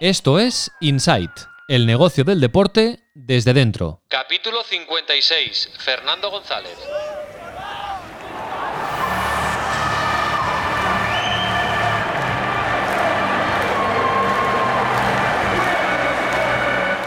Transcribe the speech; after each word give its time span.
Esto 0.00 0.38
es 0.38 0.70
Insight, 0.78 1.32
el 1.66 1.84
negocio 1.84 2.22
del 2.22 2.40
deporte 2.40 3.00
desde 3.14 3.52
dentro. 3.52 4.00
Capítulo 4.06 4.62
56. 4.62 5.70
Fernando 5.76 6.30
González. 6.30 6.78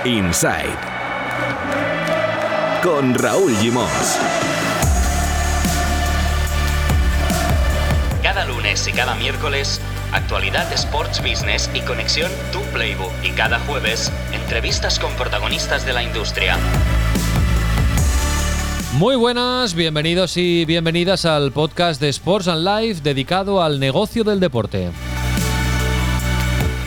Inside 0.04 0.76
con 2.84 3.14
Raúl 3.14 3.56
Gimos. 3.56 4.20
Cada 8.22 8.44
lunes 8.44 8.86
y 8.86 8.92
cada 8.92 9.16
miércoles, 9.16 9.80
actualidad 10.12 10.72
Sports 10.74 11.22
Business 11.22 11.70
y 11.74 11.82
conexión 11.82 12.32
Tu 12.52 12.60
Playbook. 12.74 13.12
Y 13.24 13.30
cada 13.32 13.60
jueves, 13.60 14.12
entrevistas 14.34 15.00
con 15.00 15.14
protagonistas 15.14 15.86
de 15.86 15.94
la 15.94 16.04
industria. 16.04 16.58
Muy 18.94 19.16
buenas, 19.16 19.74
bienvenidos 19.74 20.36
y 20.36 20.66
bienvenidas 20.66 21.26
al 21.26 21.52
podcast 21.54 22.02
de 22.02 22.10
Sports 22.10 22.50
and 22.50 22.68
Life 22.68 23.02
dedicado 23.02 23.64
al 23.64 23.80
negocio 23.80 24.24
del 24.24 24.40
deporte. 24.40 24.90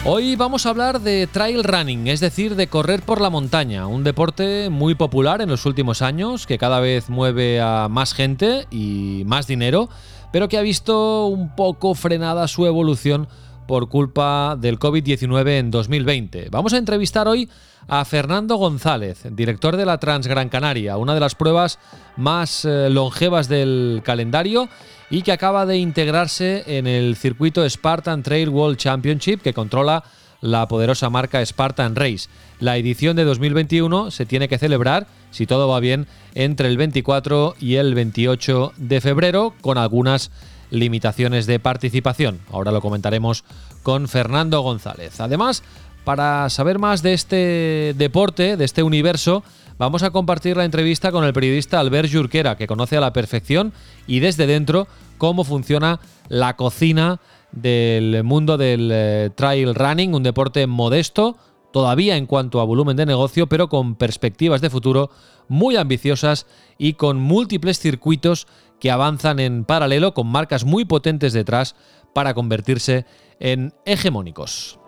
Hoy 0.07 0.37
vamos 0.37 0.67
a 0.67 0.69
hablar 0.69 1.01
de 1.01 1.27
trail 1.27 1.65
running, 1.65 2.09
es 2.09 2.21
decir, 2.21 2.57
de 2.57 2.67
correr 2.67 3.01
por 3.01 3.23
la 3.23 3.31
montaña, 3.31 3.87
un 3.87 4.05
deporte 4.05 4.69
muy 4.69 4.95
popular 4.95 5.41
en 5.41 5.49
los 5.49 5.65
últimos 5.65 6.03
años, 6.03 6.47
que 6.47 6.59
cada 6.59 6.79
vez 6.79 7.09
mueve 7.09 7.63
a 7.63 7.89
más 7.89 8.13
gente 8.13 8.67
y 8.71 9.23
más 9.25 9.47
dinero, 9.47 9.89
pero 10.35 10.49
que 10.49 10.59
ha 10.59 10.63
visto 10.63 11.27
un 11.27 11.55
poco 11.55 11.95
frenada 11.95 12.49
su 12.49 12.67
evolución 12.67 13.29
por 13.69 13.89
culpa 13.89 14.57
del 14.59 14.81
COVID-19 14.81 15.61
en 15.61 15.71
2020. 15.71 16.49
Vamos 16.51 16.73
a 16.73 16.79
entrevistar 16.79 17.29
hoy 17.29 17.49
a 17.87 18.05
Fernando 18.05 18.57
González, 18.57 19.23
director 19.31 19.77
de 19.77 19.87
la 19.87 19.99
Transgran 19.99 20.49
Canaria, 20.49 20.97
una 20.97 21.15
de 21.15 21.21
las 21.21 21.37
pruebas 21.37 21.79
más 22.17 22.65
eh, 22.65 22.91
longevas 22.91 23.49
del 23.49 24.03
calendario 24.05 24.69
y 25.09 25.23
que 25.23 25.31
acaba 25.31 25.67
de 25.67 25.77
integrarse 25.79 26.65
en 26.67 26.89
el 26.89 27.15
circuito 27.15 27.71
Spartan 27.71 28.25
Trail 28.25 28.49
World 28.49 28.77
Championship 28.77 29.41
que 29.41 29.55
controla 29.55 30.03
la 30.41 30.67
poderosa 30.67 31.11
marca 31.11 31.47
Spartan 31.47 31.95
Race. 31.95 32.29
La 32.59 32.77
edición 32.77 33.15
de 33.15 33.23
2021 33.23 34.11
se 34.11 34.27
tiene 34.27 34.49
que 34.49 34.59
celebrar, 34.59 35.07
si 35.35 35.47
todo 35.47 35.67
va 35.67 35.81
bien, 35.81 36.07
entre 36.35 36.69
el 36.69 36.77
24 36.77 37.57
y 37.59 37.75
el 37.75 37.95
28 37.95 38.73
de 38.77 39.01
febrero, 39.01 39.53
con 39.61 39.79
algunas 39.79 40.31
limitaciones 40.71 41.47
de 41.47 41.59
participación. 41.59 42.39
Ahora 42.53 42.71
lo 42.71 42.81
comentaremos 42.81 43.45
con 43.83 44.07
Fernando 44.07 44.61
González. 44.61 45.21
Además, 45.21 45.65
para 46.05 46.49
saber 46.51 46.79
más 46.79 47.03
de 47.03 47.15
este 47.15 47.95
deporte, 47.97 48.57
de 48.57 48.65
este 48.65 48.85
universo, 48.85 49.43
vamos 49.77 50.05
a 50.05 50.11
compartir 50.11 50.57
la 50.57 50.65
entrevista 50.65 51.11
con 51.11 51.25
el 51.25 51.33
periodista 51.33 51.81
Albert 51.81 52.13
Jurquera, 52.13 52.57
que 52.57 52.69
conoce 52.69 52.97
a 52.97 53.01
la 53.01 53.13
perfección 53.13 53.73
y 54.07 54.21
desde 54.21 54.47
dentro 54.47 54.87
cómo 55.19 55.43
funciona 55.43 55.99
la 56.29 56.55
cocina 56.55 57.21
del 57.51 58.23
mundo 58.23 58.57
del 58.57 58.91
eh, 58.93 59.31
trail 59.35 59.75
running, 59.75 60.15
un 60.15 60.23
deporte 60.23 60.67
modesto, 60.69 61.37
todavía 61.75 62.17
en 62.17 62.27
cuanto 62.27 62.61
a 62.61 62.65
volumen 62.65 62.97
de 62.97 63.05
negocio, 63.05 63.49
pero 63.49 63.69
con 63.69 63.97
perspectivas 63.97 64.61
de 64.61 64.71
futuro 64.71 65.11
muy 65.49 65.75
ambiciosas 65.75 66.47
y 66.79 66.93
con 66.93 67.19
múltiples 67.19 67.81
circuitos 67.81 68.47
que 68.79 68.93
avanzan 68.93 69.41
en 69.41 69.65
paralelo 69.65 70.15
con 70.15 70.29
marcas 70.29 70.65
muy 70.65 70.85
potentes 70.85 71.33
detrás 71.33 71.75
para 72.15 72.33
convertirse 72.33 73.07
en 73.41 73.75
hegemónicos. 73.87 74.79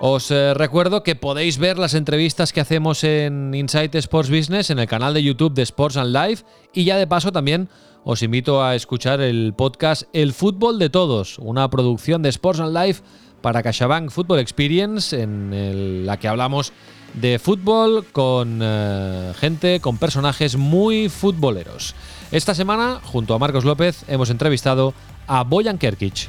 Os 0.00 0.30
eh, 0.30 0.54
recuerdo 0.54 1.02
que 1.02 1.16
podéis 1.16 1.58
ver 1.58 1.78
las 1.78 1.94
entrevistas 1.94 2.52
que 2.52 2.60
hacemos 2.60 3.02
en 3.02 3.52
Insight 3.52 3.96
Sports 3.96 4.30
Business 4.30 4.70
en 4.70 4.78
el 4.78 4.86
canal 4.86 5.14
de 5.14 5.24
YouTube 5.24 5.54
de 5.54 5.62
Sports 5.62 5.96
and 5.96 6.14
Life 6.14 6.44
y 6.72 6.84
ya 6.84 6.96
de 6.96 7.08
paso 7.08 7.32
también 7.32 7.68
os 8.04 8.22
invito 8.22 8.62
a 8.62 8.76
escuchar 8.76 9.20
el 9.20 9.52
podcast 9.54 10.04
El 10.12 10.32
Fútbol 10.32 10.78
de 10.78 10.90
Todos, 10.90 11.40
una 11.40 11.68
producción 11.68 12.22
de 12.22 12.28
Sports 12.28 12.60
and 12.60 12.72
Life 12.72 13.02
para 13.40 13.62
CaixaBank 13.62 14.10
Football 14.10 14.40
Experience 14.40 15.20
en 15.20 16.06
la 16.06 16.18
que 16.18 16.28
hablamos 16.28 16.72
de 17.14 17.38
fútbol 17.38 18.04
con 18.12 18.60
eh, 18.62 19.32
gente, 19.38 19.80
con 19.80 19.96
personajes 19.98 20.56
muy 20.56 21.08
futboleros. 21.08 21.94
Esta 22.30 22.54
semana, 22.54 23.00
junto 23.02 23.34
a 23.34 23.38
Marcos 23.38 23.64
López, 23.64 24.04
hemos 24.08 24.28
entrevistado 24.30 24.94
a 25.26 25.44
Boyan 25.44 25.78
Kerkic. 25.78 26.28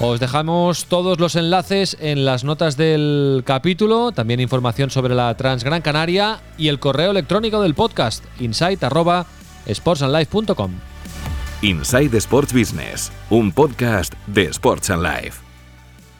Os 0.00 0.20
dejamos 0.20 0.84
todos 0.84 1.18
los 1.18 1.34
enlaces 1.34 1.96
en 2.00 2.24
las 2.24 2.44
notas 2.44 2.76
del 2.76 3.42
capítulo, 3.44 4.12
también 4.12 4.38
información 4.38 4.90
sobre 4.90 5.16
la 5.16 5.36
Transgran 5.36 5.82
Canaria 5.82 6.38
y 6.56 6.68
el 6.68 6.78
correo 6.78 7.10
electrónico 7.10 7.60
del 7.60 7.74
podcast, 7.74 8.24
insight.sportsandlife.com. 8.38 10.70
Inside 11.60 12.16
Sports 12.18 12.52
Business, 12.52 13.12
un 13.30 13.50
podcast 13.50 14.14
de 14.28 14.44
Sports 14.44 14.90
and 14.90 15.02
Life. 15.02 15.42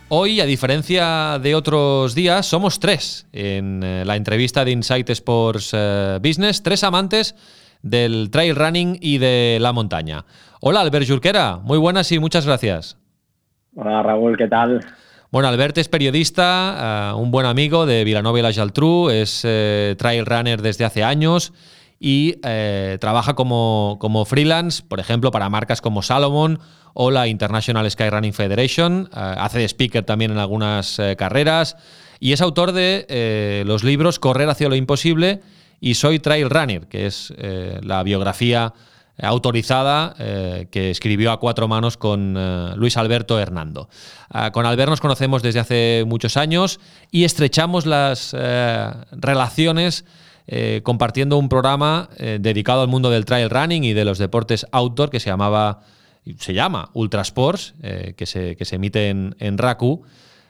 Hoy, 0.08 0.40
a 0.40 0.46
diferencia 0.46 1.38
de 1.38 1.54
otros 1.54 2.16
días, 2.16 2.44
somos 2.44 2.80
tres 2.80 3.24
en 3.32 3.84
eh, 3.84 4.04
la 4.04 4.16
entrevista 4.16 4.64
de 4.64 4.72
Insight 4.72 5.08
Sports 5.10 5.70
eh, 5.74 6.18
Business, 6.20 6.64
tres 6.64 6.82
amantes 6.82 7.36
del 7.82 8.30
trail 8.32 8.56
running 8.56 8.98
y 9.00 9.18
de 9.18 9.58
la 9.60 9.72
montaña. 9.72 10.24
Hola, 10.60 10.80
Albert 10.80 11.08
Jurquera, 11.08 11.58
muy 11.58 11.78
buenas 11.78 12.10
y 12.10 12.18
muchas 12.18 12.44
gracias. 12.44 12.98
Hola 13.76 14.02
Raúl, 14.02 14.36
¿qué 14.36 14.48
tal? 14.48 14.84
Bueno, 15.30 15.46
Albert 15.46 15.78
es 15.78 15.88
periodista, 15.88 17.12
uh, 17.14 17.16
un 17.16 17.30
buen 17.30 17.46
amigo 17.46 17.86
de 17.86 18.02
Vilanova 18.02 18.40
y 18.40 18.42
la 18.42 18.52
Geltrú, 18.52 19.08
es 19.08 19.44
uh, 19.44 19.94
trail 19.94 20.26
runner 20.26 20.62
desde 20.62 20.84
hace 20.84 21.04
años 21.04 21.52
y 22.00 22.36
uh, 22.36 22.98
trabaja 22.98 23.34
como, 23.34 23.96
como, 24.00 24.24
freelance, 24.24 24.82
por 24.82 25.00
ejemplo, 25.00 25.30
para 25.30 25.48
marcas 25.48 25.80
como 25.80 26.02
Salomon 26.02 26.60
o 26.94 27.10
la 27.10 27.28
International 27.28 27.90
Skyrunning 27.90 28.32
Federation. 28.32 29.08
hace 29.12 29.58
de 29.58 29.64
speaker 29.68 30.04
también 30.04 30.30
en 30.30 30.38
algunas 30.38 31.00
carreras 31.16 31.76
y 32.18 32.32
es 32.32 32.40
autor 32.40 32.72
de 32.72 33.62
los 33.66 33.84
libros 33.84 34.18
Correr 34.18 34.48
hacia 34.48 34.68
lo 34.68 34.74
imposible 34.74 35.40
y 35.80 35.94
Soy 35.94 36.18
Trail 36.18 36.50
Runner, 36.50 36.88
que 36.88 37.06
es 37.06 37.32
la 37.82 38.02
biografía 38.02 38.74
autorizada 39.20 40.14
eh, 40.18 40.68
que 40.70 40.90
escribió 40.90 41.32
a 41.32 41.40
cuatro 41.40 41.66
manos 41.68 41.96
con 41.96 42.36
eh, 42.36 42.72
Luis 42.76 42.96
Alberto 42.96 43.38
Hernando. 43.38 43.88
Ah, 44.30 44.52
con 44.52 44.64
Albert 44.66 44.90
nos 44.90 45.00
conocemos 45.00 45.42
desde 45.42 45.60
hace 45.60 46.04
muchos 46.06 46.36
años 46.36 46.78
y 47.10 47.24
estrechamos 47.24 47.86
las 47.86 48.34
eh, 50.48 50.80
compartiendo 50.82 51.38
un 51.38 51.48
programa 51.48 52.10
dedicado 52.18 52.82
al 52.82 52.88
mundo 52.88 53.10
del 53.10 53.24
trail 53.24 53.50
running 53.50 53.84
y 53.84 53.92
de 53.92 54.04
los 54.04 54.18
deportes 54.18 54.66
outdoor 54.72 55.10
que 55.10 55.20
se 55.20 55.30
llamaba 55.30 55.82
se 56.38 56.52
llama 56.52 56.90
Ultrasports, 56.92 57.74
que, 58.16 58.26
se, 58.26 58.56
que 58.56 58.64
se 58.66 58.76
emite 58.76 59.08
en, 59.08 59.34
en 59.38 59.56
RACU. 59.56 60.02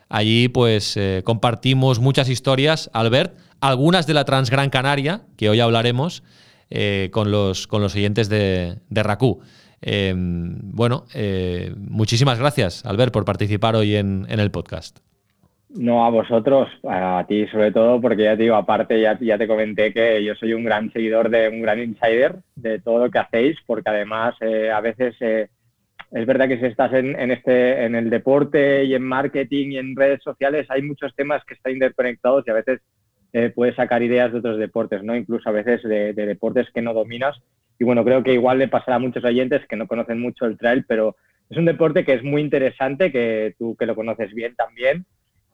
Allí 0.09 0.49
pues 0.49 0.99
compartimos 1.23 2.01
muchas 2.01 2.29
historias, 2.29 2.91
Albert, 2.93 3.37
algunas 3.61 4.07
de 4.07 4.15
la 4.15 4.25
Transgran 4.25 4.71
Canaria, 4.71 5.23
que 5.37 5.51
hoy 5.51 5.61
hablaremos, 5.61 6.23
eh, 6.71 7.09
con, 7.13 7.31
los, 7.31 7.67
con 7.67 7.81
los 7.81 7.93
siguientes 7.93 8.29
de, 8.29 8.77
de 8.91 9.03
RACU. 9.03 9.41
Eh, 9.81 10.13
bueno, 10.15 11.07
eh, 11.15 11.75
muchísimas 11.79 12.39
gracias, 12.39 12.85
Albert, 12.85 13.11
por 13.11 13.25
participar 13.25 13.75
hoy 13.75 13.97
en, 13.97 14.27
el 14.29 14.51
podcast. 14.51 14.99
No, 15.79 16.05
a 16.05 16.11
vosotros, 16.11 16.69
a 16.83 17.25
ti 17.29 17.47
sobre 17.47 17.71
todo, 17.71 18.01
porque 18.01 18.25
ya 18.25 18.37
te 18.37 18.43
digo, 18.43 18.57
aparte 18.57 19.01
ya, 19.01 19.17
te 19.17 19.47
comenté 19.47 19.93
que 19.93 20.25
yo 20.25 20.35
soy 20.35 20.53
un 20.53 20.65
gran 20.65 20.93
seguidor 20.93 21.31
de 21.31 21.49
un 21.49 21.63
gran 21.63 21.79
insider 21.79 22.41
de 22.57 22.81
todo 22.81 23.05
lo 23.05 23.11
que 23.13 23.21
hacéis, 23.21 23.57
porque 23.65 23.89
además 23.89 24.35
a 24.43 24.81
veces 24.81 25.15
es 26.11 26.27
verdad 26.27 26.49
que 26.49 26.59
si 26.59 26.67
estás 26.67 26.93
en, 26.95 27.31
este, 27.31 27.85
en 27.85 27.95
el 27.95 28.11
deporte 28.11 28.85
y 28.85 28.95
en 28.97 29.05
marketing 29.05 29.71
y 29.71 29.79
en 29.79 29.95
redes 29.95 30.21
sociales, 30.21 30.67
hay 30.69 30.83
muchos 30.83 31.15
temas 31.15 31.45
que 31.45 31.55
están 31.55 31.75
interconectados 31.75 32.45
y 32.45 32.51
a 32.51 32.55
veces 32.55 32.81
eh, 33.33 33.53
puedes 33.55 33.77
sacar 33.77 34.03
ideas 34.03 34.33
de 34.33 34.39
otros 34.39 34.59
deportes, 34.59 35.05
¿no? 35.05 35.15
Incluso 35.15 35.49
a 35.49 35.53
veces 35.53 35.83
de, 35.85 36.13
deportes 36.13 36.67
que 36.75 36.83
no 36.83 36.93
dominas. 36.93 37.41
Y 37.79 37.85
bueno, 37.85 38.05
creo 38.05 38.25
que 38.25 38.33
igual 38.33 38.59
le 38.59 38.67
pasará 38.67 38.97
a 38.97 39.01
muchos 39.01 39.23
oyentes 39.23 39.65
que 39.69 39.77
no 39.77 39.87
conocen 39.87 40.19
mucho 40.19 40.47
el 40.47 40.59
trail, 40.59 40.85
pero 40.89 41.15
es 41.51 41.57
un 41.59 41.67
deporte 41.67 42.05
que 42.05 42.15
es 42.15 42.25
muy 42.25 42.41
interesante, 42.41 43.13
que 43.13 43.55
tú 43.59 43.77
que 43.77 43.87
lo 43.87 43.95
conoces 43.95 44.33
bien 44.35 44.57
también, 44.57 45.05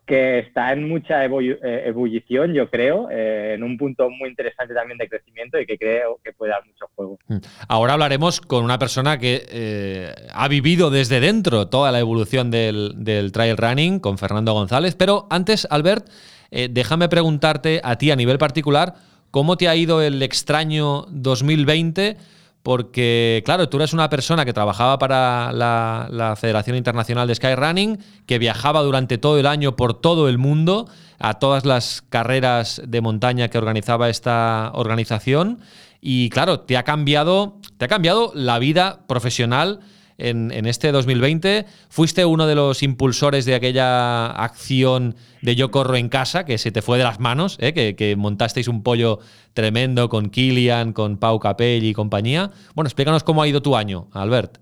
que 0.07 0.41
está 0.41 0.73
en 0.73 0.89
mucha 0.89 1.25
eh, 1.25 1.83
ebullición, 1.87 2.53
yo 2.53 2.69
creo, 2.71 3.09
eh, 3.11 3.55
en 3.55 3.63
un 3.63 3.79
punto 3.79 4.11
muy 4.11 4.29
interesante 4.29 4.75
también 4.75 4.99
de 4.99 5.09
crecimiento 5.09 5.59
y 5.59 5.67
que 5.67 5.79
creo 5.79 6.21
que 6.23 6.33
puede 6.33 6.53
dar 6.53 6.65
mucho 6.67 6.87
juego. 6.95 7.19
Mm. 7.29 7.39
Ahora 7.69 7.95
hablaremos 7.95 8.41
con 8.41 8.65
una 8.65 8.79
persona 8.79 9.19
que 9.19 10.13
ha 10.33 10.49
vivido 10.49 10.91
desde 10.91 11.21
dentro 11.21 11.69
toda 11.69 11.93
la 11.93 12.01
evolución 12.01 12.51
del, 12.51 13.31
trail 13.33 13.57
running, 13.57 14.01
con 14.01 14.19
Fernando 14.19 14.53
González, 14.53 14.95
pero 14.95 15.27
antes, 15.31 15.67
Albert, 15.71 16.07
eh, 16.51 16.69
déjame 16.71 17.09
preguntarte 17.09 17.81
a 17.83 17.97
ti 17.97 18.13
a 18.13 18.17
nivel 18.17 18.39
particular, 18.39 18.95
¿cómo 19.31 19.57
te 19.57 19.69
ha 19.69 19.75
ido 19.75 20.01
el 20.03 20.23
extraño 20.23 21.07
2020? 21.11 22.17
Porque, 22.65 23.43
claro, 23.45 23.69
tú 23.69 23.77
eres 23.77 23.93
una 23.93 24.09
persona 24.09 24.47
que 24.47 24.55
trabajaba 24.55 24.99
para 24.99 25.53
la, 25.53 26.35
Federación 26.41 26.79
Internacional 26.79 27.29
de 27.29 27.35
Skyrunning, 27.35 27.99
que 28.25 28.39
viajaba 28.39 28.81
durante 28.81 29.19
todo 29.19 29.39
el 29.39 29.47
año 29.47 29.77
por 29.77 30.01
todo 30.01 30.31
el 30.31 30.39
mundo 30.39 30.89
a 31.19 31.35
todas 31.35 31.67
las 31.67 32.03
carreras 32.09 32.81
de 32.87 33.03
montaña 33.03 33.49
que 33.49 33.59
organizaba 33.59 34.09
esta 34.09 34.71
organización. 34.73 35.61
Y 36.01 36.31
claro, 36.31 36.61
te 36.61 36.79
ha 36.79 36.85
cambiado, 36.85 37.59
te 37.77 37.85
ha 37.85 37.89
cambiado 37.89 38.33
la 38.35 38.59
vida 38.59 39.01
profesional 39.09 39.81
en, 40.19 40.51
este 40.67 40.93
2020. 40.93 41.65
Fuiste 41.89 42.25
uno 42.25 42.47
de 42.47 42.55
los 42.55 42.83
impulsores 42.83 43.45
de 43.45 43.55
aquella 43.55 44.27
acción 44.27 45.15
de 45.43 45.55
Yo 45.57 45.71
Corro 45.71 45.97
en 45.97 46.09
Casa, 46.09 46.45
que 46.45 46.59
se 46.59 46.73
te 46.73 46.83
fue 46.83 46.99
de 46.99 47.05
las 47.05 47.21
manos, 47.21 47.59
¿eh? 47.61 47.73
que, 47.73 48.17
montasteis 48.17 48.69
un 48.69 48.83
pollo 48.83 49.19
tremendo 49.53 50.09
con 50.09 50.31
Kilian, 50.31 50.93
con 50.93 51.19
Pau 51.19 51.39
Capelli 51.39 51.89
y 51.89 51.95
compañía. 51.95 52.51
Bueno, 52.75 52.89
explícanos 52.89 53.25
cómo 53.25 53.43
ha 53.43 53.49
ido 53.49 53.63
tu 53.63 53.77
año, 53.77 54.09
Albert. 54.13 54.59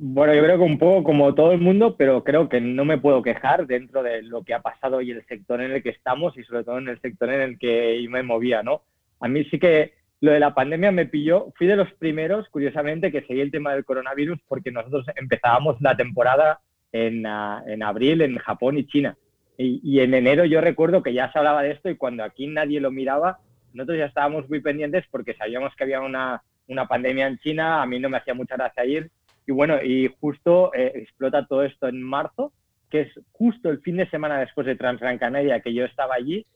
Bueno, 0.00 0.32
yo 0.32 0.42
creo 0.44 0.58
que 0.58 0.64
un 0.64 0.78
poco 0.78 1.02
como 1.02 1.34
todo 1.34 1.50
el 1.50 1.60
mundo, 1.60 1.96
pero 1.96 2.22
creo 2.22 2.48
que 2.48 2.60
no 2.60 2.84
me 2.84 2.98
puedo 2.98 3.20
quejar 3.20 3.66
dentro 3.66 4.04
de 4.04 4.22
lo 4.22 4.44
que 4.44 4.54
ha 4.54 4.60
pasado 4.60 5.00
y 5.00 5.10
el 5.10 5.26
sector 5.26 5.60
en 5.60 5.72
el 5.72 5.82
que 5.82 5.88
estamos 5.88 6.38
y 6.38 6.44
sobre 6.44 6.62
todo 6.62 6.78
en 6.78 6.88
el 6.88 7.00
sector 7.00 7.28
en 7.30 7.40
el 7.40 7.58
que 7.58 8.06
me 8.08 8.22
movía, 8.22 8.62
¿no? 8.62 8.82
A 9.18 9.26
mí 9.26 9.42
sí 9.46 9.58
que 9.58 9.97
lo 10.20 10.32
de 10.32 10.40
la 10.40 10.54
pandemia 10.54 10.90
me 10.90 11.06
pilló, 11.06 11.52
fui 11.56 11.66
de 11.66 11.76
los 11.76 11.92
primeros, 11.94 12.48
curiosamente, 12.48 13.12
que 13.12 13.22
seguí 13.22 13.40
el 13.40 13.52
tema 13.52 13.72
del 13.72 13.84
coronavirus 13.84 14.38
porque 14.48 14.72
nosotros 14.72 15.06
empezábamos 15.16 15.80
la 15.80 15.96
temporada 15.96 16.60
en, 16.92 17.24
ah, 17.26 17.62
en 17.66 17.82
abril 17.82 18.22
en 18.22 18.36
Japón 18.38 18.78
y 18.78 18.86
China. 18.86 19.16
Y, 19.60 19.98
en 19.98 20.14
enero 20.14 20.44
yo 20.44 20.60
recuerdo 20.60 21.02
que 21.02 21.12
ya 21.12 21.32
se 21.32 21.38
hablaba 21.38 21.64
de 21.64 21.72
esto 21.72 21.90
y 21.90 21.96
cuando 21.96 22.22
aquí 22.22 22.46
nadie 22.46 22.80
lo 22.80 22.92
miraba, 22.92 23.40
nosotros 23.72 23.98
ya 23.98 24.04
estábamos 24.04 24.48
muy 24.48 24.60
pendientes 24.60 25.04
porque 25.10 25.34
sabíamos 25.34 25.74
que 25.74 25.82
había 25.82 26.00
una, 26.00 26.44
una 26.68 26.86
pandemia 26.86 27.26
en 27.26 27.38
China, 27.38 27.82
a 27.82 27.86
mí 27.86 27.98
no 27.98 28.08
me 28.08 28.18
hacía 28.18 28.34
mucha 28.34 28.54
gracia 28.54 28.84
ir. 28.84 29.10
Y 29.48 29.52
bueno, 29.52 29.82
y 29.82 30.14
justo 30.20 30.72
eh, 30.74 30.92
explota 30.94 31.44
todo 31.44 31.64
esto 31.64 31.88
en 31.88 32.00
marzo, 32.00 32.52
que 32.88 33.00
es 33.00 33.20
justo 33.32 33.68
el 33.68 33.80
fin 33.80 33.96
de 33.96 34.08
semana 34.10 34.38
después 34.38 34.64
de 34.64 34.76
Transgran 34.76 35.18
Canaria 35.18 35.60
que 35.60 35.74
yo 35.74 35.84
estaba 35.84 36.14
allí 36.14 36.46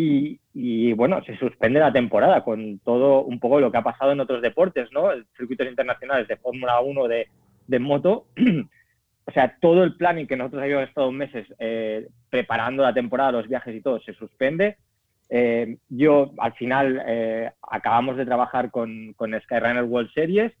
y, 0.00 0.92
bueno, 0.92 1.22
se 1.24 1.36
suspende 1.38 1.80
la 1.80 1.92
temporada 1.92 2.44
con 2.44 2.78
todo 2.80 3.22
un 3.22 3.40
poco 3.40 3.58
lo 3.58 3.72
que 3.72 3.78
ha 3.78 3.82
pasado 3.82 4.12
en 4.12 4.20
otros 4.20 4.42
deportes, 4.42 4.88
¿no? 4.92 5.10
Circuitos 5.36 5.66
internacionales 5.66 6.28
de 6.28 6.36
Fórmula 6.36 6.80
1, 6.80 7.08
de, 7.08 7.28
de 7.66 7.78
moto. 7.80 8.26
o 9.26 9.32
sea, 9.32 9.56
todo 9.60 9.82
el 9.82 9.96
planning 9.96 10.28
que 10.28 10.36
nosotros 10.36 10.62
habíamos 10.62 10.88
estado 10.88 11.10
meses 11.10 11.46
eh, 11.58 12.06
preparando 12.30 12.84
la 12.84 12.94
temporada, 12.94 13.32
los 13.32 13.48
viajes 13.48 13.74
y 13.74 13.80
todo, 13.80 13.98
se 14.00 14.14
suspende. 14.14 14.76
Eh, 15.30 15.78
yo, 15.88 16.30
al 16.38 16.52
final, 16.54 17.02
eh, 17.04 17.50
acabamos 17.62 18.16
de 18.16 18.24
trabajar 18.24 18.70
con, 18.70 19.14
con 19.14 19.38
Skyrunner 19.40 19.84
World 19.84 20.12
Series, 20.12 20.52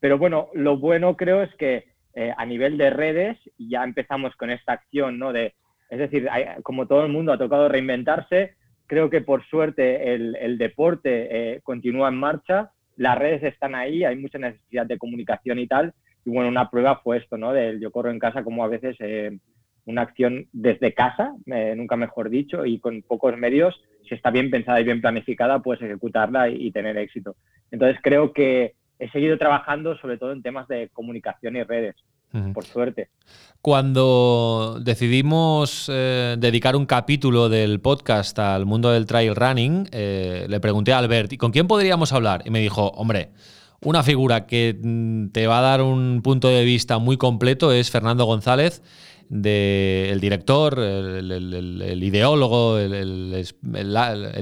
pero 0.00 0.18
bueno, 0.18 0.48
lo 0.52 0.78
bueno 0.78 1.16
creo 1.16 1.42
es 1.42 1.54
que 1.56 1.88
a 2.36 2.44
nivel 2.44 2.76
de 2.76 2.90
redes 2.90 3.38
ya 3.56 3.84
empezamos 3.84 4.34
con 4.34 4.50
esta 4.50 4.72
acción, 4.72 5.18
¿no? 5.18 5.32
De, 5.32 5.54
es 5.88 5.98
decir, 5.98 6.28
como 6.64 6.86
todo 6.86 7.06
el 7.06 7.12
mundo 7.12 7.32
ha 7.32 7.38
tocado 7.38 7.68
reinventarse, 7.68 8.56
Creo 8.90 9.08
que 9.08 9.20
por 9.20 9.46
suerte 9.46 10.14
el, 10.14 10.58
deporte 10.58 11.28
eh, 11.30 11.60
continúa 11.62 12.08
en 12.08 12.16
marcha, 12.16 12.72
las 12.96 13.16
redes 13.16 13.44
están 13.44 13.76
ahí, 13.76 14.02
hay 14.02 14.16
mucha 14.16 14.36
necesidad 14.36 14.84
de 14.84 14.98
comunicación 14.98 15.60
y 15.60 15.68
tal. 15.68 15.94
Y 16.24 16.30
bueno, 16.30 16.48
una 16.48 16.68
prueba 16.70 16.96
fue 16.96 17.18
esto, 17.18 17.38
¿no? 17.38 17.52
Del 17.52 17.78
yo 17.78 17.92
corro 17.92 18.10
en 18.10 18.18
casa, 18.18 18.42
como 18.42 18.64
a 18.64 18.68
veces 18.68 18.96
eh, 18.98 19.38
una 19.84 20.02
acción 20.02 20.48
desde 20.52 20.92
casa, 20.92 21.36
eh, 21.46 21.74
nunca 21.76 21.94
mejor 21.94 22.30
dicho, 22.30 22.66
y 22.66 22.80
con 22.80 23.02
pocos 23.02 23.38
medios, 23.38 23.80
si 24.08 24.16
está 24.16 24.32
bien 24.32 24.50
pensada 24.50 24.80
y 24.80 24.84
bien 24.84 25.00
planificada, 25.00 25.62
puedes 25.62 25.82
ejecutarla 25.82 26.48
y 26.48 26.72
tener 26.72 26.98
éxito. 26.98 27.36
Entonces 27.70 27.96
creo 28.02 28.32
que 28.32 28.74
he 28.98 29.08
seguido 29.10 29.38
trabajando 29.38 29.96
sobre 29.98 30.18
todo 30.18 30.32
en 30.32 30.42
temas 30.42 30.66
de 30.66 30.88
comunicación 30.92 31.54
y 31.54 31.62
redes 31.62 31.94
por 32.52 32.64
suerte. 32.64 33.08
Cuando 33.62 34.78
decidimos 34.80 35.90
eh, 35.92 36.36
dedicar 36.38 36.76
un 36.76 36.86
capítulo 36.86 37.50
del 37.50 37.80
podcast 37.80 38.38
al 38.38 38.64
mundo 38.64 38.90
del 38.90 39.04
trail 39.04 39.36
running, 39.36 39.86
eh, 39.92 40.46
le 40.48 40.60
pregunté 40.60 40.94
a 40.94 40.98
Albert, 40.98 41.32
¿y 41.34 41.36
con 41.36 41.52
quién 41.52 41.66
podríamos 41.66 42.12
hablar? 42.14 42.42
Y 42.46 42.50
me 42.50 42.60
dijo, 42.60 42.88
hombre, 42.96 43.32
una 43.82 44.02
figura 44.02 44.46
que 44.46 44.78
mm, 44.82 45.28
te 45.28 45.46
va 45.46 45.58
a 45.58 45.62
dar 45.62 45.82
un 45.82 46.22
punto 46.22 46.48
de 46.48 46.64
vista 46.64 46.98
muy 46.98 47.18
completo 47.18 47.70
es 47.70 47.90
Fernando 47.90 48.24
González, 48.24 48.82
el 49.30 50.20
director, 50.20 50.78
el, 50.80 52.02
ideólogo, 52.02 52.78
el, 52.78 53.46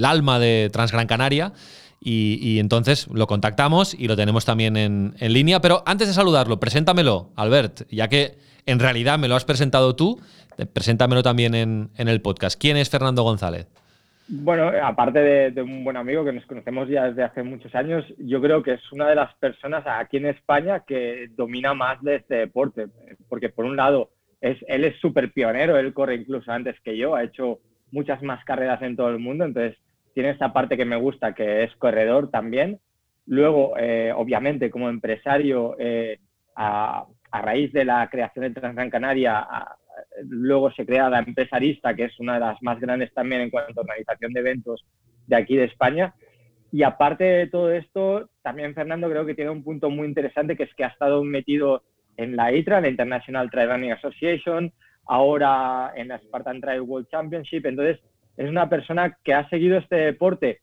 alma 0.04 0.38
de 0.38 0.70
Transgran 0.72 1.06
Canaria. 1.06 1.52
Y, 2.00 2.58
entonces 2.60 3.08
lo 3.08 3.26
contactamos 3.26 3.94
y 3.94 4.06
lo 4.06 4.16
tenemos 4.16 4.44
también 4.44 4.76
en, 4.76 5.14
línea. 5.20 5.60
Pero 5.60 5.82
antes 5.84 6.08
de 6.08 6.14
saludarlo, 6.14 6.60
preséntamelo, 6.60 7.30
Albert, 7.36 7.82
ya 7.90 8.08
que 8.08 8.36
en 8.66 8.78
realidad 8.78 9.18
me 9.18 9.28
lo 9.28 9.34
has 9.34 9.44
presentado 9.44 9.96
tú, 9.96 10.20
preséntamelo 10.72 11.22
también 11.22 11.54
en, 11.54 11.90
el 11.96 12.20
podcast. 12.20 12.60
¿Quién 12.60 12.76
es 12.76 12.88
Fernando 12.88 13.22
González? 13.22 13.66
Bueno, 14.28 14.70
aparte 14.82 15.50
de, 15.50 15.62
un 15.62 15.84
buen 15.84 15.96
amigo 15.96 16.24
que 16.24 16.32
nos 16.32 16.44
conocemos 16.46 16.88
ya 16.88 17.04
desde 17.04 17.24
hace 17.24 17.42
muchos 17.42 17.74
años, 17.74 18.04
yo 18.18 18.40
creo 18.42 18.62
que 18.62 18.74
es 18.74 18.92
una 18.92 19.08
de 19.08 19.14
las 19.14 19.34
personas 19.36 19.84
aquí 19.86 20.18
en 20.18 20.26
España 20.26 20.84
que 20.86 21.30
domina 21.34 21.74
más 21.74 22.02
de 22.02 22.16
este 22.16 22.34
deporte. 22.36 22.88
Porque 23.28 23.48
por 23.48 23.64
un 23.64 23.76
lado, 23.76 24.10
es, 24.40 24.58
él 24.68 24.84
es 24.84 24.98
súper 25.00 25.32
pionero, 25.32 25.78
él 25.78 25.92
corre 25.92 26.14
incluso 26.14 26.52
antes 26.52 26.78
que 26.80 26.96
yo, 26.96 27.14
ha 27.14 27.24
hecho 27.24 27.58
muchas 27.90 28.22
más 28.22 28.44
carreras 28.44 28.82
en 28.82 28.96
todo 28.96 29.08
el 29.08 29.18
mundo, 29.18 29.44
entonces 29.44 29.78
tiene 30.14 30.30
esta 30.30 30.52
parte 30.52 30.76
que 30.76 30.84
me 30.84 30.96
gusta, 30.96 31.34
que 31.34 31.64
es 31.64 31.74
corredor 31.76 32.30
también. 32.30 32.80
Luego, 33.26 33.74
eh, 33.78 34.12
obviamente, 34.14 34.70
como 34.70 34.88
empresario, 34.88 35.76
eh, 35.78 36.18
a, 36.56 37.06
raíz 37.30 37.72
de 37.72 37.84
la 37.84 38.08
creación 38.10 38.46
de 38.46 38.60
Transgran 38.60 38.90
Canaria, 38.90 39.46
luego 40.24 40.70
se 40.72 40.86
crea 40.86 41.10
la 41.10 41.18
empresarista, 41.18 41.94
que 41.94 42.04
es 42.04 42.18
una 42.18 42.34
de 42.34 42.40
las 42.40 42.62
más 42.62 42.80
grandes 42.80 43.12
también 43.12 43.42
en 43.42 43.50
cuanto 43.50 43.80
a 43.80 43.84
organización 43.84 44.32
de 44.32 44.40
eventos 44.40 44.84
de 45.26 45.36
aquí 45.36 45.56
de 45.56 45.64
España. 45.64 46.14
Y 46.70 46.82
aparte 46.82 47.24
de 47.24 47.46
todo 47.46 47.70
esto, 47.70 48.28
también 48.42 48.74
Fernando 48.74 49.08
creo 49.08 49.24
que 49.24 49.34
tiene 49.34 49.50
un 49.50 49.64
punto 49.64 49.90
muy 49.90 50.06
interesante, 50.06 50.56
que 50.56 50.64
es 50.64 50.74
que 50.74 50.84
ha 50.84 50.88
estado 50.88 51.22
metido 51.24 51.82
en 52.16 52.36
la 52.36 52.52
ITRA, 52.52 52.80
la 52.80 52.88
International 52.88 53.50
Trail 53.50 53.70
Running 53.70 53.92
Association, 53.92 54.72
ahora 55.06 55.92
en 55.96 56.08
la 56.08 56.18
Spartan 56.18 56.60
Trail 56.60 56.82
World 56.82 57.08
Championship. 57.08 57.64
Entonces, 57.64 58.00
es 58.38 58.48
una 58.48 58.68
persona 58.68 59.18
que 59.24 59.34
ha 59.34 59.48
seguido 59.48 59.76
este 59.78 59.96
deporte, 59.96 60.60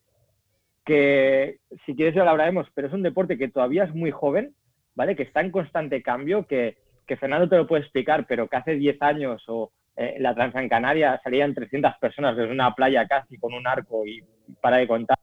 que 0.86 1.58
si 1.86 1.94
quieres 1.94 2.16
ya 2.16 2.24
lo 2.24 2.30
hablaremos, 2.30 2.68
pero 2.74 2.88
es 2.88 2.94
un 2.94 3.04
deporte 3.04 3.38
que 3.38 3.50
todavía 3.50 3.84
es 3.84 3.94
muy 3.94 4.12
joven, 4.12 4.56
¿vale? 4.96 5.16
Que 5.16 5.24
está 5.24 5.42
en 5.42 5.52
constante 5.52 6.02
cambio, 6.02 6.48
que, 6.48 6.78
Fernando 7.20 7.50
te 7.50 7.58
lo 7.58 7.68
puede 7.68 7.84
explicar, 7.84 8.26
pero 8.28 8.48
que 8.48 8.56
hace 8.56 8.76
10 8.76 9.02
años 9.02 9.44
o 9.48 9.72
eh, 9.98 10.16
la 10.20 10.34
Transan 10.34 10.70
Canaria 10.70 11.20
salían 11.22 11.54
300 11.54 11.96
personas 12.00 12.38
desde 12.38 12.52
una 12.52 12.74
playa 12.74 13.06
casi 13.08 13.38
con 13.38 13.54
un 13.54 13.68
arco 13.68 14.06
y 14.06 14.24
para 14.62 14.78
de 14.78 14.88
contar. 14.88 15.18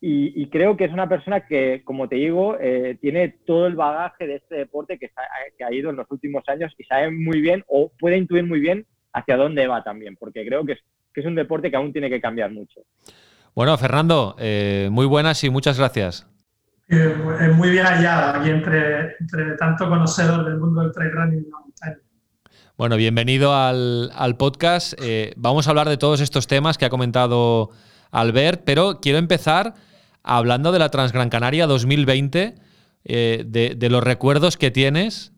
Y, 0.00 0.46
creo 0.50 0.76
que 0.76 0.84
es 0.84 0.92
una 0.92 1.08
persona 1.08 1.46
que, 1.46 1.82
como 1.84 2.08
te 2.08 2.16
digo, 2.16 2.56
eh, 2.60 2.96
tiene 3.00 3.30
todo 3.46 3.66
el 3.66 3.74
bagaje 3.74 4.28
de 4.28 4.36
este 4.36 4.54
deporte 4.54 4.96
que, 4.96 5.10
que 5.56 5.64
ha 5.64 5.72
ido 5.72 5.90
en 5.90 5.96
los 5.96 6.08
últimos 6.10 6.44
años 6.48 6.72
y 6.78 6.84
sabe 6.84 7.10
muy 7.10 7.40
bien 7.40 7.64
o 7.66 7.90
puede 7.98 8.16
intuir 8.16 8.44
muy 8.44 8.60
bien 8.60 8.86
hacia 9.12 9.36
dónde 9.36 9.66
va 9.66 9.82
también, 9.82 10.16
porque 10.16 10.46
creo 10.46 10.64
que 10.64 10.76
que 11.12 11.20
es 11.20 11.26
un 11.26 11.34
deporte 11.34 11.70
que 11.70 11.76
aún 11.76 11.92
tiene 11.92 12.08
que 12.10 12.20
cambiar 12.20 12.50
mucho. 12.50 12.80
Bueno, 13.54 13.76
Fernando, 13.76 14.36
eh, 14.38 14.88
muy 14.92 15.06
buenas 15.06 15.42
y 15.42 15.50
muchas 15.50 15.78
gracias. 15.78 16.26
Eh, 16.88 17.14
pues, 17.22 17.56
muy 17.56 17.70
bien 17.70 17.84
hallada 17.84 18.38
aquí 18.38 18.50
entre, 18.50 19.16
tanto 19.58 19.88
conocedor 19.88 20.44
del 20.44 20.58
mundo 20.58 20.82
del 20.82 20.92
trail 20.92 21.12
running 21.12 21.44
y 21.46 21.50
la 21.50 21.58
montaña. 21.58 21.98
Bueno, 22.76 22.96
bienvenido 22.96 23.54
al, 23.54 24.36
podcast. 24.38 24.94
Eh, 25.02 25.32
vamos 25.36 25.66
a 25.66 25.70
hablar 25.70 25.88
de 25.88 25.96
todos 25.96 26.20
estos 26.20 26.46
temas 26.46 26.78
que 26.78 26.84
ha 26.84 26.90
comentado 26.90 27.70
Albert, 28.12 28.62
pero 28.64 29.00
quiero 29.00 29.18
empezar 29.18 29.74
hablando 30.22 30.70
de 30.70 30.78
la 30.78 30.90
Transgran 30.90 31.28
Canaria 31.28 31.66
2020, 31.66 32.54
de, 33.02 33.74
de, 33.76 33.90
los 33.90 34.04
recuerdos 34.04 34.56
que 34.56 34.70
tienes 34.70 35.32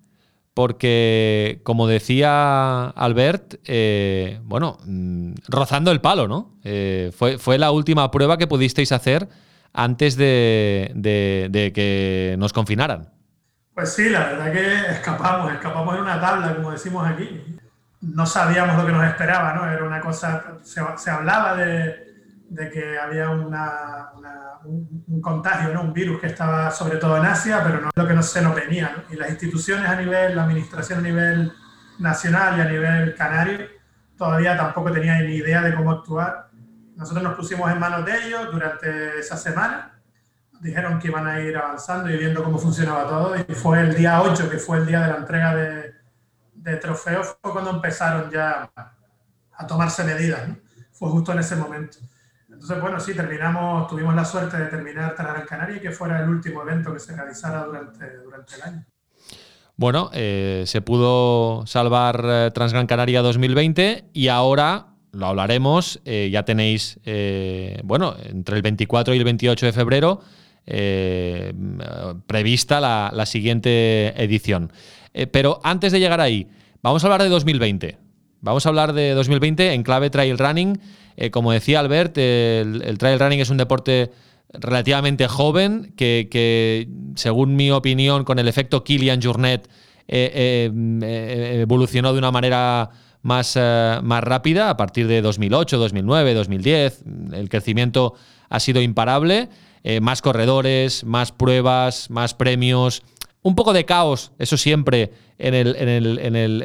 porque, 0.54 1.60
como 1.62 1.86
decía 1.86 2.88
Albert, 2.88 3.54
eh, 3.64 4.40
bueno, 4.42 4.78
mm, 4.84 5.34
rozando 5.48 5.90
el 5.90 6.00
palo, 6.00 6.28
¿no? 6.28 6.58
Eh, 6.64 7.12
fue, 7.16 7.38
fue, 7.38 7.58
la 7.58 7.70
última 7.70 8.10
prueba 8.10 8.36
que 8.36 8.46
pudisteis 8.46 8.92
hacer 8.92 9.28
antes 9.72 10.16
de, 10.16 10.92
que 11.74 12.36
nos 12.38 12.52
confinaran. 12.52 13.10
Pues 13.74 13.92
sí, 13.94 14.08
la 14.10 14.20
verdad 14.20 14.52
que 14.52 14.92
escapamos, 14.92 15.52
escapamos 15.52 15.94
en 15.94 16.02
una 16.02 16.20
tabla, 16.20 16.56
como 16.56 16.72
decimos 16.72 17.06
aquí. 17.06 17.28
No 18.00 18.26
sabíamos 18.26 18.76
lo 18.76 18.86
que 18.86 18.92
nos 18.92 19.06
esperaba, 19.06 19.54
¿no? 19.54 19.70
Era 19.70 19.84
una 19.84 20.00
cosa, 20.00 20.58
se 20.62 21.10
hablaba 21.10 21.54
de, 21.54 22.09
de 22.50 22.68
que 22.68 22.98
había 22.98 23.30
una, 23.30 24.10
un, 24.64 25.20
contagio, 25.22 25.72
¿no? 25.72 25.82
un 25.82 25.92
virus 25.92 26.20
que 26.20 26.26
estaba 26.26 26.68
sobre 26.72 26.98
todo 26.98 27.16
en 27.16 27.24
Asia, 27.24 27.62
pero 27.62 27.80
no 27.80 27.90
lo 27.94 28.08
que 28.08 28.12
no 28.12 28.22
se 28.24 28.42
nos 28.42 28.56
venía. 28.56 29.04
Y 29.08 29.14
las 29.14 29.30
instituciones 29.30 29.88
a 29.88 29.94
nivel, 29.94 30.34
la 30.34 30.42
administración 30.42 30.98
a 30.98 31.02
nivel 31.02 31.52
nacional 32.00 32.58
y 32.58 32.60
a 32.60 32.64
nivel 32.64 33.14
canario, 33.14 33.68
todavía 34.18 34.56
tampoco 34.56 34.90
tenían 34.90 35.24
ni 35.26 35.36
idea 35.36 35.62
de 35.62 35.74
cómo 35.74 35.92
actuar. 35.92 36.50
Nosotros 36.96 37.22
nos 37.22 37.36
pusimos 37.36 37.70
en 37.70 37.78
manos 37.78 38.04
de 38.04 38.26
ellos 38.26 38.48
durante 38.50 39.20
esa 39.20 39.36
semana. 39.36 40.00
dijeron 40.60 40.98
que 40.98 41.06
iban 41.06 41.28
a 41.28 41.40
ir 41.40 41.56
avanzando 41.56 42.10
y 42.10 42.18
viendo 42.18 42.42
cómo 42.42 42.58
funcionaba 42.58 43.06
todo. 43.06 43.36
Y 43.36 43.54
fue 43.54 43.80
el 43.80 43.94
día 43.94 44.20
8, 44.22 44.50
que 44.50 44.58
fue 44.58 44.78
el 44.78 44.86
día 44.86 45.02
de 45.02 45.08
la 45.08 45.16
entrega 45.18 45.54
de, 45.54 45.94
de 46.52 46.76
trofeos, 46.78 47.36
fue 47.40 47.52
cuando 47.52 47.70
empezaron 47.70 48.28
ya 48.28 48.68
a 49.56 49.66
tomarse 49.68 50.02
medidas. 50.02 50.48
Fue 50.90 51.08
justo 51.10 51.30
en 51.32 51.38
ese 51.38 51.54
momento. 51.54 51.98
Entonces, 52.60 52.82
bueno, 52.82 53.00
sí, 53.00 53.14
terminamos, 53.14 53.88
tuvimos 53.88 54.14
la 54.14 54.22
suerte 54.22 54.58
de 54.58 54.66
terminar 54.66 55.14
Gran 55.16 55.46
Canaria 55.46 55.78
y 55.78 55.80
que 55.80 55.92
fuera 55.92 56.22
el 56.22 56.28
último 56.28 56.60
evento 56.60 56.92
que 56.92 57.00
se 57.00 57.16
realizara 57.16 57.64
durante, 57.64 58.18
durante 58.18 58.54
el 58.54 58.62
año. 58.62 58.84
Bueno, 59.76 60.10
eh, 60.12 60.64
se 60.66 60.82
pudo 60.82 61.66
salvar 61.66 62.22
eh, 62.22 62.50
Transgran 62.52 62.86
Canaria 62.86 63.22
2020 63.22 64.10
y 64.12 64.28
ahora 64.28 64.88
lo 65.12 65.28
hablaremos. 65.28 66.00
Eh, 66.04 66.28
ya 66.30 66.44
tenéis, 66.44 67.00
bueno, 67.82 68.14
entre 68.24 68.56
el 68.56 68.62
24 68.62 69.14
y 69.14 69.18
el 69.18 69.24
28 69.24 69.64
de 69.64 69.72
febrero 69.72 70.20
prevista 72.26 72.78
la, 72.78 73.10
la, 73.14 73.24
siguiente 73.24 74.22
edición. 74.22 74.70
pero 75.32 75.60
antes 75.64 75.92
de 75.92 75.98
llegar 75.98 76.20
ahí, 76.20 76.46
vamos 76.82 77.02
a 77.02 77.06
hablar 77.06 77.22
de 77.22 77.30
2020. 77.30 77.96
Vamos 78.42 78.66
a 78.66 78.68
hablar 78.68 78.92
de 78.92 79.12
2020 79.12 79.72
en 79.72 79.82
clave 79.82 80.10
trail 80.10 80.36
running. 80.36 80.78
Como 81.30 81.52
decía 81.52 81.80
Albert, 81.80 82.16
el, 82.18 82.82
el 82.84 82.98
trail 82.98 83.18
running 83.18 83.40
es 83.40 83.50
un 83.50 83.56
deporte 83.58 84.10
relativamente 84.52 85.28
joven, 85.28 85.92
que, 85.96 86.88
según 87.14 87.56
mi 87.56 87.70
opinión, 87.70 88.24
con 88.24 88.38
el 88.38 88.48
efecto 88.48 88.82
Kilian 88.82 89.22
Jornet, 89.22 89.68
eh, 90.08 90.32
eh, 90.34 90.70
eh, 91.02 91.60
evolucionó 91.62 92.12
de 92.12 92.18
una 92.18 92.32
manera 92.32 92.90
más, 93.22 93.56
más 93.56 94.24
rápida 94.24 94.70
a 94.70 94.76
partir 94.76 95.06
de 95.06 95.22
2008, 95.22 95.78
2009, 95.78 96.34
2010. 96.34 97.04
El 97.32 97.48
crecimiento 97.48 98.14
ha 98.48 98.60
sido 98.60 98.80
imparable. 98.80 99.48
más 100.00 100.20
corredores, 100.20 101.04
más 101.04 101.32
pruebas, 101.32 102.10
más 102.10 102.34
premios. 102.34 103.02
Un 103.42 103.54
poco 103.54 103.72
de 103.72 103.86
caos, 103.86 104.32
eso 104.38 104.56
siempre, 104.56 105.12
en 105.38 105.54
el, 105.54 105.74
en 105.76 105.88
el, 105.88 106.18
en 106.18 106.36
el, 106.36 106.62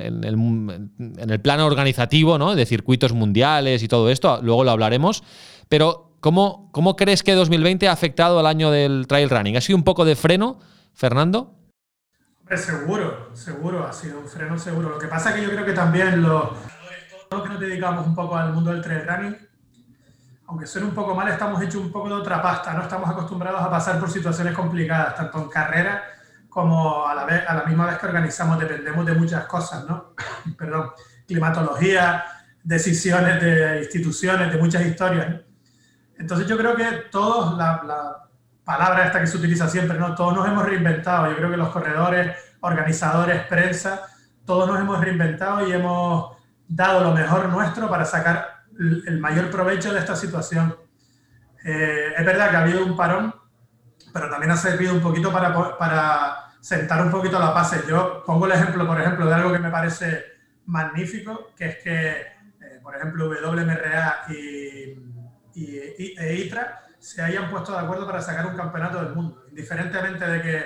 en 0.00 1.30
el 1.30 1.40
plano 1.40 1.66
organizativo, 1.66 2.38
¿no? 2.38 2.54
de 2.54 2.64
circuitos 2.64 3.12
mundiales 3.12 3.82
y 3.82 3.88
todo 3.88 4.08
esto. 4.08 4.40
Luego 4.42 4.64
lo 4.64 4.70
hablaremos. 4.70 5.22
Pero 5.68 6.14
¿Cómo, 6.24 6.70
¿Cómo 6.72 6.96
crees 6.96 7.22
que 7.22 7.34
2020 7.34 7.86
ha 7.86 7.92
afectado 7.92 8.38
al 8.38 8.46
año 8.46 8.70
del 8.70 9.06
trail 9.06 9.28
running? 9.28 9.58
¿Ha 9.58 9.60
sido 9.60 9.76
un 9.76 9.84
poco 9.84 10.06
de 10.06 10.16
freno, 10.16 10.58
Fernando? 10.94 11.54
seguro, 12.56 13.28
seguro, 13.34 13.86
ha 13.86 13.92
sido 13.92 14.20
un 14.20 14.26
freno 14.26 14.58
seguro. 14.58 14.88
Lo 14.88 14.98
que 14.98 15.06
pasa 15.06 15.28
es 15.28 15.34
que 15.36 15.42
yo 15.42 15.50
creo 15.50 15.66
que 15.66 15.74
también 15.74 16.22
los, 16.22 16.44
los 17.30 17.42
que 17.42 17.48
nos 17.50 17.60
dedicamos 17.60 18.06
un 18.06 18.14
poco 18.14 18.36
al 18.36 18.54
mundo 18.54 18.70
del 18.70 18.80
trail 18.80 19.06
running, 19.06 19.36
aunque 20.46 20.66
suene 20.66 20.86
un 20.86 20.94
poco 20.94 21.14
mal, 21.14 21.28
estamos 21.28 21.60
hechos 21.60 21.82
un 21.82 21.92
poco 21.92 22.08
de 22.08 22.14
otra 22.14 22.40
pasta, 22.40 22.72
¿no? 22.72 22.84
Estamos 22.84 23.10
acostumbrados 23.10 23.60
a 23.60 23.68
pasar 23.68 24.00
por 24.00 24.10
situaciones 24.10 24.54
complicadas, 24.54 25.16
tanto 25.16 25.42
en 25.42 25.50
carrera 25.50 26.04
como 26.54 27.04
a 27.04 27.16
la, 27.16 27.24
vez, 27.24 27.42
a 27.48 27.52
la 27.52 27.64
misma 27.64 27.86
vez 27.86 27.98
que 27.98 28.06
organizamos, 28.06 28.60
dependemos 28.60 29.04
de 29.04 29.14
muchas 29.14 29.44
cosas, 29.46 29.84
¿no? 29.88 30.14
Perdón, 30.56 30.92
climatología, 31.26 32.24
decisiones 32.62 33.42
de 33.42 33.80
instituciones, 33.82 34.52
de 34.52 34.58
muchas 34.58 34.86
historias. 34.86 35.40
Entonces 36.16 36.46
yo 36.46 36.56
creo 36.56 36.76
que 36.76 36.84
todos, 37.10 37.58
la, 37.58 38.20
palabra 38.64 39.04
esta 39.04 39.20
que 39.20 39.26
se 39.26 39.36
utiliza 39.36 39.68
siempre, 39.68 39.98
¿no? 39.98 40.14
todos 40.14 40.32
nos 40.32 40.46
hemos 40.46 40.64
reinventado. 40.64 41.28
Yo 41.28 41.36
creo 41.36 41.50
que 41.50 41.56
los 41.56 41.68
corredores, 41.68 42.34
organizadores, 42.60 43.42
prensa, 43.46 44.02
todos 44.46 44.68
nos 44.68 44.80
hemos 44.80 45.00
reinventado 45.00 45.68
y 45.68 45.72
hemos 45.72 46.36
dado 46.68 47.02
lo 47.02 47.12
mejor 47.12 47.48
nuestro 47.50 47.90
para 47.90 48.06
sacar 48.06 48.62
el 48.78 49.18
mayor 49.18 49.50
provecho 49.50 49.92
de 49.92 49.98
esta 49.98 50.16
situación. 50.16 50.74
Eh, 51.64 52.14
es 52.16 52.24
verdad 52.24 52.50
que 52.50 52.56
ha 52.56 52.60
habido 52.60 52.86
un 52.86 52.96
parón, 52.96 53.34
pero 54.14 54.30
también 54.30 54.52
ha 54.52 54.56
servido 54.56 54.94
un 54.94 55.00
poquito 55.00 55.30
para, 55.30 55.76
para 55.76 56.43
sentar 56.64 57.04
un 57.04 57.10
poquito 57.10 57.38
la 57.38 57.50
base. 57.50 57.82
Yo 57.88 58.22
pongo 58.24 58.46
el 58.46 58.52
ejemplo, 58.52 58.86
por 58.86 59.00
ejemplo, 59.00 59.26
de 59.26 59.34
algo 59.34 59.52
que 59.52 59.58
me 59.58 59.70
parece 59.70 60.24
magnífico, 60.66 61.50
que 61.56 61.66
es 61.66 61.76
que, 61.82 62.10
eh, 62.10 62.80
por 62.82 62.96
ejemplo, 62.96 63.28
WMRA 63.28 64.24
y 64.30 65.14
y, 65.54 66.14
e 66.18 66.34
ITRA 66.36 66.80
se 66.98 67.22
hayan 67.22 67.50
puesto 67.50 67.72
de 67.72 67.78
acuerdo 67.78 68.06
para 68.06 68.20
sacar 68.20 68.46
un 68.46 68.56
campeonato 68.56 69.02
del 69.02 69.14
mundo, 69.14 69.44
indiferentemente 69.48 70.26
de 70.26 70.42
que 70.42 70.64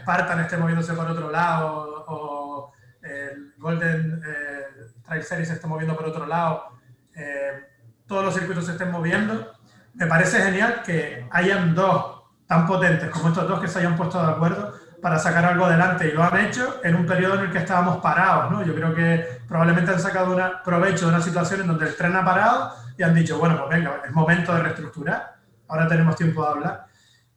Spartan 0.00 0.40
esté 0.40 0.56
moviéndose 0.56 0.92
por 0.94 1.10
otro 1.10 1.30
lado 1.30 2.04
o 2.08 2.72
el 3.02 3.54
Golden 3.58 4.22
eh, 4.24 4.66
Trail 5.04 5.22
Series 5.22 5.48
se 5.48 5.54
esté 5.54 5.66
moviendo 5.66 5.96
por 5.96 6.06
otro 6.06 6.26
lado, 6.26 6.78
eh, 7.14 7.68
todos 8.06 8.24
los 8.24 8.34
circuitos 8.34 8.66
se 8.66 8.72
estén 8.72 8.90
moviendo. 8.90 9.52
Me 9.94 10.06
parece 10.06 10.40
genial 10.40 10.82
que 10.84 11.26
hayan 11.30 11.74
dos 11.74 12.22
tan 12.46 12.66
potentes 12.66 13.10
como 13.10 13.28
estos 13.28 13.48
dos 13.48 13.60
que 13.60 13.68
se 13.68 13.80
hayan 13.80 13.96
puesto 13.96 14.24
de 14.24 14.30
acuerdo 14.30 14.74
para 15.02 15.18
sacar 15.18 15.44
algo 15.44 15.66
adelante 15.66 16.08
y 16.08 16.12
lo 16.12 16.22
han 16.22 16.46
hecho 16.46 16.80
en 16.84 16.94
un 16.94 17.04
periodo 17.04 17.34
en 17.34 17.40
el 17.40 17.50
que 17.50 17.58
estábamos 17.58 17.96
parados. 17.96 18.52
¿no? 18.52 18.64
Yo 18.64 18.72
creo 18.72 18.94
que 18.94 19.40
probablemente 19.48 19.90
han 19.90 19.98
sacado 19.98 20.32
una, 20.32 20.62
provecho 20.62 21.06
de 21.06 21.14
una 21.14 21.20
situación 21.20 21.62
en 21.62 21.66
donde 21.66 21.86
el 21.86 21.96
tren 21.96 22.14
ha 22.14 22.24
parado 22.24 22.72
y 22.96 23.02
han 23.02 23.12
dicho, 23.12 23.36
bueno, 23.36 23.58
pues 23.58 23.76
venga, 23.76 24.00
es 24.06 24.12
momento 24.12 24.54
de 24.54 24.62
reestructurar, 24.62 25.34
ahora 25.66 25.88
tenemos 25.88 26.14
tiempo 26.14 26.44
de 26.44 26.48
hablar. 26.48 26.86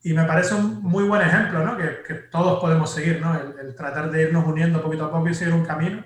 Y 0.04 0.12
me 0.12 0.22
parece 0.22 0.54
un 0.54 0.80
muy 0.80 1.02
buen 1.02 1.20
ejemplo, 1.22 1.64
¿no? 1.64 1.76
Que, 1.76 2.04
que 2.06 2.14
todos 2.14 2.60
podemos 2.60 2.94
seguir, 2.94 3.20
¿no? 3.20 3.34
El, 3.34 3.74
tratar 3.74 4.12
de 4.12 4.22
irnos 4.22 4.46
uniendo 4.46 4.80
poquito 4.80 5.06
a 5.06 5.10
poco 5.10 5.28
y 5.28 5.34
seguir 5.34 5.52
un 5.52 5.64
camino. 5.64 6.04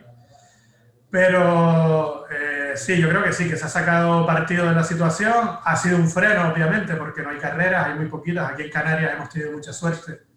Pero 1.10 2.24
eh, 2.30 2.72
sí, 2.76 2.98
yo 2.98 3.10
creo 3.10 3.22
que 3.22 3.34
sí, 3.34 3.46
que 3.50 3.56
se 3.56 3.66
ha 3.66 3.68
sacado 3.68 4.24
partido 4.24 4.66
de 4.66 4.74
la 4.74 4.84
situación. 4.84 5.34
Ha 5.62 5.76
sido 5.76 5.98
un 5.98 6.08
freno, 6.08 6.50
obviamente, 6.50 6.94
porque 6.94 7.20
no 7.20 7.28
hay 7.28 7.36
carreras, 7.36 7.88
hay 7.88 7.94
muy 7.96 8.06
poquitas. 8.06 8.50
Aquí 8.50 8.62
en 8.62 8.70
Canarias 8.70 9.12
hemos 9.14 9.28
tenido 9.28 9.52
mucha 9.52 9.74
suerte, 9.74 10.29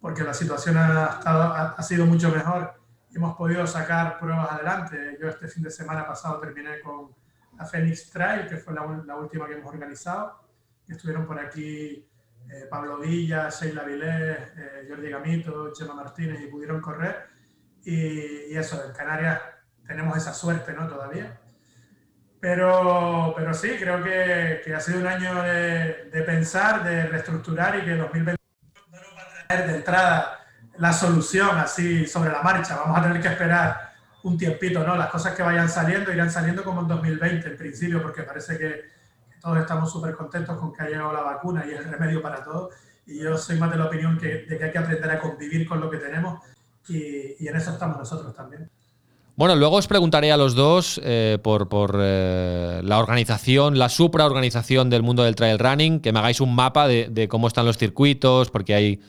porque 0.00 0.22
la 0.22 0.34
situación 0.34 0.76
ha, 0.76 1.16
estado, 1.18 1.42
ha, 1.42 1.68
ha 1.70 1.82
sido 1.82 2.06
mucho 2.06 2.30
mejor 2.30 2.80
y 3.10 3.16
hemos 3.16 3.36
podido 3.36 3.66
sacar 3.66 4.18
pruebas 4.18 4.52
adelante. 4.52 5.18
Yo 5.20 5.28
este 5.28 5.48
fin 5.48 5.62
de 5.62 5.70
semana 5.70 6.06
pasado 6.06 6.38
terminé 6.38 6.80
con 6.80 7.10
la 7.58 7.66
Phoenix 7.66 8.08
Trail, 8.10 8.48
que 8.48 8.56
fue 8.56 8.72
la, 8.72 9.16
última 9.16 9.46
que 9.46 9.54
hemos 9.54 9.72
organizado. 9.72 10.40
Estuvieron 10.88 11.26
por 11.26 11.38
aquí 11.38 12.08
eh, 12.48 12.66
Pablo 12.70 12.98
Villa, 12.98 13.48
Sheila 13.50 13.82
Vilés, 13.82 14.38
eh, 14.56 14.86
Jordi 14.88 15.10
Gamito, 15.10 15.72
Chema 15.72 15.94
Martínez 15.94 16.40
y 16.40 16.46
pudieron 16.46 16.80
correr. 16.80 17.26
Y, 17.84 18.56
eso, 18.56 18.82
en 18.84 18.92
Canarias 18.92 19.40
tenemos 19.86 20.16
esa 20.16 20.32
suerte, 20.32 20.72
¿no? 20.72 20.86
Todavía. 20.86 21.38
Pero, 22.40 23.34
pero 23.36 23.52
sí, 23.52 23.76
creo 23.78 24.02
que, 24.02 24.62
que 24.64 24.74
ha 24.74 24.80
sido 24.80 25.00
un 25.00 25.06
año 25.06 25.42
de, 25.42 26.10
de, 26.10 26.22
pensar, 26.22 26.84
de 26.84 27.06
reestructurar 27.08 27.78
y 27.78 27.84
que 27.84 27.96
2020 27.96 28.40
no 28.90 28.96
nos 28.96 29.16
va 29.16 29.22
a 29.22 29.28
traer 29.28 29.38
de 29.58 29.76
entrada 29.76 30.40
la 30.78 30.92
solución 30.92 31.58
así 31.58 32.06
sobre 32.06 32.30
la 32.30 32.42
marcha. 32.42 32.76
Vamos 32.76 32.98
a 32.98 33.02
tener 33.02 33.20
que 33.20 33.28
esperar 33.28 33.90
un 34.22 34.38
tiempito, 34.38 34.84
¿no? 34.84 34.96
Las 34.96 35.10
cosas 35.10 35.34
que 35.34 35.42
vayan 35.42 35.68
saliendo 35.68 36.12
irán 36.12 36.30
saliendo 36.30 36.62
como 36.62 36.82
en 36.82 36.88
2020 36.88 37.48
en 37.48 37.56
principio, 37.56 38.02
porque 38.02 38.22
parece 38.22 38.58
que, 38.58 39.00
todos 39.40 39.58
estamos 39.58 39.90
súper 39.90 40.14
contentos 40.14 40.58
con 40.58 40.70
que 40.70 40.82
haya 40.82 40.96
llegado 40.96 41.14
la 41.14 41.22
vacuna 41.22 41.64
y 41.66 41.70
el 41.70 41.84
remedio 41.84 42.20
para 42.20 42.44
todo. 42.44 42.70
Y 43.06 43.20
yo 43.20 43.38
soy 43.38 43.58
más 43.58 43.70
de 43.70 43.78
la 43.78 43.86
opinión 43.86 44.18
que, 44.18 44.44
de 44.44 44.58
que 44.58 44.64
hay 44.64 44.70
que 44.70 44.78
aprender 44.78 45.10
a 45.10 45.18
convivir 45.18 45.66
con 45.66 45.80
lo 45.80 45.88
que 45.88 45.96
tenemos 45.96 46.40
y, 46.86 47.48
en 47.48 47.56
eso 47.56 47.70
estamos 47.70 47.96
nosotros 47.96 48.34
también. 48.34 48.68
Bueno, 49.36 49.56
luego 49.56 49.76
os 49.76 49.86
preguntaré 49.86 50.30
a 50.30 50.36
los 50.36 50.54
dos 50.54 51.00
eh, 51.02 51.38
por, 51.42 51.70
por 51.70 51.96
eh, 51.98 52.82
la 52.84 52.98
organización, 52.98 53.78
la 53.78 53.88
supraorganización 53.88 54.90
del 54.90 55.02
mundo 55.02 55.22
del 55.22 55.36
trail 55.36 55.58
running, 55.58 56.00
que 56.00 56.12
me 56.12 56.18
hagáis 56.18 56.42
un 56.42 56.54
mapa 56.54 56.86
de 56.86 57.28
cómo 57.30 57.48
están 57.48 57.64
los 57.64 57.78
circuitos, 57.78 58.50
porque 58.50 58.74
hay 58.74 59.00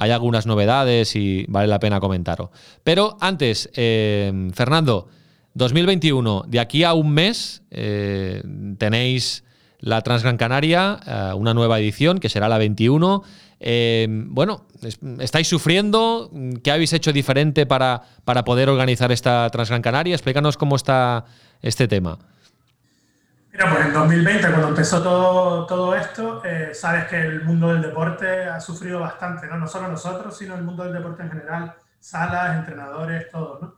hay 0.00 0.12
algunas 0.12 0.46
novedades 0.46 1.14
y 1.14 1.44
vale 1.48 1.68
la 1.68 1.78
pena 1.78 2.00
comentarlo. 2.00 2.50
Pero 2.82 3.18
antes, 3.20 3.68
eh, 3.74 4.48
Fernando, 4.54 5.08
2021, 5.52 6.44
de 6.48 6.58
aquí 6.58 6.84
a 6.84 6.94
un 6.94 7.10
mes 7.12 7.62
eh, 7.70 8.42
tenéis 8.78 9.44
la 9.78 10.00
Transgran 10.00 10.38
Canaria, 10.38 11.00
eh, 11.06 11.34
una 11.34 11.52
nueva 11.52 11.78
edición 11.78 12.18
que 12.18 12.30
será 12.30 12.48
la 12.48 12.56
21. 12.56 13.22
bueno, 14.28 14.64
¿estáis 15.18 15.48
sufriendo? 15.48 16.30
¿Qué 16.64 16.70
habéis 16.70 16.94
hecho 16.94 17.12
diferente 17.12 17.66
para, 17.66 18.00
para 18.24 18.42
poder 18.42 18.70
organizar 18.70 19.12
esta 19.12 19.50
Transgran 19.50 19.82
Canaria? 19.82 20.14
Explícanos 20.14 20.56
cómo 20.56 20.76
está 20.76 21.26
este 21.60 21.88
tema. 21.88 22.18
Mira, 23.60 23.74
pues 23.74 23.86
en 23.88 23.92
2020, 23.92 24.48
cuando 24.48 24.68
empezó 24.68 25.02
todo, 25.02 25.66
todo 25.66 25.94
esto, 25.94 26.42
eh, 26.46 26.70
sabes 26.72 27.04
que 27.08 27.20
el 27.20 27.44
mundo 27.44 27.68
del 27.68 27.82
deporte 27.82 28.44
ha 28.44 28.58
sufrido 28.58 29.00
bastante, 29.00 29.46
¿no? 29.48 29.58
No 29.58 29.66
solo 29.66 29.86
nosotros, 29.86 30.34
sino 30.34 30.54
el 30.54 30.62
mundo 30.62 30.82
del 30.82 30.94
deporte 30.94 31.24
en 31.24 31.28
general, 31.30 31.74
salas, 31.98 32.56
entrenadores, 32.56 33.30
todo, 33.30 33.58
¿no? 33.60 33.74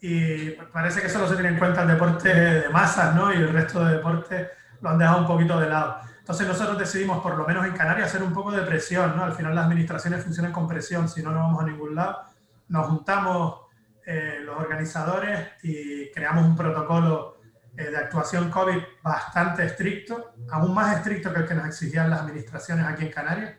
Y 0.00 0.52
parece 0.72 1.02
que 1.02 1.08
solo 1.08 1.26
se 1.26 1.34
tiene 1.34 1.48
en 1.48 1.58
cuenta 1.58 1.82
el 1.82 1.88
deporte 1.88 2.32
de 2.32 2.68
masas, 2.68 3.16
¿no? 3.16 3.32
Y 3.32 3.38
el 3.38 3.52
resto 3.52 3.84
de 3.84 3.96
deportes 3.96 4.48
lo 4.80 4.90
han 4.90 4.98
dejado 4.98 5.22
un 5.22 5.26
poquito 5.26 5.58
de 5.58 5.68
lado. 5.68 5.96
Entonces 6.20 6.46
nosotros 6.46 6.78
decidimos, 6.78 7.20
por 7.20 7.36
lo 7.36 7.44
menos 7.48 7.66
en 7.66 7.72
Canarias, 7.72 8.10
hacer 8.10 8.22
un 8.22 8.32
poco 8.32 8.52
de 8.52 8.62
presión, 8.62 9.16
¿no? 9.16 9.24
Al 9.24 9.32
final 9.32 9.56
las 9.56 9.64
administraciones 9.64 10.22
funcionan 10.22 10.52
con 10.52 10.68
presión, 10.68 11.08
si 11.08 11.20
no, 11.20 11.32
no 11.32 11.40
vamos 11.40 11.64
a 11.64 11.66
ningún 11.66 11.96
lado. 11.96 12.26
Nos 12.68 12.86
juntamos 12.86 13.62
eh, 14.06 14.38
los 14.44 14.56
organizadores 14.56 15.48
y 15.64 16.12
creamos 16.12 16.44
un 16.44 16.54
protocolo 16.54 17.33
de 17.74 17.96
actuación 17.96 18.50
COVID 18.50 18.78
bastante 19.02 19.64
estricto, 19.64 20.34
aún 20.50 20.74
más 20.74 20.96
estricto 20.96 21.32
que 21.32 21.40
el 21.40 21.46
que 21.46 21.54
nos 21.54 21.66
exigían 21.66 22.10
las 22.10 22.20
administraciones 22.20 22.86
aquí 22.86 23.06
en 23.06 23.12
Canarias. 23.12 23.54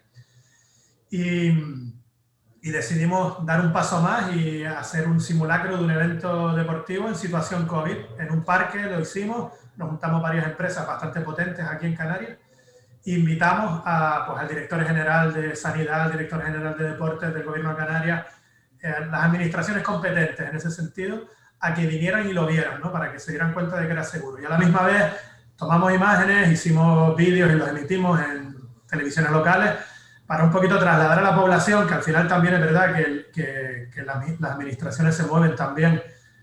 Y, 1.09 1.49
y 2.61 2.71
decidimos 2.71 3.45
dar 3.45 3.61
un 3.61 3.71
paso 3.71 4.01
más 4.01 4.33
y 4.33 4.65
hacer 4.65 5.07
un 5.07 5.21
simulacro 5.21 5.77
de 5.77 5.83
un 5.83 5.91
evento 5.91 6.55
deportivo 6.55 7.07
en 7.07 7.15
situación 7.15 7.67
COVID. 7.67 7.97
En 8.19 8.31
un 8.31 8.43
parque 8.43 8.81
lo 8.81 8.99
hicimos, 8.99 9.53
nos 9.77 9.89
juntamos 9.89 10.21
varias 10.21 10.47
empresas 10.47 10.87
bastante 10.87 11.21
potentes 11.21 11.63
aquí 11.63 11.85
en 11.85 11.95
Canarias. 11.95 12.37
Invitamos 13.05 13.83
a, 13.85 14.23
pues, 14.25 14.39
al 14.39 14.47
director 14.47 14.83
general 14.83 15.31
de 15.31 15.55
Sanidad, 15.55 16.05
al 16.05 16.11
director 16.13 16.43
general 16.43 16.75
de 16.75 16.85
Deportes 16.85 17.31
del 17.33 17.43
Gobierno 17.43 17.69
de 17.69 17.75
Canarias, 17.75 18.25
eh, 18.81 18.95
las 19.11 19.23
administraciones 19.25 19.83
competentes 19.83 20.49
en 20.49 20.55
ese 20.55 20.71
sentido, 20.71 21.27
a 21.59 21.73
que 21.73 21.87
vinieran 21.87 22.27
y 22.29 22.33
lo 22.33 22.45
vieran, 22.45 22.79
¿no? 22.81 22.91
para 22.91 23.11
que 23.11 23.19
se 23.19 23.31
dieran 23.31 23.53
cuenta 23.53 23.77
de 23.77 23.87
que 23.87 23.93
era 23.93 24.03
seguro. 24.03 24.41
Y 24.41 24.45
a 24.45 24.49
la 24.49 24.57
misma 24.57 24.83
vez 24.83 25.03
tomamos 25.55 25.93
imágenes, 25.93 26.51
hicimos 26.51 27.15
vídeos 27.15 27.51
y 27.51 27.55
los 27.55 27.69
emitimos 27.69 28.19
en 28.19 28.55
televisiones 28.87 29.31
locales 29.31 29.71
para 30.27 30.43
un 30.43 30.51
poquito 30.51 30.77
trasladar 30.79 31.19
a 31.19 31.21
la 31.21 31.35
población, 31.35 31.87
que 31.87 31.93
al 31.93 32.03
final 32.03 32.27
también 32.27 32.55
es 32.55 32.59
verdad 32.59 32.95
que, 32.95 33.89
que, 33.93 34.03
las, 34.03 34.17
administraciones 34.51 35.15
se 35.15 35.23
mueven 35.23 35.55
también 35.55 36.01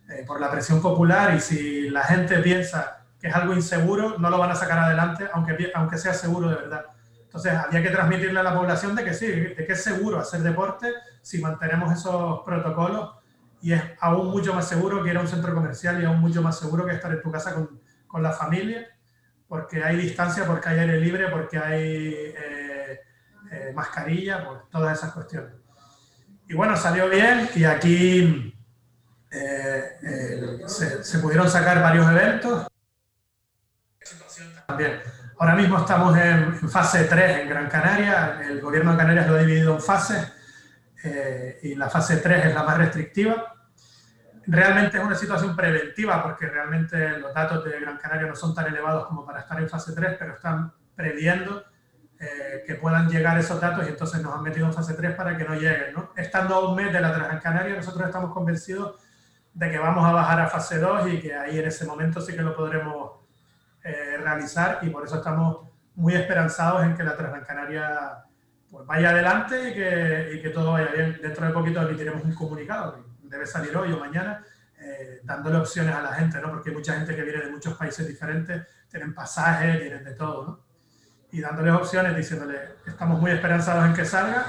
eh, 0.09 0.25
por 0.27 0.41
la 0.41 0.51
presión 0.51 0.81
popular 0.81 1.35
y 1.35 1.41
si 1.41 1.91
la 1.91 2.03
gente 2.05 2.39
piensa 2.39 3.05
que 3.21 3.29
es 3.29 3.35
algo 3.35 3.55
inseguro, 3.55 4.19
no 4.19 4.31
lo 4.31 4.39
van 4.39 4.51
a 4.51 4.55
sacar 4.55 4.79
adelante, 4.79 5.29
aunque, 5.33 5.71
aunque 5.75 5.99
sea 5.99 6.15
seguro 6.15 6.49
de 6.49 6.57
verdad. 6.57 6.87
Entonces, 7.23 7.53
había 7.53 7.83
que 7.83 7.91
transmitirle 7.91 8.41
a 8.41 8.43
la 8.43 8.55
población 8.55 8.95
de 8.95 9.05
que 9.05 9.15
sí, 9.15 9.27
de 9.27 9.65
que 9.67 9.73
es 9.73 9.83
seguro 9.83 10.19
hacer 10.19 10.43
deporte 10.43 10.93
si 11.23 11.41
mantenemos 11.41 11.93
esos 11.93 12.41
protocolos 12.45 13.22
y 13.63 13.73
es 13.73 13.83
aún 14.01 14.31
mucho 14.31 14.53
más 14.53 14.69
seguro 14.69 15.03
que 15.03 15.11
ir 15.11 15.17
a 15.17 15.21
un 15.21 15.29
centro 15.29 15.55
comercial 15.55 16.03
y 16.03 16.05
aún 16.05 16.19
mucho 16.19 16.43
más 16.43 16.59
seguro 16.59 16.85
que 16.85 16.95
estar 16.95 17.13
en 17.13 17.23
tu 17.23 17.31
casa 17.31 17.55
con, 17.55 17.81
con 18.09 18.23
la 18.23 18.33
familia, 18.33 18.89
porque 19.47 19.85
hay 19.85 19.97
distancia, 19.97 20.45
porque 20.45 20.69
hay 20.69 20.81
aire 20.81 21.01
libre, 21.01 21.29
porque 21.29 21.59
hay 21.59 22.13
eh, 22.13 23.01
eh, 23.53 23.73
mascarilla, 23.73 24.45
pues 24.45 24.61
todas 24.69 24.99
esas 24.99 25.13
cuestiones. 25.13 25.53
Y 26.49 26.55
bueno, 26.55 26.77
salió 26.77 27.09
bien 27.09 27.49
y 27.55 27.63
aquí 27.65 28.53
eh, 29.31 30.61
se, 30.67 31.19
pudieron 31.21 31.49
sacar 31.49 31.81
varios 31.81 32.11
eventos. 32.11 32.67
También. 34.67 35.01
Ahora 35.39 35.55
mismo 35.55 35.79
estamos 35.79 36.19
en, 36.19 36.59
en, 36.61 36.69
fase 36.69 37.05
3 37.05 37.39
en 37.39 37.49
Gran 37.49 37.69
Canaria, 37.69 38.41
el 38.43 38.61
gobierno 38.61 38.93
de 38.93 38.99
Canarias 38.99 39.27
lo 39.29 39.37
ha 39.37 39.39
dividido 39.39 39.75
en 39.75 39.81
fases 39.81 40.33
y 41.63 41.75
la 41.75 41.91
fase 41.91 42.19
3 42.19 42.47
es 42.47 42.55
la 42.55 42.63
más 42.63 42.79
restrictiva 42.79 43.52
realmente 44.47 44.99
es 44.99 45.05
una 45.05 45.15
situación 45.15 45.55
preventiva 45.55 46.23
porque 46.23 46.47
realmente 46.47 47.19
los 47.19 47.33
datos 47.33 47.65
de 47.65 47.81
Gran 47.81 47.99
Canaria 47.99 48.27
no 48.27 48.35
son 48.35 48.55
tan 48.55 48.67
elevados 48.67 49.07
como 49.07 49.25
para 49.25 49.41
estar 49.41 49.61
en 49.61 49.69
fase 49.69 49.93
3, 49.93 50.17
pero 50.19 50.35
están 50.35 50.73
previendo 50.95 51.65
eh, 52.19 52.63
que 52.67 52.75
puedan 52.77 53.09
llegar 53.09 53.39
esos 53.39 53.61
datos 53.61 53.87
y 53.87 53.91
entonces 53.91 54.23
nos 54.23 54.35
han 54.35 54.43
metido 54.43 54.67
en 54.67 54.73
fase 54.73 54.95
3 54.95 55.15
para 55.15 55.37
que 55.37 55.45
no 55.45 55.55
lleguen. 55.55 55.95
¿no? 55.95 56.13
Estando 56.17 56.55
a 56.55 56.69
un 56.69 56.77
mes 56.77 56.93
de 56.93 57.01
la 57.01 57.11
Gran 57.13 57.41
Canaria, 57.41 57.77
nosotros 57.77 58.07
estamos 58.07 58.33
convencidos 58.33 59.01
de 59.55 59.71
que 59.71 59.79
vamos 59.79 60.05
a 60.05 60.13
bajar 60.13 60.41
a 60.41 60.49
fase 60.49 60.79
2 60.79 61.09
y 61.09 61.21
que 61.21 61.35
ahí 61.35 61.59
en 61.59 61.67
ese 61.67 61.85
momento 61.85 62.21
sí 62.21 62.35
que 62.35 62.43
lo 62.43 62.57
podremos 62.57 63.13
eh, 63.85 64.17
realizar 64.23 64.79
y 64.83 64.91
por 64.91 65.05
eso 65.05 65.17
estamos 65.17 65.69
muy 65.95 66.15
esperanzados 66.15 66.85
en 66.85 66.97
que 66.97 67.05
la 67.05 67.15
Gran 67.15 67.45
Canaria 67.45 68.25
pues, 68.71 68.87
vaya 68.87 69.11
adelante 69.11 69.71
y 69.71 69.75
que, 69.75 70.31
y 70.35 70.43
que 70.43 70.49
todo 70.49 70.73
vaya 70.73 70.91
bien. 70.93 71.19
Dentro 71.21 71.47
de 71.47 71.53
poquito 71.53 71.83
emitiremos 71.83 72.25
un 72.25 72.35
comunicado 72.35 73.12
debe 73.33 73.47
salir 73.47 73.75
hoy 73.77 73.91
o 73.93 73.99
mañana, 73.99 74.45
eh, 74.79 75.21
dándole 75.25 75.57
opciones 75.57 75.95
a 75.95 76.03
la 76.03 76.13
gente, 76.13 76.39
¿no? 76.41 76.51
Porque 76.51 76.69
hay 76.69 76.77
mucha 76.77 76.95
gente 76.95 77.17
que 77.17 77.23
viene 77.23 77.45
de 77.45 77.51
muchos 77.51 77.75
países 77.75 78.07
diferentes, 78.07 78.67
tienen 78.91 79.15
pasajes, 79.15 79.81
tienen 79.81 80.05
de 80.05 80.13
todo, 80.13 80.47
¿no? 80.47 80.61
Y 81.33 81.41
dándoles 81.41 81.73
opciones, 81.73 82.15
diciéndole, 82.15 82.59
estamos 82.87 83.19
muy 83.19 83.31
esperanzados 83.31 83.87
en 83.87 83.95
que 83.95 84.05
salga, 84.05 84.47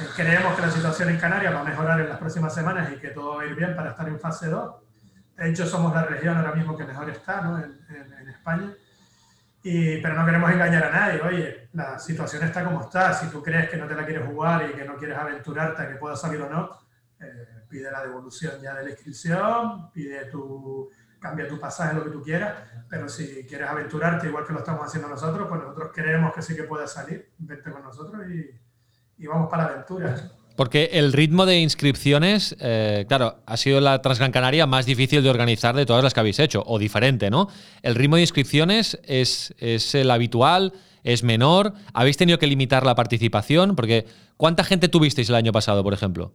eh, 0.00 0.06
creemos 0.16 0.56
que 0.56 0.62
la 0.62 0.70
situación 0.70 1.10
en 1.10 1.18
Canarias 1.18 1.54
va 1.54 1.60
a 1.60 1.64
mejorar 1.64 2.00
en 2.00 2.08
las 2.08 2.18
próximas 2.18 2.54
semanas 2.54 2.90
y 2.90 2.96
que 2.96 3.08
todo 3.08 3.36
va 3.36 3.42
a 3.42 3.46
ir 3.46 3.54
bien 3.54 3.76
para 3.76 3.90
estar 3.90 4.08
en 4.08 4.18
fase 4.18 4.48
2. 4.48 4.74
De 5.36 5.50
hecho, 5.50 5.66
somos 5.66 5.94
la 5.94 6.04
región 6.04 6.38
ahora 6.38 6.52
mismo 6.52 6.74
que 6.74 6.84
mejor 6.84 7.10
está, 7.10 7.42
¿no? 7.42 7.58
En, 7.58 7.78
en, 7.90 8.12
en 8.14 8.28
España. 8.30 8.72
Y, 9.62 9.98
pero 9.98 10.14
no 10.14 10.24
queremos 10.24 10.50
engañar 10.50 10.84
a 10.84 10.90
nadie. 10.90 11.20
Oye, 11.20 11.68
la 11.74 11.98
situación 11.98 12.42
está 12.42 12.64
como 12.64 12.80
está. 12.80 13.12
Si 13.12 13.26
tú 13.28 13.42
crees 13.42 13.68
que 13.68 13.76
no 13.76 13.86
te 13.86 13.94
la 13.94 14.04
quieres 14.04 14.26
jugar 14.26 14.68
y 14.68 14.72
que 14.72 14.84
no 14.84 14.96
quieres 14.96 15.18
aventurarte 15.18 15.82
a 15.82 15.88
que 15.88 15.96
pueda 15.96 16.16
salir 16.16 16.40
o 16.42 16.50
no, 16.50 16.70
eh, 17.20 17.61
pide 17.72 17.90
la 17.90 18.02
devolución 18.02 18.60
ya 18.62 18.74
de 18.74 18.84
la 18.84 18.90
inscripción, 18.90 19.90
pide 19.92 20.26
tu, 20.26 20.90
cambia 21.18 21.48
tu 21.48 21.58
pasaje, 21.58 21.94
lo 21.94 22.04
que 22.04 22.10
tú 22.10 22.22
quieras, 22.22 22.54
pero 22.90 23.08
si 23.08 23.46
quieres 23.48 23.68
aventurarte 23.68 24.26
igual 24.26 24.44
que 24.46 24.52
lo 24.52 24.58
estamos 24.58 24.86
haciendo 24.86 25.08
nosotros, 25.08 25.48
pues 25.48 25.62
nosotros 25.62 25.90
creemos 25.94 26.34
que 26.34 26.42
sí 26.42 26.54
que 26.54 26.64
puedes 26.64 26.92
salir, 26.92 27.30
vente 27.38 27.70
con 27.70 27.82
nosotros 27.82 28.22
y, 28.28 29.24
y 29.24 29.26
vamos 29.26 29.48
para 29.50 29.64
la 29.64 29.70
aventura. 29.70 30.30
Porque 30.54 30.90
el 30.92 31.14
ritmo 31.14 31.46
de 31.46 31.60
inscripciones, 31.60 32.54
eh, 32.60 33.06
claro, 33.08 33.38
ha 33.46 33.56
sido 33.56 33.80
la 33.80 34.02
Transgran 34.02 34.32
Canaria 34.32 34.66
más 34.66 34.84
difícil 34.84 35.22
de 35.22 35.30
organizar 35.30 35.74
de 35.74 35.86
todas 35.86 36.04
las 36.04 36.12
que 36.12 36.20
habéis 36.20 36.38
hecho, 36.38 36.62
o 36.66 36.78
diferente, 36.78 37.30
¿no? 37.30 37.48
El 37.80 37.94
ritmo 37.94 38.16
de 38.16 38.22
inscripciones 38.22 39.00
es, 39.04 39.54
es 39.56 39.94
el 39.94 40.10
habitual, 40.10 40.74
es 41.04 41.22
menor. 41.22 41.72
¿Habéis 41.94 42.18
tenido 42.18 42.38
que 42.38 42.46
limitar 42.46 42.84
la 42.84 42.94
participación? 42.94 43.76
Porque 43.76 44.06
¿cuánta 44.36 44.62
gente 44.62 44.88
tuvisteis 44.88 45.30
el 45.30 45.36
año 45.36 45.52
pasado, 45.52 45.82
por 45.82 45.94
ejemplo? 45.94 46.34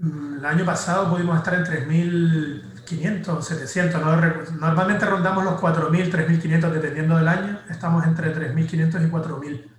El 0.00 0.46
año 0.46 0.64
pasado 0.64 1.10
pudimos 1.10 1.36
estar 1.38 1.54
en 1.54 1.64
3.500, 1.64 3.42
700. 3.42 4.52
Normalmente 4.52 5.04
rondamos 5.04 5.44
los 5.44 5.60
4.000, 5.60 6.12
3.500 6.12 6.70
dependiendo 6.70 7.16
del 7.16 7.26
año. 7.26 7.58
Estamos 7.68 8.06
entre 8.06 8.32
3.500 8.32 9.06
y 9.06 9.10
4.000. 9.10 9.70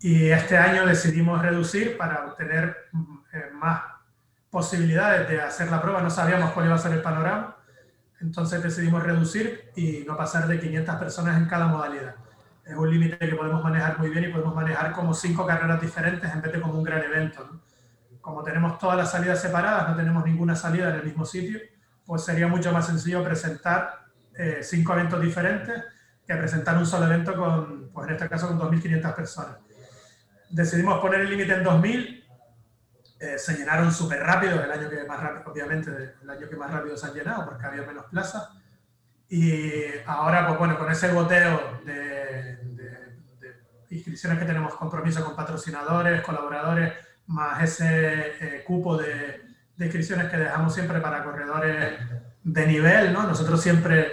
Y 0.00 0.28
este 0.28 0.56
año 0.56 0.86
decidimos 0.86 1.42
reducir 1.42 1.96
para 1.96 2.26
obtener 2.26 2.76
eh, 3.32 3.50
más 3.54 3.82
posibilidades 4.48 5.28
de 5.28 5.40
hacer 5.40 5.70
la 5.70 5.82
prueba. 5.82 6.02
No 6.02 6.10
sabíamos 6.10 6.52
cuál 6.52 6.66
iba 6.66 6.76
a 6.76 6.78
ser 6.78 6.92
el 6.92 7.02
panorama. 7.02 7.56
Entonces 8.20 8.62
decidimos 8.62 9.02
reducir 9.02 9.72
y 9.74 10.04
no 10.06 10.16
pasar 10.16 10.46
de 10.46 10.60
500 10.60 10.94
personas 10.96 11.36
en 11.36 11.46
cada 11.46 11.66
modalidad. 11.66 12.14
Es 12.64 12.76
un 12.76 12.88
límite 12.88 13.18
que 13.18 13.34
podemos 13.34 13.64
manejar 13.64 13.98
muy 13.98 14.08
bien 14.10 14.24
y 14.24 14.28
podemos 14.28 14.54
manejar 14.54 14.92
como 14.92 15.12
cinco 15.12 15.44
carreras 15.44 15.80
diferentes 15.80 16.32
en 16.32 16.40
vez 16.40 16.52
de 16.52 16.60
como 16.60 16.74
un 16.74 16.84
gran 16.84 17.02
evento. 17.02 17.48
¿no? 17.50 17.71
Como 18.22 18.42
tenemos 18.42 18.78
todas 18.78 18.96
las 18.96 19.10
salidas 19.10 19.42
separadas, 19.42 19.90
no 19.90 19.96
tenemos 19.96 20.24
ninguna 20.24 20.54
salida 20.54 20.88
en 20.90 20.94
el 20.94 21.04
mismo 21.04 21.26
sitio, 21.26 21.58
pues 22.06 22.24
sería 22.24 22.46
mucho 22.46 22.72
más 22.72 22.86
sencillo 22.86 23.22
presentar 23.22 24.06
eh, 24.34 24.60
cinco 24.62 24.94
eventos 24.94 25.20
diferentes 25.20 25.84
que 26.26 26.34
presentar 26.36 26.78
un 26.78 26.86
solo 26.86 27.06
evento 27.06 27.34
con, 27.34 27.90
pues 27.92 28.08
en 28.08 28.14
este 28.14 28.28
caso, 28.28 28.46
con 28.46 28.58
2.500 28.60 29.14
personas. 29.14 29.56
Decidimos 30.50 31.00
poner 31.00 31.22
el 31.22 31.30
límite 31.30 31.54
en 31.54 31.64
2.000, 31.64 32.24
eh, 33.18 33.38
se 33.38 33.56
llenaron 33.56 33.90
súper 33.92 34.20
rápido, 34.20 34.62
el 34.62 34.70
año 34.70 34.88
que 34.88 35.04
más 35.04 35.20
rápido, 35.20 35.52
obviamente, 35.52 36.14
el 36.22 36.30
año 36.30 36.48
que 36.48 36.56
más 36.56 36.70
rápido 36.70 36.96
se 36.96 37.06
han 37.06 37.14
llenado 37.14 37.44
porque 37.44 37.66
había 37.66 37.82
menos 37.82 38.06
plazas. 38.06 38.50
Y 39.28 39.82
ahora, 40.06 40.46
pues 40.46 40.58
bueno, 40.58 40.78
con 40.78 40.90
ese 40.92 41.12
goteo 41.12 41.80
de, 41.84 41.94
de, 41.94 43.16
de 43.40 43.56
inscripciones 43.90 44.38
que 44.38 44.44
tenemos, 44.44 44.74
compromiso 44.74 45.24
con 45.24 45.34
patrocinadores, 45.34 46.22
colaboradores, 46.22 46.92
más 47.32 47.62
ese 47.62 48.32
eh, 48.40 48.64
cupo 48.64 48.96
de, 48.96 49.40
de, 49.76 49.84
inscripciones 49.84 50.30
que 50.30 50.36
dejamos 50.36 50.74
siempre 50.74 51.00
para 51.00 51.24
corredores 51.24 51.98
de 52.44 52.66
nivel, 52.66 53.12
¿no? 53.12 53.22
Nosotros 53.22 53.60
siempre, 53.60 54.12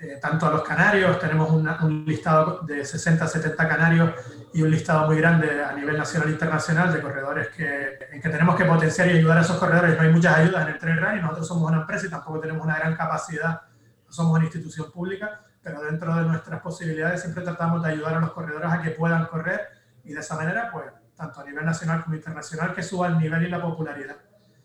eh, 0.00 0.18
tanto 0.20 0.46
a 0.46 0.50
los 0.50 0.62
canarios, 0.62 1.18
tenemos 1.18 1.50
una, 1.50 1.78
un 1.84 2.04
listado 2.06 2.60
de 2.62 2.84
60, 2.84 3.26
70 3.26 3.68
canarios 3.68 4.10
y 4.54 4.62
un 4.62 4.70
listado 4.70 5.06
muy 5.06 5.18
grande 5.18 5.62
a 5.62 5.72
nivel 5.72 5.98
nacional 5.98 6.28
e 6.28 6.32
internacional 6.32 6.92
de 6.92 7.02
corredores 7.02 7.48
que, 7.48 7.98
en 8.10 8.20
que 8.20 8.28
tenemos 8.28 8.56
que 8.56 8.64
potenciar 8.64 9.08
y 9.08 9.18
ayudar 9.18 9.38
a 9.38 9.42
esos 9.42 9.58
corredores. 9.58 9.96
No 9.96 10.02
hay 10.02 10.12
muchas 10.12 10.36
ayudas 10.38 10.62
en 10.66 10.74
el 10.74 10.78
trail 10.78 11.00
run 11.00 11.18
y 11.18 11.20
nosotros 11.20 11.46
somos 11.46 11.70
una 11.70 11.82
empresa 11.82 12.06
y 12.06 12.10
tampoco 12.10 12.40
tenemos 12.40 12.64
una 12.64 12.78
gran 12.78 12.96
capacidad, 12.96 13.62
no 14.06 14.12
somos 14.12 14.34
una 14.34 14.44
institución 14.44 14.90
pública, 14.90 15.42
pero 15.62 15.82
dentro 15.82 16.14
de 16.14 16.22
nuestras 16.22 16.60
posibilidades 16.62 17.20
siempre 17.20 17.44
tratamos 17.44 17.82
de 17.82 17.90
ayudar 17.90 18.14
a 18.14 18.20
los 18.20 18.32
corredores 18.32 18.72
a 18.72 18.80
que 18.80 18.90
puedan 18.90 19.26
correr 19.26 19.60
y 20.04 20.12
de 20.12 20.20
esa 20.20 20.36
manera, 20.36 20.70
pues, 20.72 20.86
tanto 21.16 21.40
a 21.40 21.44
nivel 21.44 21.64
nacional 21.64 22.04
como 22.04 22.16
internacional, 22.16 22.74
que 22.74 22.82
suba 22.82 23.08
el 23.08 23.18
nivel 23.18 23.44
y 23.44 23.48
la 23.48 23.60
popularidad. 23.60 24.16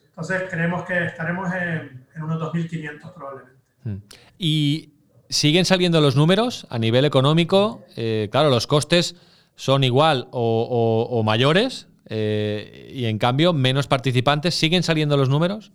Entonces, 0.05 0.43
creemos 0.49 0.83
que 0.85 1.05
estaremos 1.05 1.51
en, 1.53 2.05
en 2.15 2.23
unos 2.23 2.39
2.500 2.53 3.13
probablemente. 3.13 3.61
Hmm. 3.83 3.97
Y 4.37 4.93
siguen 5.29 5.65
saliendo 5.65 6.01
los 6.01 6.15
números 6.15 6.67
a 6.69 6.77
nivel 6.77 7.05
económico. 7.05 7.83
Eh, 7.95 8.27
claro, 8.31 8.49
los 8.49 8.67
costes 8.67 9.15
son 9.55 9.83
igual 9.83 10.27
o, 10.31 11.07
o, 11.09 11.17
o 11.17 11.23
mayores 11.23 11.87
eh, 12.07 12.91
y 12.93 13.05
en 13.05 13.17
cambio 13.17 13.53
menos 13.53 13.87
participantes. 13.87 14.53
¿Siguen 14.53 14.83
saliendo 14.83 15.15
los 15.15 15.29
números? 15.29 15.71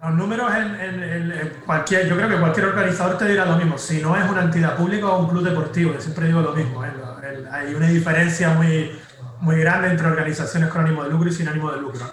Los 0.00 0.14
números 0.14 0.52
en, 0.54 0.74
en, 0.80 1.32
en, 1.32 1.52
cualquier, 1.64 2.08
yo 2.08 2.16
creo 2.16 2.28
que 2.28 2.36
cualquier 2.36 2.66
organizador 2.66 3.18
te 3.18 3.28
dirá 3.28 3.44
lo 3.44 3.56
mismo. 3.56 3.78
Si 3.78 4.00
no 4.00 4.16
es 4.16 4.28
una 4.30 4.42
entidad 4.42 4.76
pública 4.76 5.08
o 5.08 5.20
un 5.20 5.28
club 5.28 5.44
deportivo, 5.44 5.92
yo 5.92 6.00
siempre 6.00 6.26
digo 6.26 6.40
lo 6.40 6.52
mismo. 6.52 6.84
¿eh? 6.84 6.90
Hay 7.50 7.74
una 7.74 7.88
diferencia 7.88 8.54
muy, 8.54 8.90
muy 9.42 9.56
grande 9.56 9.90
entre 9.90 10.06
organizaciones 10.06 10.70
con 10.70 10.82
ánimo 10.82 11.02
de 11.02 11.10
lucro 11.10 11.28
y 11.28 11.32
sin 11.32 11.48
ánimo 11.48 11.72
de 11.72 11.80
lucro. 11.80 12.06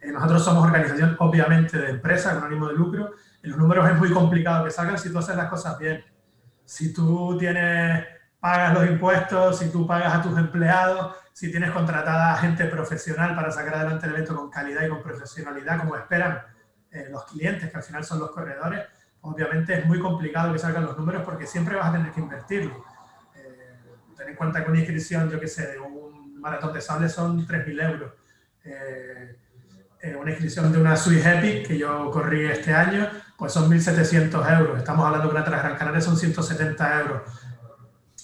Eh, 0.00 0.10
nosotros 0.10 0.42
somos 0.42 0.64
organización, 0.64 1.14
obviamente, 1.18 1.76
de 1.76 1.90
empresa 1.90 2.34
con 2.34 2.44
ánimo 2.44 2.68
de 2.68 2.74
lucro. 2.74 3.12
Y 3.42 3.48
los 3.48 3.58
números 3.58 3.86
es 3.90 3.98
muy 3.98 4.10
complicado 4.10 4.64
que 4.64 4.70
salgan 4.70 4.98
si 4.98 5.12
tú 5.12 5.18
haces 5.18 5.36
las 5.36 5.50
cosas 5.50 5.78
bien. 5.78 6.02
Si 6.64 6.94
tú 6.94 7.36
tienes, 7.38 8.06
pagas 8.40 8.72
los 8.72 8.86
impuestos, 8.88 9.58
si 9.58 9.68
tú 9.70 9.86
pagas 9.86 10.14
a 10.14 10.22
tus 10.22 10.36
empleados, 10.38 11.14
si 11.34 11.50
tienes 11.50 11.70
contratada 11.72 12.34
gente 12.38 12.64
profesional 12.64 13.36
para 13.36 13.50
sacar 13.50 13.74
adelante 13.74 14.06
el 14.06 14.14
evento 14.14 14.34
con 14.34 14.50
calidad 14.50 14.86
y 14.86 14.88
con 14.88 15.02
profesionalidad, 15.02 15.78
como 15.78 15.94
esperan 15.94 16.40
eh, 16.90 17.08
los 17.10 17.24
clientes, 17.26 17.70
que 17.70 17.76
al 17.76 17.82
final 17.82 18.02
son 18.02 18.20
los 18.20 18.30
corredores, 18.30 18.80
obviamente 19.20 19.78
es 19.78 19.84
muy 19.84 20.00
complicado 20.00 20.54
que 20.54 20.58
salgan 20.58 20.86
los 20.86 20.96
números 20.96 21.22
porque 21.22 21.46
siempre 21.46 21.76
vas 21.76 21.88
a 21.88 21.92
tener 21.92 22.12
que 22.12 22.20
invertirlo. 22.20 22.82
Eh, 23.34 23.82
ten 24.16 24.30
en 24.30 24.36
cuenta 24.36 24.64
que 24.64 24.70
una 24.70 24.78
inscripción, 24.78 25.28
yo 25.28 25.38
qué 25.38 25.48
sé, 25.48 25.72
de 25.72 25.78
un 25.78 25.95
maratón 26.46 26.72
de 26.72 26.80
sable 26.80 27.08
son 27.08 27.46
3.000 27.46 27.90
euros. 27.90 28.12
Eh, 28.64 29.36
eh, 30.00 30.16
una 30.16 30.30
inscripción 30.30 30.72
de 30.72 30.78
una 30.78 30.96
Swiss 30.96 31.26
Epic 31.26 31.66
que 31.66 31.78
yo 31.78 32.10
corrí 32.12 32.46
este 32.46 32.72
año, 32.72 33.08
pues 33.36 33.52
son 33.52 33.68
1.700 33.68 34.58
euros. 34.60 34.78
Estamos 34.78 35.04
hablando 35.06 35.28
que 35.28 35.34
una 35.34 35.44
Transgran 35.44 35.76
Canaria 35.76 36.00
son 36.00 36.16
170 36.16 37.00
euros. 37.00 37.22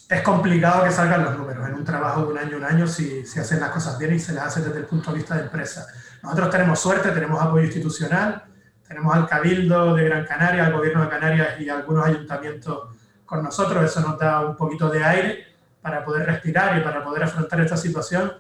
Es 0.09 0.23
complicado 0.23 0.85
que 0.85 0.93
salgan 0.93 1.25
los 1.25 1.37
números 1.37 1.69
en 1.69 1.75
un 1.75 1.85
trabajo 1.85 2.23
de 2.23 2.33
un 2.33 2.39
año, 2.39 2.57
un 2.59 2.65
año, 2.65 2.87
si, 2.87 3.27
si 3.27 3.41
hacen 3.41 3.59
las 3.59 3.71
cosas 3.71 3.99
bien 3.99 4.15
y 4.15 4.19
se 4.19 4.33
las 4.33 4.47
hace 4.47 4.61
desde 4.61 4.81
el 4.81 4.87
punto 4.87 5.11
de 5.11 5.17
vista 5.17 5.35
de 5.35 5.43
empresa. 5.43 5.87
Nosotros 6.23 6.51
tenemos 6.51 6.79
suerte, 6.79 7.11
tenemos 7.11 7.43
apoyo 7.43 7.65
institucional, 7.65 8.45
tenemos 8.87 9.17
al 9.17 9.27
Cabildo 9.27 9.95
de 9.95 10.05
Gran 10.05 10.27
Canaria, 10.27 10.67
al 10.67 10.73
Gobierno 10.73 11.03
de 11.03 11.09
Canarias 11.09 11.61
y 11.61 11.69
algunos 11.69 12.07
ayuntamientos 12.07 12.91
con 13.25 13.43
nosotros. 13.43 13.85
Eso 13.85 14.01
nos 14.01 14.19
da 14.19 14.41
un 14.47 14.55
poquito 14.55 14.89
de 14.91 15.03
aire 15.03 15.52
para 15.83 16.05
poder 16.05 16.27
respirar 16.27 16.79
y 16.79 16.81
para 16.81 17.03
poder 17.03 17.25
afrontar 17.25 17.61
esta 17.61 17.77
situación, 17.77 18.33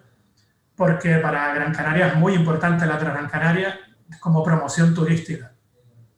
porque 0.76 1.16
para 1.18 1.52
Gran 1.52 1.74
Canaria 1.74 2.06
es 2.06 2.14
muy 2.14 2.34
importante 2.34 2.86
la 2.86 2.96
Gran 2.96 3.28
Canaria 3.28 3.78
como 4.20 4.42
promoción 4.42 4.94
turística 4.94 5.52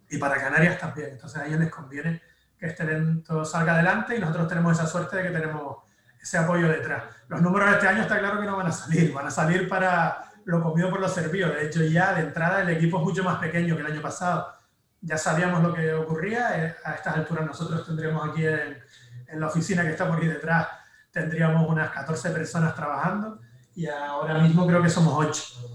y 0.09 0.19
para 0.19 0.37
Canarias 0.37 0.79
también. 0.79 1.11
Entonces 1.13 1.41
a 1.41 1.47
ellos 1.47 1.59
les 1.59 1.71
conviene 1.71 2.23
que 2.59 2.67
este 2.67 2.83
evento 2.85 3.45
salga 3.45 3.75
adelante 3.75 4.17
y 4.17 4.21
nosotros 4.21 4.47
tenemos 4.49 4.79
esa 4.79 4.87
suerte 4.87 5.17
de 5.17 5.23
que 5.25 5.31
tenemos 5.31 5.79
ese 6.21 6.39
apoyo 6.39 6.69
detrás. 6.69 7.05
Los 7.29 7.41
números 7.41 7.71
de 7.71 7.77
este 7.77 7.89
año 7.89 8.03
está 8.03 8.19
claro 8.19 8.41
que 8.41 8.47
no 8.47 8.57
van 8.57 8.67
a 8.67 8.73
salir, 8.73 9.13
van 9.13 9.27
a 9.27 9.31
salir 9.31 9.69
para 9.69 10.33
lo 10.45 10.63
comido 10.63 10.91
por 10.91 11.01
lo 11.01 11.09
servido. 11.09 11.51
De 11.51 11.67
hecho, 11.67 11.83
ya 11.83 12.15
de 12.15 12.23
entrada 12.23 12.63
el 12.63 12.69
equipo 12.71 12.99
es 12.99 13.05
mucho 13.05 13.25
más 13.25 13.39
pequeño 13.39 13.75
que 13.75 13.83
el 13.83 13.93
año 13.93 14.03
pasado. 14.03 14.53
Ya 15.01 15.19
sabíamos 15.19 15.63
lo 15.63 15.73
que 15.73 15.93
ocurría. 15.93 16.65
Eh, 16.65 16.77
a 16.85 16.93
estas 16.95 17.17
alturas 17.17 17.47
nosotros 17.47 17.87
tendríamos 17.87 18.31
aquí 18.31 18.47
en, 18.47 18.79
en 19.29 19.41
la 19.41 19.49
oficina 19.49 19.83
que 19.83 19.91
está 19.91 20.07
por 20.07 20.17
aquí 20.17 20.27
detrás, 20.27 20.69
tendríamos 21.15 21.67
unas 21.67 21.91
14 21.91 22.31
personas 22.31 22.75
trabajando 22.75 23.41
y 23.75 23.87
ahora 23.87 24.41
mismo 24.41 24.67
creo 24.67 24.83
que 24.83 24.91
somos 24.91 25.15
8 25.17 25.75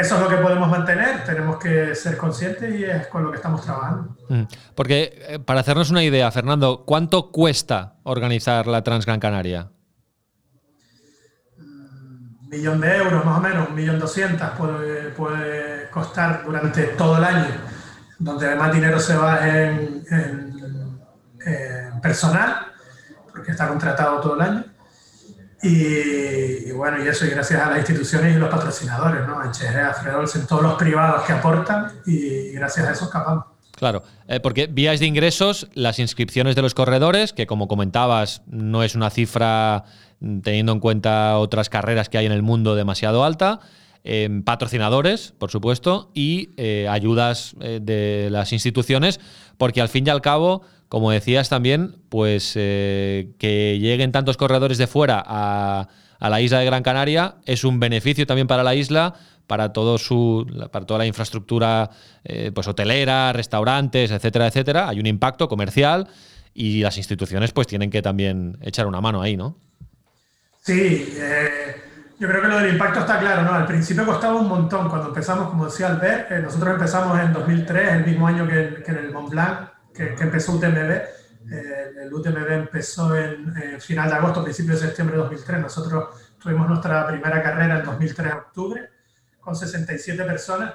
eso 0.00 0.14
es 0.14 0.20
lo 0.20 0.28
que 0.28 0.36
podemos 0.36 0.68
mantener, 0.68 1.24
tenemos 1.24 1.58
que 1.58 1.94
ser 1.94 2.16
conscientes 2.16 2.74
y 2.78 2.84
es 2.84 3.06
con 3.08 3.24
lo 3.24 3.30
que 3.30 3.36
estamos 3.36 3.62
trabajando. 3.62 4.16
Mm. 4.28 4.42
Porque, 4.74 5.26
eh, 5.28 5.38
para 5.38 5.60
hacernos 5.60 5.90
una 5.90 6.02
idea, 6.02 6.30
Fernando, 6.30 6.84
¿cuánto 6.86 7.30
cuesta 7.30 7.96
organizar 8.04 8.66
la 8.66 8.82
Transgran 8.82 9.20
Canaria? 9.20 9.70
Un 11.58 12.48
millón 12.48 12.80
de 12.80 12.96
euros 12.96 13.24
más 13.24 13.38
o 13.38 13.40
menos, 13.40 13.68
un 13.68 13.74
millón 13.74 13.98
doscientas 13.98 14.50
puede, 14.56 15.10
puede 15.10 15.90
costar 15.90 16.44
durante 16.44 16.84
todo 16.84 17.18
el 17.18 17.24
año, 17.24 17.54
donde 18.18 18.46
además 18.46 18.72
dinero 18.72 18.98
se 18.98 19.16
va 19.16 19.46
en, 19.46 20.04
en 20.10 22.00
personal, 22.00 22.69
porque 23.32 23.52
está 23.52 23.68
contratado 23.68 24.20
todo 24.20 24.34
el 24.36 24.40
año. 24.42 24.64
Y, 25.62 26.72
bueno, 26.72 27.04
y 27.04 27.08
eso 27.08 27.26
y 27.26 27.30
gracias 27.30 27.60
a 27.60 27.68
las 27.68 27.78
instituciones 27.78 28.34
y 28.34 28.38
los 28.38 28.48
patrocinadores, 28.48 29.26
¿no? 29.26 29.38
A 29.38 29.50
HR, 29.50 29.80
a 29.80 30.46
todos 30.48 30.62
los 30.62 30.74
privados 30.74 31.22
que 31.24 31.32
aportan 31.32 31.92
y 32.06 32.52
gracias 32.52 32.86
a 32.86 32.92
eso 32.92 33.04
escapamos. 33.04 33.44
Claro, 33.80 34.02
eh, 34.28 34.40
porque 34.40 34.66
vías 34.66 35.00
de 35.00 35.06
ingresos, 35.06 35.68
las 35.72 35.98
inscripciones 35.98 36.54
de 36.54 36.62
los 36.62 36.74
corredores, 36.74 37.32
que 37.32 37.46
como 37.46 37.66
comentabas, 37.66 38.42
no 38.46 38.82
es 38.82 38.94
una 38.94 39.08
cifra 39.10 39.84
mm, 40.20 40.40
teniendo 40.40 40.72
en 40.72 40.80
cuenta 40.80 41.38
otras 41.38 41.70
carreras 41.70 42.08
que 42.10 42.18
hay 42.18 42.26
en 42.26 42.32
el 42.32 42.42
mundo 42.42 42.74
demasiado 42.74 43.24
alta. 43.24 43.60
Eh, 44.04 44.28
patrocinadores, 44.44 45.32
por 45.38 45.50
supuesto, 45.50 46.10
y 46.14 46.50
eh, 46.56 46.88
ayudas 46.90 47.54
de 47.58 48.28
las 48.30 48.52
instituciones, 48.52 49.20
porque 49.56 49.80
al 49.80 49.88
fin 49.88 50.06
y 50.06 50.10
al 50.10 50.22
cabo 50.22 50.62
como 50.90 51.12
decías 51.12 51.48
también, 51.48 51.94
pues 52.08 52.54
eh, 52.56 53.30
que 53.38 53.78
lleguen 53.78 54.10
tantos 54.10 54.36
corredores 54.36 54.76
de 54.76 54.88
fuera 54.88 55.22
a, 55.24 55.88
la 56.18 56.40
isla 56.40 56.58
de 56.58 56.64
Gran 56.66 56.82
Canaria 56.82 57.36
es 57.46 57.62
un 57.62 57.78
beneficio 57.78 58.26
también 58.26 58.48
para 58.48 58.64
la 58.64 58.74
isla, 58.74 59.14
para, 59.46 59.72
todo 59.72 59.98
su, 59.98 60.44
para 60.72 60.84
toda 60.84 60.98
la 60.98 61.06
infraestructura 61.06 61.90
eh, 62.24 62.50
pues 62.52 62.66
hotelera, 62.66 63.32
restaurantes, 63.32 64.10
etcétera, 64.10 64.48
etcétera. 64.48 64.88
Hay 64.88 64.98
un 64.98 65.06
impacto 65.06 65.48
comercial 65.48 66.08
y 66.54 66.80
las 66.80 66.98
instituciones 66.98 67.52
pues 67.52 67.68
tienen 67.68 67.88
que 67.88 68.02
también 68.02 68.58
echar 68.60 68.88
una 68.88 69.00
mano 69.00 69.22
ahí, 69.22 69.36
¿no? 69.36 69.58
Sí, 70.60 71.14
eh, 71.16 71.76
yo 72.18 72.26
creo 72.26 72.42
que 72.42 72.48
lo 72.48 72.58
del 72.58 72.72
impacto 72.72 72.98
está 72.98 73.20
claro, 73.20 73.42
¿no? 73.42 73.52
Al 73.52 73.66
principio 73.66 74.04
costaba 74.04 74.40
un 74.40 74.48
montón. 74.48 74.88
Cuando 74.88 75.06
empezamos, 75.06 75.50
como 75.50 75.66
decía 75.66 75.86
Albert, 75.86 76.32
nosotros 76.42 76.74
empezamos 76.74 77.20
en 77.20 77.32
2003, 77.32 77.92
el 77.92 78.06
mismo 78.06 78.26
año 78.26 78.48
que, 78.48 78.82
que 78.84 78.90
en 78.90 78.98
el 78.98 79.12
Mont 79.12 79.30
Blanc, 79.30 79.69
que, 79.94 80.14
empezó 80.18 80.52
UTMB. 80.52 80.90
Eh, 81.50 81.92
el 82.02 82.12
UTMB 82.12 82.50
empezó 82.50 83.16
en 83.16 83.80
final 83.80 84.08
de 84.08 84.16
agosto, 84.16 84.42
principio 84.42 84.74
de 84.74 84.80
septiembre 84.80 85.16
de 85.16 85.22
2003. 85.22 85.60
Nosotros 85.60 86.34
tuvimos 86.38 86.68
nuestra 86.68 87.06
primera 87.06 87.42
carrera 87.42 87.78
en 87.78 87.84
2003, 87.84 88.28
de 88.28 88.34
octubre, 88.34 88.90
con 89.40 89.54
67 89.54 90.22
personas. 90.24 90.74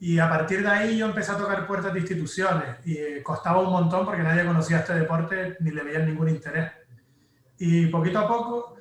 Y 0.00 0.18
a 0.18 0.28
partir 0.28 0.62
de 0.62 0.68
ahí 0.68 0.98
yo 0.98 1.06
empecé 1.06 1.32
a 1.32 1.36
tocar 1.36 1.66
puertas 1.66 1.92
de 1.92 2.00
instituciones 2.00 2.76
y 2.84 2.96
eh, 2.96 3.22
costaba 3.22 3.60
un 3.60 3.70
montón 3.70 4.04
porque 4.04 4.22
nadie 4.22 4.44
conocía 4.44 4.78
este 4.78 4.94
deporte 4.94 5.56
ni 5.60 5.70
le 5.70 5.84
veían 5.84 6.06
ningún 6.06 6.28
interés. 6.28 6.72
Y 7.58 7.86
poquito 7.86 8.18
a 8.18 8.26
poco 8.26 8.76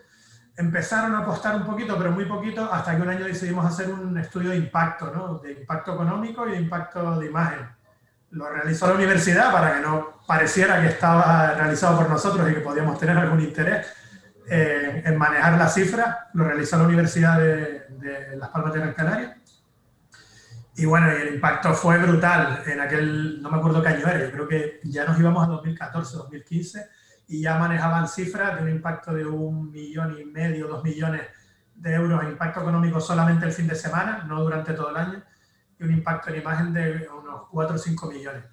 empezaron 0.58 1.14
a 1.16 1.20
apostar 1.20 1.56
un 1.56 1.66
poquito, 1.66 1.98
pero 1.98 2.12
muy 2.12 2.26
poquito, 2.26 2.72
hasta 2.72 2.96
que 2.96 3.02
un 3.02 3.10
año 3.10 3.26
decidimos 3.26 3.66
hacer 3.66 3.92
un 3.92 4.18
estudio 4.18 4.50
de 4.50 4.58
impacto, 4.58 5.12
¿no? 5.14 5.40
de 5.40 5.54
impacto 5.54 5.94
económico 5.94 6.48
y 6.48 6.52
de 6.52 6.58
impacto 6.58 7.20
de 7.20 7.28
imagen 7.28 7.68
lo 8.32 8.50
realizó 8.50 8.88
la 8.88 8.94
universidad 8.94 9.52
para 9.52 9.76
que 9.76 9.82
no 9.82 10.22
pareciera 10.26 10.82
que 10.82 10.88
estaba 10.88 11.54
realizado 11.54 11.98
por 11.98 12.10
nosotros 12.10 12.50
y 12.50 12.54
que 12.54 12.62
podíamos 12.62 12.98
tener 12.98 13.18
algún 13.18 13.42
interés 13.42 13.88
eh, 14.50 15.04
en 15.06 15.18
manejar 15.18 15.58
las 15.58 15.74
cifras. 15.74 16.16
Lo 16.34 16.46
realizó 16.46 16.78
la 16.78 16.86
Universidad 16.86 17.40
de, 17.40 18.38
Las 18.38 18.50
Palmas 18.50 18.74
de 18.74 18.80
Gran 18.80 18.94
Canaria. 18.94 19.38
Y 20.76 20.86
bueno, 20.86 21.12
el 21.12 21.36
impacto 21.36 21.74
fue 21.74 21.98
brutal 21.98 22.64
en 22.66 22.80
aquel, 22.80 23.42
no 23.42 23.52
me 23.52 23.58
acuerdo 23.58 23.82
qué 23.82 23.90
año 23.90 24.08
era, 24.08 24.20
yo 24.20 24.32
creo 24.32 24.48
que 24.48 24.80
ya 24.86 25.04
nos 25.04 25.20
íbamos 25.20 25.44
a 25.44 25.48
2014, 25.48 26.18
2015 26.18 26.90
y 27.28 27.42
ya 27.42 27.60
manejaban 27.60 28.08
cifras 28.08 28.56
de 28.56 28.64
un 28.64 28.70
impacto 28.70 29.14
de 29.14 29.26
un 29.26 29.70
millón 29.70 30.18
y 30.18 30.24
medio, 30.26 30.68
dos 30.68 30.82
millones 30.84 31.24
de 31.76 31.94
euros 31.94 32.24
en 32.24 32.30
impacto 32.30 32.62
económico 32.62 33.02
solamente 33.02 33.46
el 33.46 33.52
fin 33.52 33.68
de 33.68 33.76
semana, 33.76 34.24
no 34.28 34.42
durante 34.42 34.74
todo 34.74 34.92
el 34.92 34.98
año 34.98 35.24
un 35.86 35.92
impacto 35.92 36.30
en 36.30 36.42
imagen 36.42 36.74
de 36.74 37.08
unos 37.10 37.48
4 37.50 37.76
o 37.76 37.78
5 37.78 38.12
millones. 38.12 38.44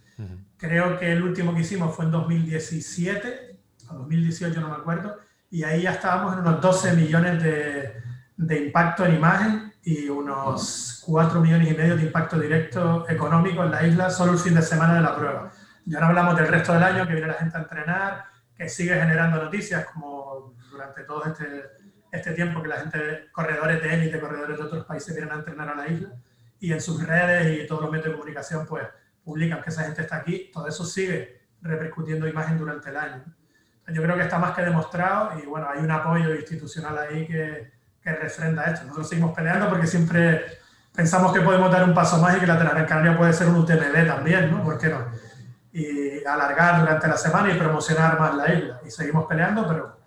Creo 0.57 0.99
que 0.99 1.13
el 1.13 1.23
último 1.23 1.55
que 1.55 1.61
hicimos 1.61 1.95
fue 1.95 2.05
en 2.07 2.11
2017 2.11 3.59
o 3.91 3.95
2018, 3.95 4.61
no 4.61 4.69
me 4.69 4.75
acuerdo, 4.75 5.17
y 5.51 5.63
ahí 5.63 5.83
ya 5.83 5.93
estábamos 5.93 6.35
en 6.35 6.41
unos 6.41 6.61
12 6.61 6.95
millones 6.95 7.43
de, 7.43 7.95
de 8.37 8.65
impacto 8.67 9.07
en 9.07 9.15
imagen 9.15 9.73
y 9.83 10.09
unos 10.09 11.03
4 11.07 11.41
millones 11.41 11.71
y 11.71 11.77
medio 11.77 11.97
de 11.97 12.03
impacto 12.03 12.39
directo 12.39 13.09
económico 13.09 13.63
en 13.65 13.71
la 13.71 13.87
isla 13.87 14.11
solo 14.11 14.33
el 14.33 14.39
fin 14.39 14.55
de 14.55 14.63
semana 14.63 14.95
de 14.95 15.01
la 15.01 15.17
prueba. 15.17 15.53
Ya 15.87 16.01
no 16.01 16.07
hablamos 16.07 16.37
del 16.37 16.49
resto 16.49 16.75
del 16.75 16.83
año, 16.83 17.07
que 17.07 17.15
viene 17.15 17.29
la 17.29 17.35
gente 17.35 17.57
a 17.57 17.61
entrenar, 17.61 18.25
que 18.55 18.69
sigue 18.69 18.99
generando 18.99 19.43
noticias, 19.43 19.87
como 19.87 20.55
durante 20.71 21.05
todo 21.05 21.25
este, 21.25 21.63
este 22.11 22.33
tiempo 22.33 22.61
que 22.61 22.69
la 22.69 22.81
gente, 22.81 23.29
corredores 23.33 23.81
de 23.81 23.95
élite, 23.95 24.21
corredores 24.21 24.59
de 24.59 24.65
otros 24.65 24.85
países 24.85 25.15
vienen 25.15 25.33
a 25.33 25.39
entrenar 25.39 25.69
a 25.69 25.77
la 25.77 25.89
isla 25.89 26.11
y 26.61 26.73
en 26.73 26.81
sus 26.81 27.05
redes 27.07 27.63
y 27.63 27.67
todos 27.67 27.83
los 27.83 27.91
medios 27.91 28.07
de 28.07 28.13
comunicación 28.13 28.67
pues 28.67 28.87
publican 29.25 29.63
que 29.63 29.71
esa 29.71 29.85
gente 29.85 30.03
está 30.03 30.17
aquí, 30.17 30.51
todo 30.53 30.67
eso 30.67 30.85
sigue 30.85 31.43
repercutiendo 31.61 32.27
imagen 32.27 32.59
durante 32.59 32.91
el 32.91 32.97
año. 32.97 33.25
Yo 33.89 34.03
creo 34.03 34.17
que 34.17 34.23
está 34.23 34.39
más 34.39 34.55
que 34.55 34.63
demostrado 34.63 35.39
y 35.39 35.47
bueno, 35.47 35.69
hay 35.69 35.81
un 35.81 35.91
apoyo 35.91 36.35
institucional 36.35 36.99
ahí 36.99 37.27
que, 37.27 37.73
que 38.03 38.13
refrenda 38.13 38.65
esto. 38.65 38.85
Nosotros 38.85 39.09
seguimos 39.09 39.35
peleando 39.35 39.69
porque 39.69 39.87
siempre 39.87 40.45
pensamos 40.95 41.33
que 41.33 41.41
podemos 41.41 41.71
dar 41.71 41.85
un 41.85 41.95
paso 41.95 42.19
más 42.19 42.37
y 42.37 42.41
que 42.41 42.47
la 42.47 42.57
Gran 42.57 42.85
Canaria 42.85 43.17
puede 43.17 43.33
ser 43.33 43.49
un 43.49 43.57
UTMB 43.57 44.07
también, 44.07 44.51
¿no? 44.51 44.63
¿Por 44.63 44.79
qué 44.79 44.89
no? 44.89 45.07
Y 45.73 46.25
alargar 46.25 46.81
durante 46.81 47.09
la 47.09 47.17
semana 47.17 47.53
y 47.53 47.59
promocionar 47.59 48.19
más 48.19 48.35
la 48.35 48.53
isla. 48.53 48.81
Y 48.85 48.91
seguimos 48.91 49.27
peleando, 49.27 49.67
pero 49.67 49.99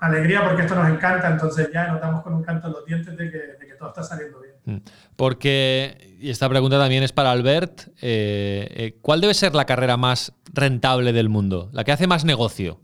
alegría 0.00 0.44
porque 0.44 0.62
esto 0.62 0.74
nos 0.74 0.88
encanta, 0.88 1.28
entonces 1.28 1.70
ya 1.72 1.88
notamos 1.88 2.22
con 2.22 2.34
un 2.34 2.42
canto 2.42 2.66
en 2.66 2.72
los 2.74 2.84
dientes 2.84 3.16
de 3.16 3.30
que, 3.30 3.38
de 3.38 3.66
que 3.66 3.74
todo 3.74 3.88
está 3.88 4.02
saliendo 4.02 4.40
bien. 4.40 4.53
Mm. 4.64 4.76
Porque, 5.16 6.16
y 6.20 6.30
esta 6.30 6.48
pregunta 6.48 6.78
también 6.78 7.02
es 7.02 7.12
para 7.12 7.30
Albert, 7.30 7.88
eh, 8.02 8.68
eh, 8.70 8.98
¿cuál 9.00 9.20
debe 9.20 9.34
ser 9.34 9.54
la 9.54 9.66
carrera 9.66 9.96
más 9.96 10.34
rentable 10.52 11.12
del 11.12 11.28
mundo? 11.28 11.70
¿La 11.72 11.84
que 11.84 11.92
hace 11.92 12.06
más 12.06 12.24
negocio? 12.24 12.80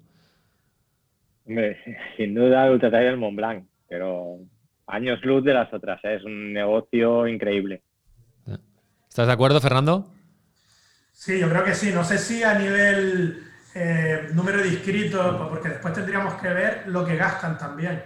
sin 2.16 2.34
duda 2.34 2.66
el 2.66 2.72
Ultra 2.72 2.90
del 2.90 3.16
Mont 3.16 3.36
Blanc, 3.36 3.64
pero 3.88 4.38
años 4.86 5.18
luz 5.24 5.44
de 5.44 5.54
las 5.54 5.72
otras, 5.72 6.00
¿eh? 6.04 6.16
es 6.16 6.24
un 6.24 6.52
negocio 6.52 7.26
increíble. 7.26 7.82
¿Estás 9.08 9.26
de 9.26 9.32
acuerdo, 9.32 9.60
Fernando? 9.60 10.06
Sí, 11.12 11.40
yo 11.40 11.48
creo 11.48 11.64
que 11.64 11.74
sí. 11.74 11.90
No 11.92 12.04
sé 12.04 12.16
si 12.16 12.42
a 12.44 12.56
nivel 12.56 13.42
eh, 13.74 14.28
número 14.32 14.62
de 14.62 14.68
inscritos, 14.68 15.48
porque 15.48 15.70
después 15.70 15.92
tendríamos 15.94 16.34
que 16.34 16.48
ver 16.48 16.84
lo 16.86 17.04
que 17.04 17.16
gastan 17.16 17.58
también. 17.58 18.02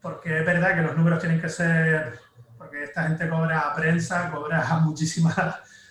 Porque 0.00 0.38
es 0.38 0.46
verdad 0.46 0.74
que 0.74 0.82
los 0.82 0.96
números 0.96 1.18
tienen 1.18 1.40
que 1.40 1.48
ser, 1.48 2.14
porque 2.74 2.86
esta 2.86 3.04
gente 3.04 3.28
cobra 3.28 3.72
prensa, 3.74 4.30
cobra 4.32 4.78
muchísimas, 4.82 5.36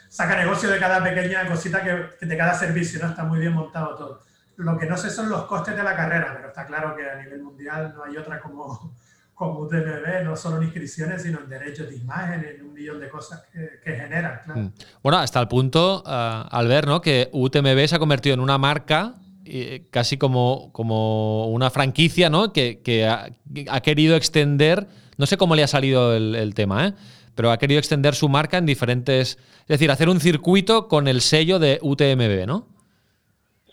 saca 0.10 0.36
negocio 0.36 0.70
de 0.70 0.80
cada 0.80 1.02
pequeña 1.02 1.48
cosita 1.48 1.82
que, 1.82 2.26
de 2.26 2.38
cada 2.38 2.54
servicio, 2.54 3.00
¿no? 3.02 3.10
Está 3.10 3.24
muy 3.24 3.40
bien 3.40 3.54
montado 3.54 3.96
todo. 3.96 4.22
Lo 4.58 4.78
que 4.78 4.86
no 4.86 4.98
sé 4.98 5.10
son 5.10 5.30
los 5.30 5.46
costes 5.46 5.78
de 5.78 5.82
la 5.82 5.96
carrera, 5.96 6.34
pero 6.36 6.50
está 6.50 6.66
claro 6.66 6.96
que 6.96 7.10
a 7.10 7.16
nivel 7.16 7.42
mundial 7.42 7.94
no 7.96 8.04
hay 8.04 8.18
otra 8.18 8.42
como, 8.42 8.96
como 9.34 9.62
UTMB, 9.62 10.26
no 10.26 10.36
solo 10.36 10.58
en 10.58 10.64
inscripciones, 10.64 11.22
sino 11.22 11.40
en 11.40 11.50
derechos 11.50 11.90
de 11.90 11.96
imagen, 11.96 12.44
en 12.44 12.66
un 12.66 12.74
millón 12.74 13.00
de 13.00 13.10
cosas 13.10 13.46
que, 13.52 13.80
generan. 13.96 14.42
Claro. 14.44 14.60
Mm. 14.60 14.74
Bueno, 15.02 15.20
hasta 15.20 15.40
el 15.40 15.48
punto, 15.48 16.04
uh, 16.06 16.48
al 16.50 16.68
ver 16.68 16.86
¿no? 16.86 17.02
que 17.02 17.30
UTMB 17.32 17.88
se 17.88 17.96
ha 17.96 18.00
convertido 18.00 18.34
en 18.34 18.42
una 18.42 18.58
marca 18.58 19.16
eh, 19.46 19.88
casi 19.90 20.18
como, 20.18 20.72
como 20.74 21.48
una 21.48 21.70
franquicia, 21.70 22.30
¿no? 22.30 22.52
Que, 22.52 22.82
que 22.82 23.08
ha, 23.08 23.30
ha, 23.70 23.82
querido 23.82 24.16
extender, 24.16 24.88
no 25.18 25.26
sé 25.26 25.38
cómo 25.38 25.56
le 25.56 25.64
ha 25.64 25.68
salido 25.68 26.16
el, 26.16 26.54
tema, 26.54 26.88
¿eh? 26.88 26.94
pero 27.36 27.52
ha 27.52 27.58
querido 27.58 27.80
extender 27.80 28.16
su 28.16 28.30
marca 28.30 28.58
en 28.58 28.66
diferentes, 28.66 29.38
es 29.62 29.68
decir, 29.68 29.92
hacer 29.92 30.10
un 30.10 30.20
circuito 30.20 30.88
con 30.88 31.08
el 31.08 31.22
sello 31.22 31.60
de 31.60 31.80
UTMB, 31.82 32.46
¿no? 32.48 32.68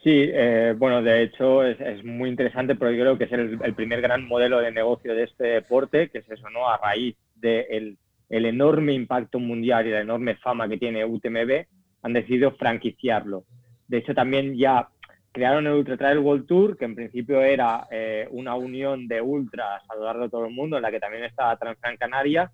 Sí, 0.02 0.30
eh, 0.32 0.74
bueno, 0.78 1.02
de 1.02 1.24
hecho 1.24 1.62
es, 1.62 2.02
muy 2.04 2.30
interesante 2.30 2.74
porque 2.74 2.98
creo 2.98 3.18
que 3.18 3.24
es 3.24 3.32
el, 3.32 3.74
primer 3.74 4.00
gran 4.00 4.26
modelo 4.26 4.58
de 4.60 4.72
negocio 4.72 5.14
de 5.14 5.24
este 5.24 5.44
deporte, 5.44 6.08
que 6.08 6.18
es 6.18 6.30
eso, 6.30 6.48
¿no? 6.48 6.68
A 6.68 6.78
raíz 6.78 7.16
del 7.34 7.50
de 7.50 7.96
el 8.30 8.46
enorme 8.46 8.94
impacto 8.94 9.38
mundial 9.38 9.86
y 9.86 9.90
la 9.90 10.00
enorme 10.00 10.36
fama 10.36 10.68
que 10.68 10.78
tiene 10.78 11.04
UTMB, 11.04 11.66
han 12.02 12.12
decidido 12.14 12.52
franquiciarlo. 12.52 13.44
De 13.88 13.98
hecho, 13.98 14.14
también 14.14 14.56
ya 14.56 14.88
crearon 15.32 15.66
el 15.66 15.74
Ultra 15.74 15.96
Trail 15.96 16.18
World 16.18 16.46
Tour, 16.46 16.76
que 16.76 16.84
en 16.84 16.94
principio 16.94 17.40
era 17.40 17.86
eh, 17.90 18.26
una 18.30 18.54
unión 18.54 19.06
de 19.06 19.20
ultras 19.20 19.82
a 19.88 19.94
lo 19.94 20.04
largo 20.04 20.24
de 20.24 20.30
todo 20.30 20.46
el 20.46 20.54
mundo, 20.54 20.76
en 20.76 20.82
la 20.82 20.90
que 20.90 21.00
también 21.00 21.24
estaba 21.24 21.56
Transgran 21.56 21.96
Canaria, 21.96 22.50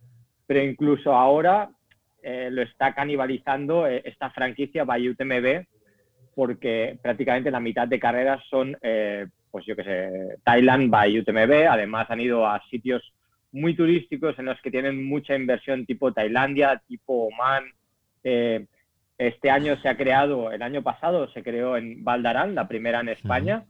pero 0.47 0.63
incluso 0.63 1.13
ahora 1.15 1.71
eh, 2.23 2.49
lo 2.51 2.63
está 2.63 2.95
canibalizando 2.95 3.87
eh, 3.87 4.03
esta 4.05 4.31
franquicia 4.31 4.85
by 4.85 5.09
UTMB, 5.09 5.65
porque 6.35 6.99
prácticamente 7.03 7.51
la 7.51 7.61
mitad 7.61 7.89
de 7.89 7.99
carreras 7.99 8.43
son, 8.51 8.77
pues 9.51 9.65
yo 9.65 9.75
qué 9.75 9.85
sé, 9.85 10.39
Thailand 10.45 10.91
by 10.91 11.19
UTMB. 11.21 11.67
Además 11.67 12.11
han 12.11 12.21
ido 12.21 12.47
a 12.47 12.63
sitios 12.69 13.03
muy 13.53 13.75
turísticos 13.75 14.39
en 14.39 14.47
los 14.47 14.61
que 14.61 14.71
tienen 14.71 15.05
mucha 15.05 15.35
inversión 15.35 15.87
tipo 15.87 16.13
Tailandia, 16.13 16.83
tipo 16.87 17.29
Oman. 17.29 17.65
Eh, 18.23 18.67
este 19.19 19.51
año 19.51 19.77
se 19.79 19.89
ha 19.89 19.97
creado, 19.97 20.53
el 20.53 20.63
año 20.63 20.83
pasado 20.83 21.29
se 21.31 21.43
creó 21.43 21.77
en 21.77 22.05
Valdarán, 22.05 22.55
la 22.55 22.69
primera 22.69 23.01
en 23.01 23.09
España. 23.09 23.65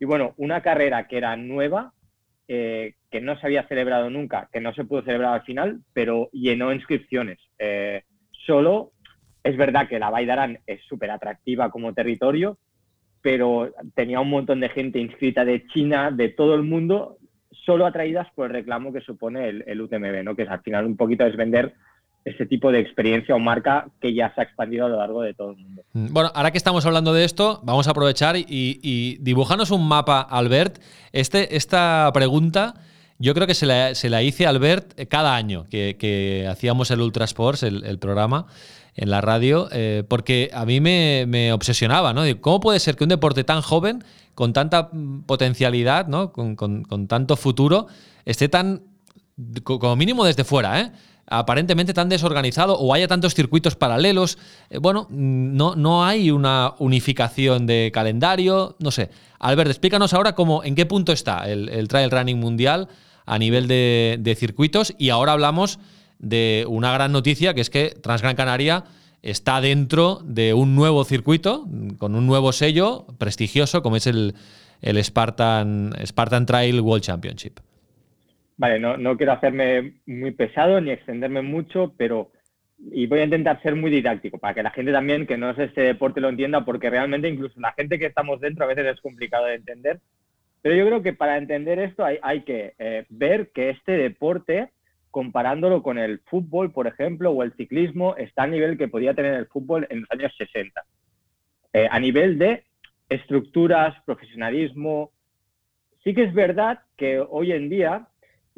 Y 0.00 0.04
bueno, 0.04 0.34
una 0.36 0.60
carrera 0.60 1.06
que 1.06 1.18
era 1.18 1.36
nueva, 1.36 1.92
eh, 2.48 2.94
que 3.10 3.20
no 3.20 3.38
se 3.38 3.46
había 3.46 3.66
celebrado 3.68 4.10
nunca, 4.10 4.48
que 4.52 4.60
no 4.60 4.74
se 4.74 4.84
pudo 4.84 5.02
celebrar 5.02 5.34
al 5.34 5.42
final, 5.42 5.80
pero 5.92 6.30
llenó 6.32 6.72
inscripciones. 6.72 7.38
Eh, 7.58 8.02
solo 8.46 8.92
es 9.44 9.56
verdad 9.56 9.88
que 9.88 9.98
la 9.98 10.10
Baidarán 10.10 10.58
es 10.66 10.82
súper 10.82 11.10
atractiva 11.10 11.70
como 11.70 11.94
territorio, 11.94 12.58
pero 13.22 13.72
tenía 13.94 14.20
un 14.20 14.30
montón 14.30 14.60
de 14.60 14.68
gente 14.68 14.98
inscrita 14.98 15.44
de 15.44 15.66
China, 15.68 16.10
de 16.10 16.28
todo 16.28 16.54
el 16.54 16.62
mundo, 16.62 17.18
solo 17.50 17.86
atraídas 17.86 18.28
por 18.34 18.46
el 18.46 18.52
reclamo 18.52 18.92
que 18.92 19.00
supone 19.00 19.48
el, 19.48 19.64
el 19.66 19.80
UTMB, 19.80 20.24
¿no? 20.24 20.34
que 20.34 20.42
es, 20.42 20.48
al 20.48 20.62
final 20.62 20.86
un 20.86 20.96
poquito 20.96 21.24
es 21.24 21.36
vender 21.36 21.74
ese 22.28 22.46
tipo 22.46 22.72
de 22.72 22.80
experiencia 22.80 23.34
o 23.34 23.38
marca 23.38 23.88
que 24.00 24.14
ya 24.14 24.32
se 24.34 24.40
ha 24.40 24.44
expandido 24.44 24.86
a 24.86 24.88
lo 24.88 24.98
largo 24.98 25.22
de 25.22 25.34
todo 25.34 25.50
el 25.50 25.56
mundo. 25.56 25.82
Mm, 25.92 26.12
bueno, 26.12 26.30
ahora 26.34 26.50
que 26.50 26.58
estamos 26.58 26.84
hablando 26.86 27.12
de 27.12 27.24
esto, 27.24 27.60
vamos 27.62 27.88
a 27.88 27.92
aprovechar 27.92 28.36
y, 28.36 28.46
y 28.48 29.18
dibujanos 29.20 29.70
un 29.70 29.86
mapa, 29.86 30.20
Albert. 30.20 30.78
Este, 31.12 31.56
esta 31.56 32.10
pregunta 32.12 32.74
yo 33.20 33.34
creo 33.34 33.48
que 33.48 33.54
se 33.54 33.66
la, 33.66 34.22
hice 34.22 34.46
a 34.46 34.50
Albert 34.50 35.08
cada 35.08 35.34
año 35.34 35.66
que, 35.68 36.46
hacíamos 36.48 36.90
el 36.92 37.00
Ultra 37.00 37.24
Sports, 37.24 37.64
el, 37.64 37.98
programa 37.98 38.46
en 38.94 39.10
la 39.10 39.20
radio, 39.20 39.68
eh, 39.72 40.04
porque 40.08 40.50
a 40.52 40.64
mí 40.64 40.80
me, 40.80 41.52
obsesionaba, 41.52 42.12
¿no? 42.12 42.22
¿Cómo 42.40 42.60
puede 42.60 42.78
ser 42.78 42.96
que 42.96 43.04
un 43.04 43.10
deporte 43.10 43.42
tan 43.42 43.60
joven, 43.60 44.04
con 44.34 44.52
tanta 44.52 44.90
potencialidad, 45.26 46.06
¿no? 46.06 46.32
Con 46.32 47.08
tanto 47.08 47.36
futuro, 47.36 47.88
esté 48.24 48.48
tan, 48.48 48.82
como 49.64 49.96
mínimo 49.96 50.24
desde 50.24 50.44
fuera, 50.44 50.80
¿eh? 50.80 50.92
Aparentemente 51.30 51.94
tan 51.94 52.08
desorganizado 52.08 52.78
o 52.78 52.94
haya 52.94 53.08
tantos 53.08 53.34
circuitos 53.34 53.76
paralelos. 53.76 54.38
Eh, 54.70 54.78
bueno, 54.78 55.06
no, 55.10 55.76
no 55.76 56.04
hay 56.04 56.30
una 56.30 56.74
unificación 56.78 57.66
de 57.66 57.90
calendario, 57.92 58.76
no 58.78 58.90
sé. 58.90 59.10
Albert, 59.38 59.70
explícanos 59.70 60.14
ahora 60.14 60.34
cómo, 60.34 60.64
en 60.64 60.74
qué 60.74 60.86
punto 60.86 61.12
está 61.12 61.48
el, 61.48 61.68
el 61.68 61.88
trail 61.88 62.10
running 62.10 62.38
mundial 62.38 62.88
a 63.28 63.38
nivel 63.38 63.68
de, 63.68 64.36
circuitos 64.38 64.94
y 64.98 65.10
ahora 65.10 65.32
hablamos 65.32 65.78
de 66.18 66.64
una 66.68 66.92
gran 66.92 67.12
noticia 67.12 67.52
que 67.52 67.60
es 67.60 67.70
que 67.70 67.90
Transgran 67.90 68.36
Canaria 68.36 68.84
está 69.22 69.60
dentro 69.60 70.22
de 70.24 70.54
un 70.54 70.74
nuevo 70.74 71.04
circuito 71.04 71.68
con 71.98 72.14
un 72.14 72.26
nuevo 72.26 72.52
sello 72.52 73.06
prestigioso 73.18 73.82
como 73.82 73.96
es 73.96 74.06
el, 74.06 74.34
el 74.80 75.02
Spartan, 75.04 75.94
Spartan 76.06 76.46
Trail 76.46 76.80
World 76.80 77.04
Championship. 77.04 77.60
Vale, 78.58 78.80
no, 78.80 78.96
no 78.96 79.16
quiero 79.16 79.32
hacerme 79.32 80.00
muy 80.04 80.32
pesado 80.32 80.80
ni 80.80 80.90
extenderme 80.90 81.42
mucho, 81.42 81.94
pero 81.96 82.32
y 82.78 83.06
voy 83.06 83.20
a 83.20 83.24
intentar 83.24 83.60
ser 83.62 83.74
muy 83.74 83.90
didáctico 83.90 84.38
para 84.38 84.54
que 84.54 84.62
la 84.62 84.70
gente 84.70 84.92
también 84.92 85.26
que 85.26 85.36
no 85.36 85.50
es 85.50 85.58
este 85.58 85.82
deporte 85.82 86.20
lo 86.20 86.28
entienda, 86.28 86.64
porque 86.64 86.90
realmente 86.90 87.28
incluso 87.28 87.58
la 87.60 87.72
gente 87.72 87.98
que 87.98 88.06
estamos 88.06 88.40
dentro 88.40 88.64
a 88.64 88.68
veces 88.68 88.86
es 88.86 89.00
complicado 89.00 89.46
de 89.46 89.54
entender. 89.54 90.00
Pero 90.60 90.74
yo 90.74 90.86
creo 90.86 91.02
que 91.02 91.12
para 91.12 91.38
entender 91.38 91.78
esto 91.78 92.04
hay, 92.04 92.18
hay 92.22 92.42
que 92.42 92.74
eh, 92.78 93.06
ver 93.08 93.50
que 93.52 93.70
este 93.70 93.92
deporte, 93.92 94.70
comparándolo 95.10 95.82
con 95.82 95.98
el 95.98 96.20
fútbol, 96.26 96.72
por 96.72 96.86
ejemplo, 96.86 97.30
o 97.30 97.42
el 97.42 97.52
ciclismo, 97.54 98.16
está 98.16 98.42
al 98.42 98.50
nivel 98.50 98.76
que 98.76 98.88
podía 98.88 99.14
tener 99.14 99.34
el 99.34 99.46
fútbol 99.46 99.86
en 99.90 100.00
los 100.00 100.10
años 100.10 100.32
60. 100.36 100.84
Eh, 101.74 101.88
a 101.90 102.00
nivel 102.00 102.38
de 102.38 102.64
estructuras, 103.08 103.94
profesionalismo. 104.04 105.12
Sí 106.04 106.14
que 106.14 106.24
es 106.24 106.34
verdad 106.34 106.80
que 106.96 107.20
hoy 107.20 107.52
en 107.52 107.68
día 107.68 108.08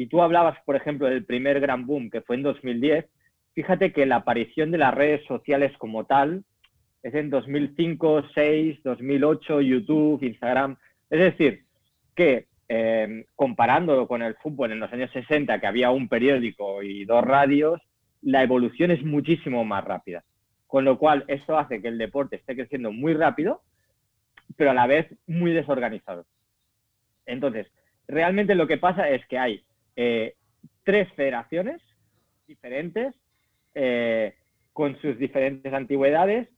y 0.01 0.07
tú 0.07 0.23
hablabas, 0.23 0.59
por 0.65 0.77
ejemplo, 0.77 1.09
del 1.09 1.27
primer 1.27 1.61
gran 1.61 1.87
boom 1.87 2.09
que 2.09 2.23
fue 2.23 2.37
en 2.37 2.43
2010, 2.43 3.05
fíjate 3.53 3.93
que 3.93 4.07
la 4.07 4.17
aparición 4.17 4.71
de 4.71 4.79
las 4.79 4.95
redes 4.95 5.23
sociales 5.27 5.77
como 5.77 6.07
tal 6.07 6.43
es 7.03 7.13
en 7.13 7.29
2005, 7.29 8.23
2006, 8.23 8.83
2008, 8.83 9.61
YouTube, 9.61 10.23
Instagram. 10.23 10.79
Es 11.11 11.21
decir, 11.21 11.65
que 12.15 12.47
eh, 12.71 13.27
comparándolo 13.37 14.09
con 14.09 14.23
el 14.23 14.37
fútbol 14.37 14.73
en 14.73 14.81
los 14.81 14.91
años 14.91 15.11
60, 15.13 15.61
que 15.61 15.67
había 15.67 15.91
un 15.91 16.09
periódico 16.09 16.83
y 16.83 17.05
dos 17.05 17.23
radios, 17.23 17.79
la 18.23 18.43
evolución 18.43 18.91
es 18.93 19.05
muchísimo 19.05 19.67
más 19.67 19.85
rápida. 19.85 20.25
Con 20.67 20.87
lo 20.87 20.97
cual, 20.97 21.27
esto 21.29 21.59
hace 21.59 21.83
que 21.83 21.89
el 21.89 21.99
deporte 21.99 22.37
esté 22.37 22.57
creciendo 22.57 22.91
muy 22.91 23.13
rápido, 23.13 23.61
pero 24.57 24.71
a 24.71 24.75
la 24.75 24.87
vez 24.87 25.15
muy 25.27 25.53
desorganizado. 25.53 26.25
Entonces, 27.27 27.67
realmente 28.09 28.55
lo 28.55 28.67
que 28.67 28.79
pasa 28.79 29.11
es 29.11 29.27
que 29.27 29.39
hay 29.39 29.63
eh, 29.97 30.35
tres 30.85 31.13
federaciones 31.15 31.81
diferentes 32.47 33.15
eh, 33.75 34.35
con 34.73 35.01
sus 35.01 35.19
diferentes 35.19 35.73
antigüedades. 35.73 36.49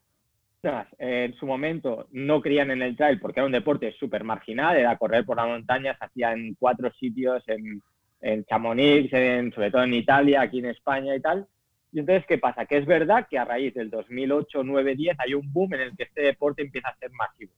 Eh, 0.62 1.24
en 1.24 1.34
su 1.34 1.46
momento 1.46 2.06
no 2.12 2.40
creían 2.40 2.70
en 2.70 2.82
el 2.82 2.96
trail 2.96 3.18
porque 3.18 3.40
era 3.40 3.46
un 3.46 3.52
deporte 3.52 3.92
súper 3.98 4.22
marginal, 4.22 4.76
era 4.76 4.96
correr 4.96 5.24
por 5.24 5.36
la 5.36 5.46
montaña, 5.46 5.96
se 5.98 6.04
hacía 6.04 6.32
en 6.32 6.54
cuatro 6.54 6.90
sitios, 6.92 7.42
en, 7.48 7.82
en 8.20 8.44
Chamonix, 8.44 9.12
en, 9.12 9.52
sobre 9.52 9.70
todo 9.70 9.82
en 9.82 9.94
Italia, 9.94 10.40
aquí 10.40 10.60
en 10.60 10.66
España 10.66 11.14
y 11.16 11.20
tal. 11.20 11.46
Y 11.92 11.98
entonces, 11.98 12.24
¿qué 12.26 12.38
pasa? 12.38 12.64
Que 12.64 12.78
es 12.78 12.86
verdad 12.86 13.26
que 13.28 13.38
a 13.38 13.44
raíz 13.44 13.74
del 13.74 13.90
2008, 13.90 14.62
9, 14.64 14.94
10 14.94 15.20
hay 15.20 15.34
un 15.34 15.52
boom 15.52 15.74
en 15.74 15.80
el 15.80 15.96
que 15.96 16.04
este 16.04 16.22
deporte 16.22 16.62
empieza 16.62 16.88
a 16.88 16.96
ser 16.96 17.10
masivo. 17.10 17.52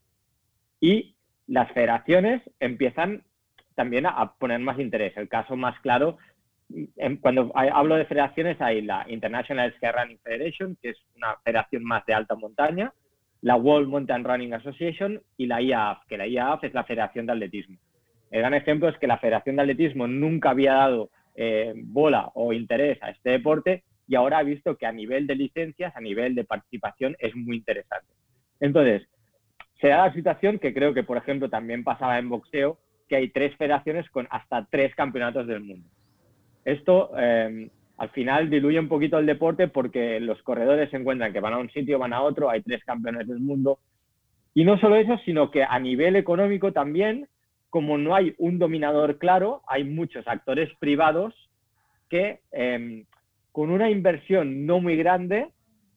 Y 0.81 1.15
las 1.47 1.71
federaciones 1.73 2.43
empiezan 2.59 3.23
también 3.75 4.07
a, 4.07 4.35
poner 4.39 4.61
más 4.61 4.79
interés. 4.79 5.17
El 5.17 5.29
caso 5.29 5.57
más 5.57 5.79
claro, 5.81 6.19
cuando 7.21 7.53
hablo 7.55 7.97
de 7.97 8.07
federaciones, 8.07 8.61
hay 8.61 8.83
la 8.83 9.05
International 9.09 9.73
Sky 9.77 9.87
Running 9.93 10.19
Federation, 10.19 10.77
que 10.81 10.91
es 10.91 10.99
una 11.17 11.37
federación 11.45 11.85
más 11.85 12.05
de 12.07 12.15
alta 12.15 12.35
montaña, 12.35 12.93
la 13.43 13.57
World 13.57 13.89
Mountain 13.89 14.25
Running 14.25 14.55
Association 14.55 15.21
y 15.37 15.47
la 15.47 15.61
IAAF, 15.61 16.07
que 16.09 16.17
la 16.17 16.27
IAAF 16.27 16.65
es 16.65 16.73
la 16.73 16.85
Federación 16.85 17.27
de 17.27 17.33
Atletismo. 17.33 17.77
El 18.31 18.41
gran 18.41 18.55
ejemplo 18.55 18.89
es 18.89 18.97
que 18.99 19.07
la 19.07 19.19
Federación 19.19 19.57
de 19.57 19.63
Atletismo 19.63 20.07
nunca 20.07 20.51
había 20.51 20.73
dado 20.73 21.11
eh, 21.35 21.75
bola 21.77 22.31
o 22.35 22.53
interés 22.53 23.03
a 23.03 23.11
este 23.11 23.31
deporte 23.31 23.85
y 24.07 24.15
ahora 24.15 24.39
ha 24.39 24.43
visto 24.43 24.77
que 24.77 24.87
a 24.87 24.93
nivel 24.93 25.27
de 25.27 25.35
licencias, 25.35 25.95
a 25.95 26.01
nivel 26.01 26.35
de 26.35 26.45
participación, 26.45 27.17
es 27.19 27.35
muy 27.37 27.57
interesante. 27.57 28.07
Entonces, 28.61 29.07
se 29.81 29.89
da 29.89 30.07
la 30.07 30.15
situación 30.15 30.59
que 30.59 30.73
creo 30.73 30.95
que, 30.95 31.03
por 31.03 31.17
ejemplo, 31.17 31.51
también 31.51 31.85
pasaba 31.85 32.19
en 32.19 32.29
boxeo, 32.29 32.79
que 33.15 33.19
hay 33.19 33.29
tres 33.29 33.55
federaciones 33.57 34.11
con 34.11 34.27
hasta 34.29 34.67
tres 34.69 34.93
campeonatos 34.97 35.47
del 35.47 35.61
mundo. 35.61 35.89
Esto 36.65 37.13
eh, 37.17 37.71
al 37.97 38.11
final 38.11 38.51
diluye 38.51 38.81
un 38.81 38.89
poquito 38.89 39.21
el 39.21 39.27
deporte 39.27 39.69
porque 39.69 40.19
los 40.19 40.43
corredores 40.43 40.91
se 40.91 40.97
encuentran 40.97 41.33
que 41.33 41.39
van 41.39 41.53
a 41.53 41.59
un 41.59 41.71
sitio, 41.71 42.01
van 42.01 42.13
a 42.13 42.23
otro, 42.23 42.51
hay 42.51 42.61
tres 42.63 42.85
campeones 42.85 43.29
del 43.29 43.39
mundo. 43.39 43.79
Y 44.53 44.65
no 44.65 44.81
solo 44.81 44.97
eso, 44.97 45.17
sino 45.25 45.53
que 45.53 45.63
a 45.63 45.79
nivel 45.79 46.17
económico 46.17 46.73
también, 46.73 47.29
como 47.71 47.99
no 47.99 48.17
hay 48.17 48.35
un 48.37 48.59
dominador 48.59 49.19
claro, 49.19 49.63
hay 49.69 49.85
muchos 49.85 50.27
actores 50.27 50.69
privados 50.81 51.35
que 52.11 52.41
em, 52.51 53.05
con 53.53 53.71
una 53.71 53.91
inversión 53.91 54.67
no 54.67 54.81
muy 54.81 54.97
grande 54.97 55.51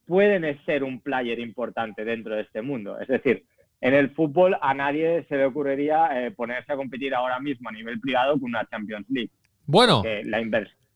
pueden 0.06 0.56
ser 0.66 0.84
un 0.84 1.00
player 1.00 1.40
importante 1.40 2.04
dentro 2.04 2.36
de 2.36 2.42
este 2.42 2.62
mundo. 2.62 2.96
Es 3.00 3.08
decir, 3.08 3.44
en 3.80 3.94
el 3.94 4.10
fútbol 4.10 4.56
a 4.60 4.74
nadie 4.74 5.24
se 5.28 5.36
le 5.36 5.46
ocurriría 5.46 6.26
eh, 6.26 6.30
ponerse 6.30 6.72
a 6.72 6.76
competir 6.76 7.14
ahora 7.14 7.38
mismo 7.40 7.68
a 7.68 7.72
nivel 7.72 8.00
privado 8.00 8.32
con 8.32 8.50
una 8.50 8.66
Champions 8.66 9.06
League. 9.08 9.30
Bueno, 9.66 10.02
la 10.24 10.40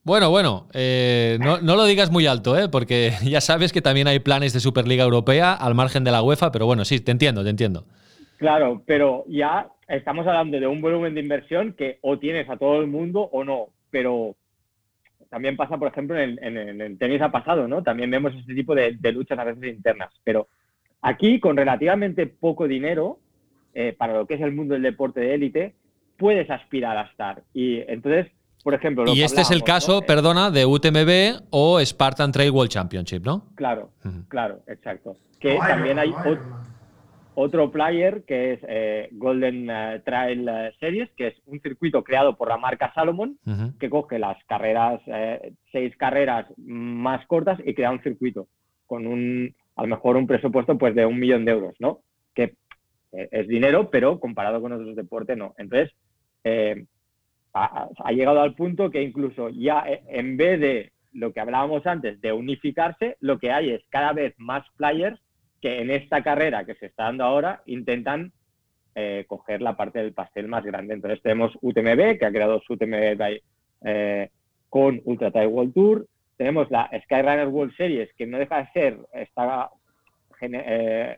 bueno, 0.05 0.29
bueno, 0.29 0.67
eh, 0.73 1.37
no, 1.39 1.59
lo 1.61 1.85
digas 1.85 2.11
muy 2.11 2.27
alto, 2.27 2.59
¿eh? 2.59 2.67
porque 2.67 3.13
ya 3.23 3.39
sabes 3.39 3.71
que 3.71 3.81
también 3.81 4.07
hay 4.07 4.19
planes 4.19 4.51
de 4.51 4.59
Superliga 4.59 5.05
Europea 5.05 5.53
al 5.53 5.75
margen 5.75 6.03
de 6.03 6.11
la 6.11 6.21
UEFA, 6.21 6.51
pero 6.51 6.65
bueno, 6.65 6.83
sí, 6.83 6.99
te 6.99 7.11
entiendo, 7.11 7.41
te 7.43 7.49
entiendo. 7.49 7.85
Claro, 8.37 8.83
pero 8.85 9.23
ya 9.29 9.69
estamos 9.87 10.27
hablando 10.27 10.59
de 10.59 10.67
un 10.67 10.81
volumen 10.81 11.13
de 11.13 11.21
inversión 11.21 11.71
que 11.71 11.99
o 12.01 12.19
tienes 12.19 12.49
a 12.49 12.57
todo 12.57 12.81
el 12.81 12.87
mundo 12.87 13.21
o 13.21 13.45
no, 13.45 13.67
pero 13.91 14.35
también 15.29 15.55
pasa, 15.55 15.77
por 15.77 15.87
ejemplo, 15.87 16.19
en, 16.19 16.37
el 16.81 16.97
tenis 16.97 17.21
ha 17.21 17.31
pasado, 17.31 17.67
¿no? 17.67 17.81
También 17.81 18.11
vemos 18.11 18.35
este 18.35 18.53
tipo 18.53 18.75
de, 18.75 18.97
luchas 19.13 19.39
a 19.39 19.45
veces 19.45 19.73
internas, 19.73 20.11
pero 20.25 20.49
aquí 21.03 21.39
con 21.39 21.55
relativamente 21.55 22.25
poco 22.25 22.67
dinero, 22.67 23.19
eh, 23.73 23.93
para 23.97 24.13
lo 24.13 24.25
que 24.25 24.35
es 24.35 24.41
el 24.41 24.53
mundo 24.53 24.73
del 24.73 24.83
deporte 24.83 25.19
de 25.19 25.33
élite, 25.35 25.75
puedes 26.17 26.49
aspirar 26.49 26.97
a 26.97 27.03
estar. 27.03 27.43
Y 27.53 27.79
entonces, 27.87 28.27
por 28.63 28.73
ejemplo... 28.73 29.05
y 29.07 29.21
este 29.21 29.41
es 29.41 29.51
el 29.51 29.63
caso, 29.63 29.99
eh, 29.99 30.05
perdona, 30.07 30.49
de 30.49 30.65
UTMB 30.65 31.47
o 31.51 31.79
Spartan 31.79 32.31
Trail 32.31 32.51
World 32.51 32.71
Championship, 32.71 33.23
¿no? 33.23 33.45
Claro, 33.55 33.91
claro, 34.29 34.61
exacto. 34.67 35.15
Que 35.39 35.57
también 35.57 35.99
hay 35.99 36.13
otro 37.35 37.71
player 37.71 38.23
que 38.25 38.53
es 38.53 38.59
eh, 38.67 39.09
Golden 39.11 39.69
eh, 39.69 40.01
Trail 40.05 40.47
eh, 40.47 40.71
Series, 40.79 41.09
que 41.17 41.27
es 41.27 41.35
un 41.45 41.59
circuito 41.61 42.03
creado 42.03 42.35
por 42.35 42.49
la 42.49 42.57
marca 42.57 42.93
Salomon, 42.93 43.37
que 43.79 43.89
coge 43.89 44.19
las 44.19 44.37
carreras, 44.45 45.01
seis 45.71 45.95
carreras 45.97 46.45
más 46.57 47.25
cortas 47.27 47.59
y 47.65 47.73
crea 47.73 47.91
un 47.91 48.01
circuito 48.01 48.47
con 48.85 49.07
un, 49.07 49.55
a 49.75 49.81
lo 49.83 49.87
mejor 49.87 50.17
un 50.17 50.27
presupuesto 50.27 50.77
pues 50.77 50.95
de 50.95 51.05
un 51.05 51.19
millón 51.19 51.45
de 51.45 51.51
euros, 51.51 51.75
¿no? 51.79 52.01
Que 52.33 52.55
es 53.11 53.47
dinero, 53.47 53.89
pero 53.91 54.19
comparado 54.19 54.61
con 54.61 54.71
otros 54.71 54.95
deportes 54.95 55.37
no. 55.37 55.53
Entonces, 55.57 55.91
ha, 57.53 57.87
ha, 57.95 58.11
llegado 58.11 58.41
al 58.41 58.55
punto 58.55 58.89
que 58.89 59.03
incluso 59.03 59.49
ya 59.49 59.83
en 60.07 60.35
vez 60.35 60.59
de 60.59 60.91
lo 61.11 61.31
que 61.31 61.39
hablábamos 61.39 61.85
antes 61.85 62.19
de 62.21 62.33
unificarse, 62.33 63.17
lo 63.19 63.37
que 63.37 63.51
hay 63.51 63.69
es 63.69 63.83
cada 63.89 64.13
vez 64.13 64.33
más 64.37 64.65
players 64.77 65.19
que 65.61 65.79
en 65.79 65.91
esta 65.91 66.21
carrera 66.21 66.65
que 66.65 66.75
se 66.75 66.87
está 66.87 67.05
dando 67.05 67.23
ahora 67.23 67.61
intentan 67.65 68.33
eh, 68.95 69.23
coger 69.27 69.61
la 69.61 69.77
parte 69.77 69.99
del 69.99 70.13
pastel 70.13 70.47
más 70.47 70.63
grande. 70.65 70.93
Entonces 70.93 71.21
tenemos 71.21 71.57
UTMB, 71.61 72.19
que 72.19 72.25
ha 72.25 72.31
creado 72.31 72.61
su 72.61 72.73
UTMB 72.73 73.39
eh, 73.85 74.29
con 74.69 75.01
Ultra 75.05 75.31
Trail 75.31 75.47
World 75.47 75.73
Tour. 75.73 76.07
Tenemos 76.37 76.69
la 76.71 76.89
Skyrunner 77.03 77.47
World 77.47 77.75
Series, 77.75 78.09
que 78.17 78.25
no 78.25 78.37
deja 78.37 78.57
de 78.57 78.71
ser, 78.71 78.97
está, 79.13 79.69
eh, 80.41 81.17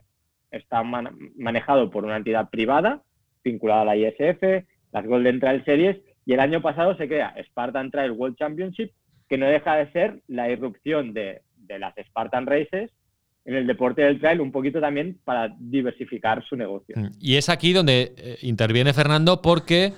está 0.50 0.82
manejado 0.82 1.90
por 1.90 2.04
una 2.04 2.16
entidad 2.16 2.50
privada 2.50 3.02
vinculada 3.42 3.82
a 3.82 3.84
la 3.84 3.96
ISF, 3.96 4.64
las 4.92 5.06
Golden 5.06 5.40
Trail 5.40 5.64
Series, 5.64 5.96
y 6.24 6.32
el 6.32 6.40
año 6.40 6.60
pasado 6.60 6.96
se 6.96 7.06
crea 7.06 7.34
Spartan 7.46 7.90
Trail 7.90 8.10
World 8.10 8.36
Championship, 8.36 8.90
que 9.28 9.38
no 9.38 9.46
deja 9.46 9.76
de 9.76 9.90
ser 9.92 10.20
la 10.26 10.50
irrupción 10.50 11.14
de, 11.14 11.42
de 11.56 11.78
las 11.78 11.94
Spartan 11.96 12.46
Races 12.46 12.90
en 13.46 13.54
el 13.54 13.66
deporte 13.66 14.02
del 14.02 14.20
trail 14.20 14.40
un 14.40 14.50
poquito 14.50 14.80
también 14.80 15.18
para 15.24 15.54
diversificar 15.58 16.44
su 16.44 16.56
negocio. 16.56 16.96
Mm. 16.98 17.10
Y 17.20 17.36
es 17.36 17.48
aquí 17.48 17.72
donde 17.72 18.12
eh, 18.16 18.38
interviene 18.42 18.92
Fernando 18.92 19.40
porque, 19.40 19.92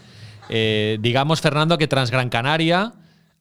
eh, 0.50 0.98
digamos, 1.00 1.40
Fernando, 1.40 1.78
que 1.78 1.88
Transgran 1.88 2.28
Canaria 2.28 2.92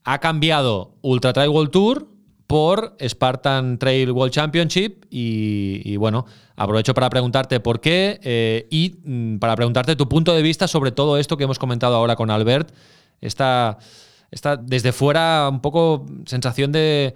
ha 0.08 0.20
cambiado 0.20 0.96
Ultra 1.02 1.34
Trail 1.34 1.50
World 1.50 1.70
Tour 1.70 2.08
por 2.48 2.96
Spartan 3.06 3.78
Trail 3.78 4.12
World 4.12 4.34
Championship 4.34 5.06
y, 5.10 5.98
bueno, 5.98 6.26
aprovecho 6.56 6.94
para 6.94 7.10
preguntarte 7.10 7.60
por 7.60 7.82
qué 7.82 8.20
eh, 8.24 8.68
y 8.72 9.02
mm, 9.04 9.38
para 9.40 9.56
preguntarte 9.56 9.98
tu 9.98 10.08
punto 10.08 10.34
de 10.34 10.42
vista 10.42 10.68
sobre 10.68 10.92
todo 10.92 11.18
esto 11.18 11.36
que 11.36 11.44
hemos 11.44 11.60
comentado 11.60 11.96
ahora 11.96 12.16
con 12.16 12.32
Albert, 12.32 12.72
esta, 13.20 13.78
esta 14.32 14.56
desde 14.56 14.94
fuera 14.94 15.50
un 15.52 15.60
poco 15.62 16.06
sensación 16.26 16.72
de 16.72 17.14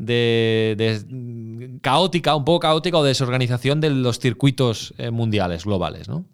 de, 0.00 1.78
caótica, 1.82 2.34
un 2.34 2.44
poco 2.44 2.60
caótica 2.60 2.96
o 2.96 3.04
desorganización 3.04 3.80
de 3.80 3.90
los 3.90 4.18
circuitos 4.18 4.94
eh, 4.96 5.10
mundiales, 5.10 5.64
globales, 5.64 6.08
¿no? 6.08 6.24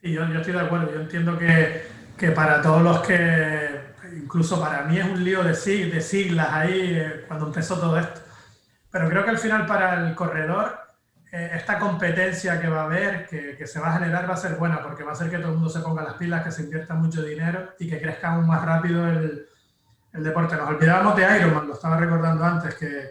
Sí, 0.00 0.12
yo, 0.12 0.22
estoy 0.24 0.52
de 0.52 0.60
acuerdo. 0.60 0.92
Yo 0.94 1.00
entiendo 1.00 1.36
que, 1.36 2.30
para 2.30 2.62
todos 2.62 2.82
los 2.82 3.00
que, 3.00 3.95
incluso 4.16 4.60
para 4.60 4.82
mí 4.82 4.98
es 4.98 5.04
un 5.04 5.22
lío 5.22 5.42
de, 5.42 5.52
de 5.52 6.00
siglas 6.00 6.48
ahí 6.52 6.94
eh, 6.96 7.24
cuando 7.28 7.46
empezó 7.46 7.78
todo 7.78 7.98
esto. 7.98 8.20
Pero 8.90 9.08
creo 9.08 9.24
que 9.24 9.30
al 9.30 9.38
final 9.38 9.66
para 9.66 10.06
el 10.06 10.14
corredor 10.14 10.86
eh, 11.32 11.50
esta 11.54 11.78
competencia 11.78 12.60
que 12.60 12.68
va 12.68 12.82
a 12.82 12.84
haber, 12.84 13.26
que, 13.26 13.56
que, 13.56 13.66
se 13.66 13.80
va 13.80 13.90
a 13.90 13.98
generar, 13.98 14.28
va 14.28 14.34
a 14.34 14.38
ser 14.38 14.54
buena, 14.54 14.80
porque 14.82 15.02
va 15.02 15.10
a 15.10 15.12
hacer 15.12 15.28
que 15.28 15.38
todo 15.38 15.48
el 15.48 15.54
mundo 15.54 15.68
se 15.68 15.80
ponga 15.80 16.02
las 16.02 16.14
pilas, 16.14 16.44
que 16.44 16.52
se 16.52 16.62
invierta 16.62 16.94
mucho 16.94 17.22
dinero 17.22 17.74
y 17.78 17.88
que 17.90 18.00
crezca 18.00 18.32
aún 18.32 18.46
más 18.46 18.64
rápido 18.64 19.06
el, 19.08 19.46
el 20.12 20.24
deporte. 20.24 20.56
Nos 20.56 20.68
olvidábamos 20.68 21.16
de 21.16 21.36
Ironman, 21.38 21.66
lo 21.66 21.74
estaba 21.74 21.96
recordando 21.98 22.44
antes, 22.44 22.74
que, 22.76 23.10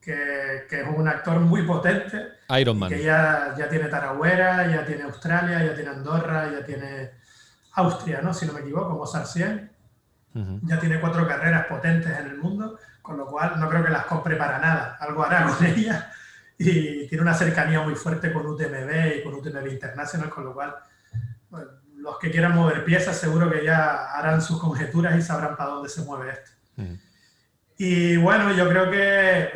que, 0.00 0.80
es 0.80 0.86
un 0.94 1.08
actor 1.08 1.40
muy 1.40 1.62
potente. 1.62 2.28
Ironman. 2.50 2.90
Que 2.90 3.02
ya, 3.02 3.54
ya 3.58 3.68
tiene 3.68 3.88
Taragüera, 3.88 4.68
ya 4.68 4.84
tiene 4.84 5.02
Australia, 5.02 5.64
ya 5.64 5.74
tiene 5.74 5.90
Andorra, 5.90 6.50
ya 6.52 6.64
tiene 6.64 7.10
Austria, 7.72 8.20
¿no? 8.22 8.32
si 8.32 8.46
no 8.46 8.52
me 8.52 8.60
equivoco, 8.60 8.90
como 8.90 9.06
100. 10.44 10.60
Ya 10.64 10.78
tiene 10.78 11.00
cuatro 11.00 11.26
carreras 11.26 11.66
potentes 11.66 12.18
en 12.18 12.26
el 12.26 12.38
mundo, 12.38 12.78
con 13.02 13.16
lo 13.16 13.26
cual 13.26 13.58
no 13.58 13.68
creo 13.68 13.84
que 13.84 13.90
las 13.90 14.06
compre 14.06 14.36
para 14.36 14.58
nada. 14.58 14.96
Algo 15.00 15.24
hará 15.24 15.46
con 15.46 15.64
ellas. 15.66 16.04
Y 16.58 17.06
tiene 17.08 17.22
una 17.22 17.34
cercanía 17.34 17.82
muy 17.82 17.94
fuerte 17.94 18.32
con 18.32 18.46
UTMB 18.46 19.18
y 19.18 19.22
con 19.22 19.34
UTMB 19.34 19.66
International, 19.66 20.30
con 20.30 20.44
lo 20.44 20.54
cual 20.54 20.74
los 21.96 22.18
que 22.18 22.30
quieran 22.30 22.54
mover 22.54 22.84
piezas 22.84 23.16
seguro 23.18 23.50
que 23.50 23.64
ya 23.64 24.12
harán 24.12 24.40
sus 24.40 24.60
conjeturas 24.60 25.18
y 25.18 25.22
sabrán 25.22 25.56
para 25.56 25.70
dónde 25.70 25.88
se 25.88 26.02
mueve 26.02 26.32
esto. 26.32 26.52
Y 27.78 28.16
bueno, 28.16 28.52
yo 28.52 28.68
creo 28.68 28.90
que 28.90 29.50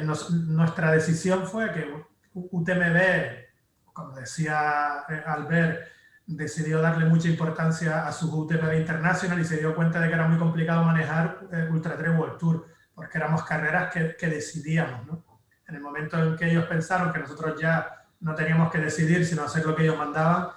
nuestra 0.47 0.93
decisión 0.93 1.47
fue 1.47 1.73
que 1.73 1.91
UTMB, 2.35 3.93
como 3.93 4.13
decía 4.17 5.05
eh, 5.09 5.23
Albert, 5.25 5.89
decidió 6.37 6.81
darle 6.81 7.07
mucha 7.07 7.29
importancia 7.29 8.07
a 8.07 8.13
su 8.13 8.33
UTMB 8.33 8.75
International 8.75 9.41
y 9.41 9.45
se 9.45 9.59
dio 9.59 9.75
cuenta 9.75 10.01
de 10.01 10.09
que 10.09 10.15
era 10.15 10.29
muy 10.29 10.39
complicado 10.39 10.85
manejar 10.85 11.41
eh, 11.53 11.69
Ultra 11.71 11.97
Trail 11.97 12.17
World 12.17 12.39
Tour, 12.39 12.67
porque 12.95 13.19
éramos 13.19 13.45
carreras 13.45 13.93
que, 13.93 14.17
que 14.17 14.27
decidíamos. 14.29 15.07
¿no? 15.07 15.25
En 15.67 15.75
el 15.75 15.81
momento 15.81 16.23
en 16.23 16.37
que 16.37 16.51
ellos 16.51 16.67
pensaron 16.67 17.13
que 17.13 17.19
nosotros 17.19 17.61
ya 17.61 18.05
no 18.21 18.35
teníamos 18.35 18.71
que 18.71 18.79
decidir, 18.79 19.25
sino 19.25 19.45
hacer 19.45 19.65
lo 19.65 19.75
que 19.75 19.83
ellos 19.83 19.97
mandaban, 19.97 20.49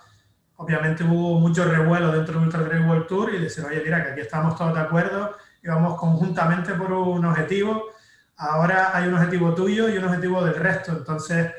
obviamente 0.58 1.04
hubo 1.04 1.40
mucho 1.40 1.66
revuelo 1.66 2.12
dentro 2.12 2.36
del 2.36 2.44
Ultra 2.44 2.66
Trail 2.66 2.86
World 2.86 3.08
Tour 3.08 3.34
y 3.34 3.40
decir, 3.40 3.66
oye, 3.66 3.82
mira, 3.84 4.04
que 4.04 4.12
aquí 4.12 4.22
estamos 4.22 4.56
todos 4.56 4.74
de 4.74 4.82
acuerdo 4.82 5.36
y 5.62 5.68
vamos 5.68 6.00
conjuntamente 6.00 6.74
por 6.74 6.92
un 6.92 7.26
objetivo. 7.26 7.90
Ahora 8.38 8.96
hay 8.96 9.08
un 9.08 9.16
objetivo 9.16 9.54
tuyo 9.54 9.90
y 9.90 9.98
un 9.98 10.06
objetivo 10.06 10.44
del 10.44 10.56
resto. 10.56 10.92
Entonces, 10.92 11.52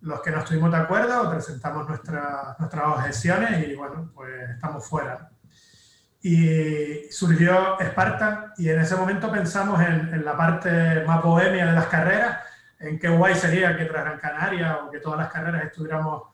los 0.00 0.20
que 0.20 0.30
no 0.30 0.38
estuvimos 0.38 0.70
de 0.70 0.76
acuerdo 0.76 1.30
presentamos 1.30 1.88
nuestras 1.88 2.58
nuestras 2.58 2.86
objeciones 2.86 3.66
y 3.68 3.74
bueno, 3.74 4.10
pues 4.14 4.50
estamos 4.50 4.86
fuera. 4.86 5.30
Y 6.20 7.10
surgió 7.10 7.76
Spartan 7.80 8.52
y 8.56 8.68
en 8.68 8.80
ese 8.80 8.96
momento 8.96 9.30
pensamos 9.30 9.80
en, 9.80 10.12
en 10.12 10.24
la 10.24 10.36
parte 10.36 11.04
más 11.06 11.22
bohemia 11.22 11.66
de 11.66 11.72
las 11.72 11.86
carreras, 11.86 12.38
en 12.80 12.98
qué 12.98 13.08
guay 13.08 13.34
sería 13.34 13.76
que 13.76 13.84
tras 13.84 14.04
Gran 14.04 14.18
Canaria 14.18 14.78
o 14.84 14.90
que 14.90 15.00
todas 15.00 15.18
las 15.18 15.30
carreras 15.30 15.64
estuviéramos 15.64 16.24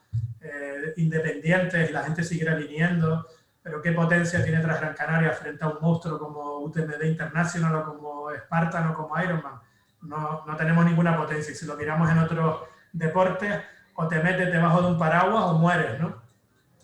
eh, 0.41 0.93
independientes, 0.99 1.91
la 1.91 2.03
gente 2.03 2.23
siguiera 2.23 2.55
viniendo, 2.55 3.27
pero 3.63 3.81
qué 3.81 3.93
potencia 3.93 4.45
tiene 4.45 4.61
tras 4.61 4.79
Gran 4.79 4.95
Canaria 4.95 5.33
frente 5.33 5.65
a 5.65 5.69
un 5.69 5.79
monstruo 5.81 6.19
como 6.19 6.59
UTMB 6.59 7.03
International 7.05 7.77
o 7.77 7.85
como 7.85 8.31
Spartan 8.31 8.89
o 8.89 8.95
como 8.95 9.19
Ironman. 9.21 9.55
No, 10.03 10.45
no 10.47 10.57
tenemos 10.57 10.85
ninguna 10.85 11.17
potencia. 11.17 11.53
Y 11.53 11.57
si 11.57 11.65
lo 11.65 11.77
miramos 11.77 12.11
en 12.11 12.19
otros 12.19 12.61
deportes, 12.95 13.61
o 13.95 14.09
te 14.09 14.21
metes 14.23 14.51
debajo 14.51 14.81
de 14.81 14.89
un 14.89 14.99
paraguas 14.99 15.45
o 15.45 15.59
mueres, 15.59 16.01
¿no? 16.01 16.23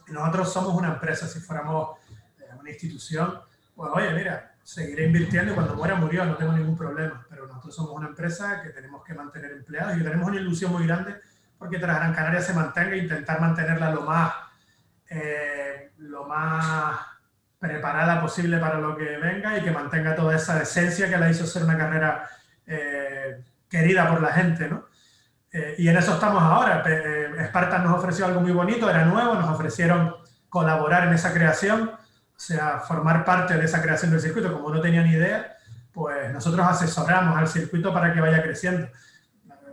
Nosotros 0.09 0.53
somos 0.53 0.75
una 0.75 0.89
empresa, 0.89 1.27
si 1.27 1.41
fuéramos 1.41 1.97
eh, 2.39 2.45
una 2.59 2.71
institución, 2.71 3.41
pues 3.75 3.91
oye, 3.95 4.13
mira, 4.13 4.55
seguiré 4.63 5.07
invirtiendo 5.07 5.53
y 5.53 5.55
cuando 5.55 5.75
muera 5.75 5.95
murió, 5.95 6.25
no 6.25 6.37
tengo 6.37 6.53
ningún 6.53 6.77
problema. 6.77 7.25
Pero 7.31 7.47
nosotros 7.47 7.75
somos 7.75 7.93
una 7.93 8.09
empresa 8.09 8.61
que 8.63 8.71
tenemos 8.71 9.05
que 9.05 9.15
mantener 9.15 9.53
empleados 9.53 9.97
y 9.97 10.03
tenemos 10.03 10.29
una 10.29 10.41
ilusión 10.41 10.73
muy 10.73 10.87
grande 10.87 11.17
porque 11.59 11.79
tras 11.79 11.97
Gran 11.97 12.15
Canaria 12.15 12.41
se 12.41 12.55
mantenga 12.55 12.95
e 12.95 12.99
intentar 12.99 13.41
mantenerla 13.41 13.91
lo 13.91 14.03
más, 14.03 14.33
eh, 15.11 15.93
lo 15.99 16.25
más 16.25 16.99
preparada 17.59 18.21
posible 18.21 18.59
para 18.59 18.79
lo 18.79 18.97
que 18.97 19.19
venga 19.19 19.59
y 19.59 19.63
que 19.63 19.71
mantenga 19.71 20.17
toda 20.17 20.35
esa 20.37 20.63
esencia 20.63 21.11
que 21.11 21.19
la 21.19 21.31
hizo 21.31 21.47
ser 21.47 21.65
una 21.65 21.77
carrera 21.77 22.29
eh, 22.67 23.45
querida 23.69 24.09
por 24.09 24.23
la 24.23 24.33
gente, 24.33 24.69
¿no? 24.69 24.87
Eh, 25.53 25.75
y 25.79 25.89
en 25.89 25.97
eso 25.97 26.15
estamos 26.15 26.43
ahora. 26.43 26.83
Eh, 26.87 27.47
Spartan 27.49 27.85
nos 27.85 27.99
ofreció 27.99 28.27
algo 28.27 28.41
muy 28.41 28.53
bonito, 28.53 28.89
era 28.89 29.05
nuevo, 29.05 29.35
nos 29.35 29.49
ofrecieron 29.51 30.15
colaborar 30.49 31.09
en 31.09 31.15
esa 31.15 31.33
creación, 31.33 31.91
o 31.91 32.39
sea, 32.43 32.81
formar 32.81 33.25
parte 33.25 33.57
de 33.57 33.65
esa 33.65 33.83
creación 33.83 34.11
del 34.11 34.21
circuito, 34.21 34.53
como 34.53 34.75
no 34.75 34.81
tenían 34.81 35.07
idea, 35.07 35.57
pues 35.93 36.33
nosotros 36.33 36.67
asesoramos 36.67 37.37
al 37.37 37.49
circuito 37.49 37.93
para 37.93 38.13
que 38.13 38.21
vaya 38.21 38.43
creciendo. 38.43 38.89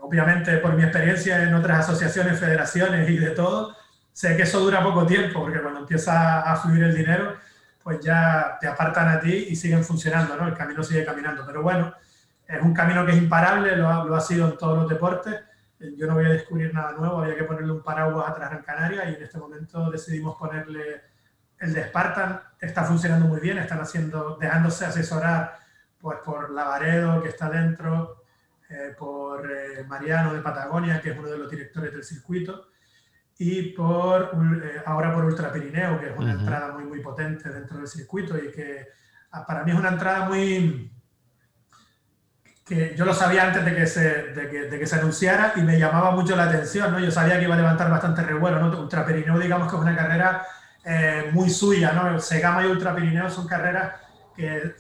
Obviamente, 0.02 0.58
por 0.58 0.74
mi 0.74 0.84
experiencia 0.84 1.44
en 1.44 1.54
otras 1.54 1.80
asociaciones, 1.80 2.40
federaciones 2.40 3.10
y 3.10 3.18
de 3.18 3.32
todo, 3.32 3.76
sé 4.14 4.36
que 4.36 4.44
eso 4.44 4.60
dura 4.60 4.84
poco 4.84 5.06
tiempo, 5.06 5.42
porque 5.42 5.62
cuando 5.62 5.82
empieza 5.82 6.42
a 6.42 6.56
fluir 6.56 6.84
el 6.84 6.96
dinero, 6.96 7.36
pues 7.84 8.00
ya 8.02 8.58
te 8.60 8.68
apartan 8.68 9.10
a 9.10 9.20
ti 9.20 9.48
y 9.50 9.56
siguen 9.56 9.84
funcionando, 9.84 10.36
¿no? 10.36 10.48
El 10.48 10.54
camino 10.54 10.84
sigue 10.84 11.06
caminando. 11.06 11.46
Pero 11.46 11.62
bueno, 11.62 11.94
es 12.48 12.62
un 12.62 12.74
camino 12.74 13.06
que 13.06 13.12
es 13.12 13.18
imparable, 13.18 13.76
lo 13.76 13.90
ha, 13.90 14.04
lo 14.04 14.16
ha 14.16 14.22
sido 14.22 14.48
en 14.48 14.58
todos 14.58 14.78
los 14.78 14.90
deportes. 14.90 15.36
Yo 15.80 16.08
no 16.08 16.16
voy 16.16 16.26
a 16.26 16.30
descubrir 16.30 16.74
nada 16.74 16.94
nuevo, 16.94 17.20
había 17.20 17.36
que 17.36 17.44
ponerle 17.44 17.72
un 17.72 17.84
paraguas 17.84 18.30
atrás 18.30 18.52
en 18.54 18.64
Canarias 18.64 19.06
y 19.10 19.16
en 19.16 19.24
este 19.24 19.38
momento 19.38 19.92
decidimos 19.92 20.36
ponerle 20.36 21.02
el 21.60 21.74
de 21.74 21.84
Spartan. 21.86 22.42
Está 22.60 22.84
funcionando 22.84 23.28
muy 23.28 23.40
bien, 23.40 23.60
están 23.60 23.80
haciendo, 23.80 24.38
dejándose 24.40 24.86
asesorar 24.86 25.60
pues, 26.00 26.18
por 26.26 26.50
Lavaredo, 26.50 27.22
que 27.22 27.30
está 27.30 27.50
dentro, 27.50 28.24
eh, 28.70 28.96
por 28.98 29.50
eh, 29.50 29.84
Mariano 29.88 30.34
de 30.34 30.42
Patagonia, 30.42 31.00
que 31.00 31.12
es 31.12 31.18
uno 31.18 31.30
de 31.30 31.38
los 31.38 31.50
directores 31.50 31.94
del 31.94 32.04
circuito, 32.04 32.68
y 33.38 33.72
por 33.74 34.32
eh, 34.64 34.82
ahora 34.86 35.14
por 35.14 35.26
Ultra 35.26 35.54
Pirineo, 35.54 36.00
que 36.00 36.10
es 36.10 36.18
una 36.18 36.34
entrada 36.34 36.74
muy, 36.74 36.86
muy 36.86 37.00
potente 37.02 37.50
dentro 37.50 37.78
del 37.78 37.88
circuito 37.88 38.38
y 38.38 38.52
que 38.52 38.88
ah, 39.32 39.46
para 39.46 39.64
mí 39.64 39.72
es 39.72 39.78
una 39.78 39.90
entrada 39.90 40.28
muy 40.28 40.92
que 42.68 42.96
yo 42.96 43.06
lo 43.06 43.14
sabía 43.14 43.48
antes 43.48 43.64
de 43.64 43.76
que 43.76 43.88
se, 43.88 44.24
de 44.34 44.50
que, 44.50 44.62
de 44.64 44.80
que 44.80 44.86
se 44.86 44.96
anunciara 44.96 45.54
y 45.56 45.62
me 45.62 45.80
llamaba 45.80 46.12
mucho 46.12 46.36
la 46.36 46.44
atención, 46.44 46.92
¿no? 46.92 47.00
Yo 47.00 47.12
sabía 47.12 47.38
que 47.38 47.46
iba 47.46 47.56
a 47.56 47.58
levantar 47.58 47.90
bastante 47.90 48.22
revuelo, 48.22 48.60
¿no? 48.60 48.82
Ultra 48.82 49.06
Pirineo, 49.06 49.40
digamos 49.40 49.70
que 49.70 49.76
es 49.76 49.82
una 49.82 49.96
carrera 49.96 50.46
muy 51.32 51.50
suya, 51.50 51.92
¿no? 51.92 52.20
Segama 52.20 52.64
y 52.64 52.68
Ultra 52.68 52.96
Pirineo 52.96 53.30
son 53.30 53.46
carreras 53.46 53.96
que 54.36 54.74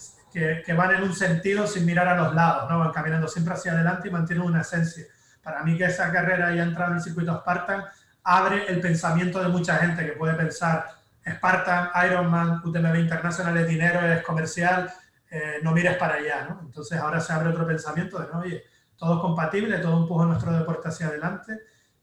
que, 0.65 0.73
van 0.73 0.95
en 0.95 1.03
un 1.03 1.13
sentido 1.13 1.67
sin 1.67 1.85
mirar 1.85 2.07
a 2.07 2.15
los 2.15 2.35
lados, 2.35 2.69
¿no? 2.69 2.79
van 2.79 2.91
caminando 2.91 3.27
siempre 3.27 3.53
hacia 3.53 3.71
adelante 3.71 4.07
y 4.07 4.11
mantienen 4.11 4.45
una 4.45 4.61
esencia. 4.61 5.05
Para 5.41 5.63
mí 5.63 5.77
que 5.77 5.85
esa 5.85 6.11
carrera 6.11 6.47
haya 6.47 6.63
entrado 6.63 6.91
en 6.91 6.97
el 6.97 7.03
circuito 7.03 7.35
Spartan 7.39 7.83
abre 8.23 8.65
el 8.67 8.81
pensamiento 8.81 9.41
de 9.41 9.47
mucha 9.47 9.77
gente 9.77 10.05
que 10.05 10.11
puede 10.11 10.33
pensar 10.33 10.85
Spartan, 11.27 11.89
Ironman, 12.05 12.61
UTMB 12.63 12.95
Internacional 12.95 13.57
es 13.57 13.67
dinero, 13.67 14.01
es 14.01 14.21
comercial, 14.23 14.91
eh, 15.29 15.59
no 15.63 15.71
mires 15.71 15.97
para 15.97 16.15
allá. 16.15 16.47
¿no? 16.49 16.61
Entonces 16.65 16.97
ahora 16.99 17.19
se 17.19 17.33
abre 17.33 17.49
otro 17.49 17.65
pensamiento 17.67 18.19
de, 18.19 18.27
no, 18.31 18.39
oye, 18.39 18.63
todo 18.97 19.15
es 19.15 19.21
compatible, 19.21 19.77
todo 19.79 20.01
empuja 20.01 20.25
nuestro 20.25 20.51
deporte 20.53 20.87
hacia 20.87 21.07
adelante 21.07 21.59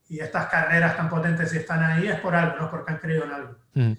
y 0.09 0.21
estas 0.21 0.47
carreras 0.47 0.97
tan 0.97 1.09
potentes 1.09 1.51
si 1.51 1.59
están 1.59 1.83
ahí 1.83 2.07
es 2.07 2.21
por 2.21 2.35
algo, 2.35 2.57
no 2.59 2.71
porque 2.71 2.93
han 2.93 2.99
creído 2.99 3.25
en 3.25 3.33
algo. 3.33 3.57
Mm. 3.75 3.93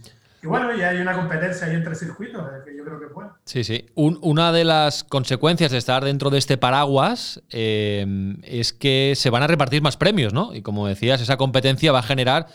Y 0.44 0.48
bueno, 0.48 0.76
ya 0.78 0.90
hay 0.90 0.98
una 1.00 1.16
competencia 1.16 1.66
ahí 1.66 1.74
entre 1.74 1.96
circuitos, 1.96 2.40
eh, 2.44 2.62
que 2.64 2.78
yo 2.78 2.84
creo 2.84 3.00
que 3.00 3.06
es 3.08 3.14
bueno. 3.14 3.36
Sí, 3.46 3.64
sí. 3.64 3.88
una 3.96 4.52
de 4.52 4.64
las 4.64 5.04
consecuencias 5.04 5.72
de 5.72 5.80
estar 5.80 6.04
dentro 6.06 6.30
de 6.30 6.38
este 6.38 6.58
paraguas 6.58 7.42
eh, 7.50 8.36
es 8.44 8.72
que 8.72 9.14
se 9.16 9.32
van 9.32 9.42
a 9.42 9.48
repartir 9.48 9.82
más 9.82 9.98
premios, 9.98 10.34
¿no? 10.34 10.54
Y 10.54 10.62
como 10.62 10.88
decías, 10.88 11.20
esa 11.20 11.38
competencia 11.38 11.92
va 11.92 12.00
a 12.00 12.04
generar 12.04 12.46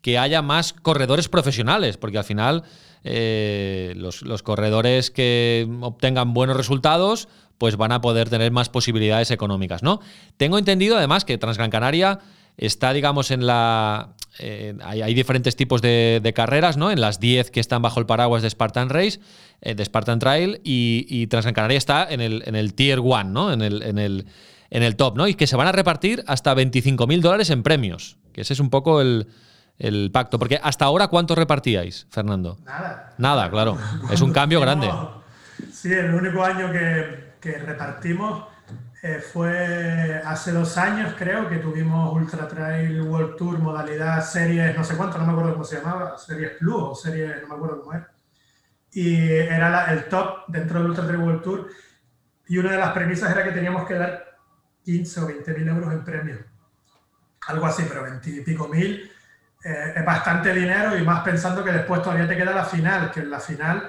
que 0.00 0.16
haya 0.16 0.42
más 0.42 0.72
corredores 0.72 1.28
profesionales, 1.28 1.96
porque 1.96 2.18
al 2.18 2.24
final 2.24 2.62
eh, 3.04 3.94
los, 3.96 4.42
corredores 4.42 5.10
que 5.10 5.68
obtengan 5.80 6.34
buenos 6.34 6.56
resultados 6.56 7.28
pues 7.58 7.76
van 7.76 7.92
a 7.92 8.00
poder 8.00 8.30
tener 8.30 8.52
más 8.52 8.68
posibilidades 8.70 9.30
económicas, 9.30 9.82
¿no? 9.82 10.00
Tengo 10.38 10.58
entendido 10.58 10.96
además 10.96 11.26
que 11.26 11.36
Transgran 11.36 11.70
Canaria 11.70 12.20
está, 12.56 12.92
digamos, 12.94 13.30
en 13.30 13.46
la, 13.46 14.14
eh, 14.38 14.74
hay, 14.82 15.12
diferentes 15.12 15.56
tipos 15.56 15.82
de, 15.82 16.32
carreras, 16.34 16.78
¿no? 16.78 16.90
En 16.90 17.00
las 17.00 17.20
10 17.20 17.50
que 17.50 17.60
están 17.60 17.82
bajo 17.82 18.00
el 18.00 18.06
paraguas 18.06 18.42
de 18.42 18.48
Spartan 18.48 18.88
Race, 18.88 19.20
eh, 19.60 19.74
de 19.74 19.84
Spartan 19.84 20.18
Trail, 20.18 20.60
y, 20.64 21.06
y 21.08 21.26
Canaria 21.26 21.76
está 21.76 22.06
en 22.08 22.22
el, 22.22 22.42
en 22.46 22.54
el 22.54 22.72
Tier 22.72 23.00
1, 23.00 23.24
¿no? 23.24 23.52
En 23.52 23.60
el, 23.60 23.82
en, 23.82 23.98
el, 23.98 24.26
en 24.70 24.82
el 24.82 24.96
top, 24.96 25.16
¿no? 25.18 25.28
Y 25.28 25.34
que 25.34 25.46
se 25.46 25.56
van 25.56 25.66
a 25.66 25.72
repartir 25.72 26.24
hasta 26.26 26.54
25.000 26.54 27.20
dólares 27.20 27.50
en 27.50 27.62
premios, 27.62 28.16
que 28.32 28.40
ese 28.40 28.54
es 28.54 28.60
un 28.60 28.70
poco 28.70 29.02
el, 29.02 29.28
pacto. 30.12 30.38
Porque 30.38 30.60
hasta 30.62 30.84
ahora, 30.84 31.08
¿cuánto 31.08 31.34
repartíais, 31.34 32.06
Fernando? 32.10 32.58
Nada. 32.64 33.14
Nada, 33.18 33.50
claro. 33.50 33.78
Es 34.10 34.20
un 34.20 34.32
cambio 34.32 34.60
grande. 34.60 34.90
Sí, 35.72 35.92
el 35.92 36.14
único 36.14 36.42
año 36.42 36.72
que, 36.72 37.34
que 37.38 37.52
repartimos 37.58 38.44
eh, 39.02 39.18
fue 39.20 40.20
hace 40.24 40.52
dos 40.52 40.76
años, 40.76 41.14
creo, 41.16 41.48
que 41.48 41.56
tuvimos 41.56 42.12
Ultra 42.12 42.46
Trail 42.46 43.00
World 43.00 43.36
Tour 43.36 43.58
modalidad 43.58 44.22
series, 44.22 44.76
no 44.76 44.84
sé 44.84 44.94
cuánto, 44.94 45.16
no 45.16 45.24
me 45.24 45.32
acuerdo 45.32 45.52
cómo 45.52 45.64
se 45.64 45.76
llamaba, 45.76 46.18
series 46.18 46.52
Plus 46.58 46.76
o 46.76 46.94
series, 46.94 47.40
no 47.42 47.48
me 47.48 47.54
acuerdo 47.54 47.80
cómo 47.80 47.94
era. 47.94 48.12
Y 48.92 49.16
era 49.16 49.90
el 49.92 50.04
top 50.04 50.48
dentro 50.48 50.80
del 50.80 50.90
Ultra 50.90 51.06
Trail 51.06 51.20
World 51.20 51.42
Tour. 51.42 51.68
Y 52.48 52.58
una 52.58 52.72
de 52.72 52.78
las 52.78 52.92
premisas 52.92 53.30
era 53.30 53.44
que 53.44 53.52
teníamos 53.52 53.86
que 53.86 53.94
dar 53.94 54.38
15 54.84 55.20
o 55.20 55.26
20 55.26 55.54
mil 55.54 55.68
euros 55.68 55.92
en 55.92 56.04
premio. 56.04 56.38
Algo 57.46 57.66
así, 57.66 57.84
pero 57.88 58.02
20 58.02 58.28
y 58.28 58.40
pico 58.42 58.68
mil 58.68 59.10
eh, 59.62 59.92
es 59.96 60.04
bastante 60.04 60.52
dinero 60.54 60.96
y 60.96 61.02
más 61.02 61.22
pensando 61.22 61.62
que 61.62 61.72
después 61.72 62.02
todavía 62.02 62.26
te 62.26 62.36
queda 62.36 62.52
la 62.52 62.64
final, 62.64 63.10
que 63.10 63.20
en 63.20 63.30
la 63.30 63.40
final 63.40 63.88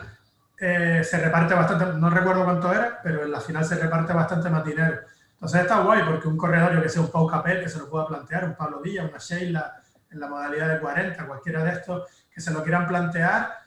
eh, 0.59 1.01
se 1.03 1.17
reparte 1.17 1.53
bastante, 1.53 1.85
no 1.97 2.09
recuerdo 2.09 2.43
cuánto 2.43 2.71
era, 2.73 2.99
pero 3.01 3.23
en 3.23 3.31
la 3.31 3.39
final 3.39 3.63
se 3.63 3.75
reparte 3.75 4.13
bastante 4.13 4.49
más 4.49 4.65
dinero. 4.65 4.99
Entonces 5.33 5.61
está 5.61 5.79
guay 5.79 6.03
porque 6.03 6.27
un 6.27 6.37
corredor, 6.37 6.81
que 6.83 6.89
sea 6.89 7.01
un 7.01 7.11
Pau 7.11 7.25
Capel, 7.25 7.63
que 7.63 7.69
se 7.69 7.79
lo 7.79 7.89
pueda 7.89 8.05
plantear, 8.05 8.45
un 8.45 8.55
Pablo 8.55 8.81
Villa, 8.81 9.03
una 9.03 9.17
Sheila 9.17 9.81
en 10.11 10.19
la 10.19 10.27
modalidad 10.27 10.69
de 10.69 10.79
40, 10.79 11.25
cualquiera 11.25 11.63
de 11.63 11.71
estos 11.71 12.07
que 12.29 12.41
se 12.41 12.51
lo 12.51 12.61
quieran 12.63 12.87
plantear, 12.87 13.61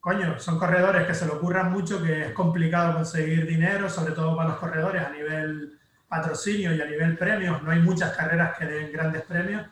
coño, 0.00 0.38
son 0.38 0.58
corredores 0.58 1.06
que 1.06 1.14
se 1.14 1.26
le 1.26 1.32
ocurran 1.32 1.70
mucho, 1.70 2.02
que 2.02 2.28
es 2.28 2.32
complicado 2.32 2.94
conseguir 2.94 3.46
dinero, 3.46 3.88
sobre 3.88 4.14
todo 4.14 4.34
para 4.34 4.48
los 4.48 4.58
corredores 4.58 5.06
a 5.06 5.10
nivel 5.10 5.78
patrocinio 6.08 6.74
y 6.74 6.80
a 6.80 6.86
nivel 6.86 7.16
premios. 7.16 7.62
No 7.62 7.70
hay 7.70 7.80
muchas 7.80 8.16
carreras 8.16 8.56
que 8.58 8.64
den 8.64 8.90
grandes 8.92 9.22
premios. 9.22 9.66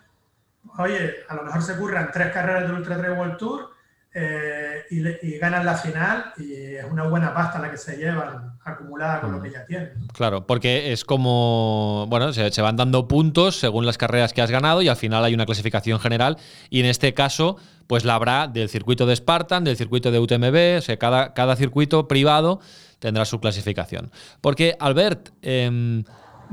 Oye, 0.79 1.15
a 1.29 1.35
lo 1.35 1.45
mejor 1.45 1.63
se 1.63 1.73
ocurran 1.73 2.11
tres 2.13 2.33
carreras 2.33 2.63
del 2.63 2.73
Ultra 2.73 2.99
Trail 2.99 3.19
World 3.19 3.37
Tour 3.39 3.71
eh, 4.15 4.85
y, 4.91 5.39
ganan 5.39 5.67
la 5.67 5.77
final 5.77 6.33
y 6.39 6.53
es 6.53 6.85
una 6.91 7.05
buena 7.05 7.35
pasta 7.35 7.59
la 7.59 7.71
que 7.71 7.77
se 7.77 7.97
llevan 7.97 8.59
acumulada 8.65 9.21
con 9.21 9.33
lo 9.33 9.43
que 9.43 9.51
ya 9.51 9.65
tienen. 9.67 9.93
Claro, 10.13 10.47
porque 10.47 10.93
es 10.93 11.05
como, 11.05 12.07
bueno, 12.09 12.33
se, 12.33 12.63
van 12.63 12.77
dando 12.77 13.07
puntos 13.07 13.57
según 13.57 13.87
las 13.87 13.99
carreras 13.99 14.33
que 14.33 14.43
has 14.43 14.51
ganado 14.51 14.83
y 14.83 14.89
al 14.89 14.97
final 14.97 15.25
hay 15.25 15.35
una 15.35 15.47
clasificación 15.47 16.01
general 16.01 16.39
y 16.71 16.81
en 16.81 16.87
este 16.87 17.15
caso 17.15 17.59
pues 17.87 18.05
la 18.05 18.15
habrá 18.15 18.49
del 18.49 18.69
circuito 18.69 19.07
de 19.07 19.15
Spartan, 19.15 19.65
del 19.65 19.77
circuito 19.77 20.11
de 20.11 20.19
UTMB, 20.19 20.79
o 20.79 20.83
sea, 20.83 20.99
cada, 20.99 21.33
cada 21.33 21.57
circuito 21.57 22.09
privado 22.09 22.61
tendrá 22.99 23.25
su 23.25 23.41
clasificación. 23.41 24.11
Porque, 24.41 24.77
Albert, 24.81 25.31
em, 25.43 26.05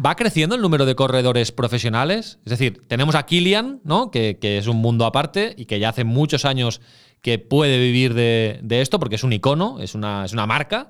¿Va 0.04 0.16
creciendo 0.16 0.56
el 0.56 0.62
número 0.62 0.86
de 0.86 0.96
corredores 0.96 1.52
profesionales? 1.52 2.40
Es 2.46 2.50
decir, 2.50 2.82
tenemos 2.88 3.16
a 3.16 3.26
Kilian, 3.26 3.80
¿no? 3.84 4.12
Que, 4.12 4.38
es 4.42 4.68
un 4.68 4.78
mundo 4.78 5.06
aparte 5.06 5.54
y 5.58 5.66
que 5.66 5.80
ya 5.80 5.90
hace 5.90 6.04
muchos 6.04 6.46
años 6.46 6.82
que 7.22 7.40
puede 7.40 7.80
vivir 7.80 8.14
de, 8.14 8.60
esto 8.70 9.00
porque 9.00 9.16
es 9.16 9.24
un 9.24 9.34
icono, 9.34 9.80
es 9.80 9.96
una, 9.96 10.26
es 10.26 10.34
una 10.34 10.46
marca. 10.46 10.90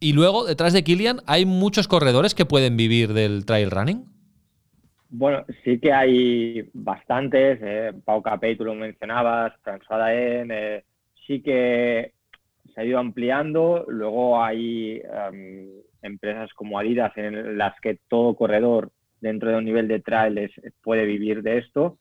Y 0.00 0.12
luego, 0.12 0.44
detrás 0.44 0.72
de 0.72 0.84
Kilian, 0.84 1.20
¿hay 1.26 1.44
muchos 1.44 1.88
corredores 1.88 2.34
que 2.34 2.46
pueden 2.46 2.76
vivir 2.76 3.12
del 3.12 3.44
trail 3.44 3.70
running? 3.70 4.04
Bueno, 5.10 5.44
sí 5.64 5.78
que 5.80 5.92
hay 5.92 6.68
bastantes. 6.74 7.58
Eh, 7.62 7.92
Pau 8.04 8.22
Capey, 8.22 8.56
tú 8.56 8.64
lo 8.64 8.74
mencionabas, 8.74 9.54
François 9.64 9.98
Daen, 9.98 10.50
eh, 10.52 10.84
sí 11.26 11.40
que 11.40 12.12
se 12.74 12.80
ha 12.80 12.84
ido 12.84 12.98
ampliando. 12.98 13.84
Luego 13.88 14.40
hay 14.40 15.02
em, 15.02 15.68
empresas 16.02 16.52
como 16.54 16.78
Adidas 16.78 17.16
en 17.16 17.58
las 17.58 17.78
que 17.80 17.98
todo 18.08 18.34
corredor 18.34 18.90
dentro 19.20 19.50
de 19.50 19.56
un 19.56 19.64
nivel 19.64 19.88
de 19.88 20.00
trail 20.00 20.50
puede 20.82 21.04
vivir 21.04 21.42
de 21.42 21.58
esto 21.58 21.98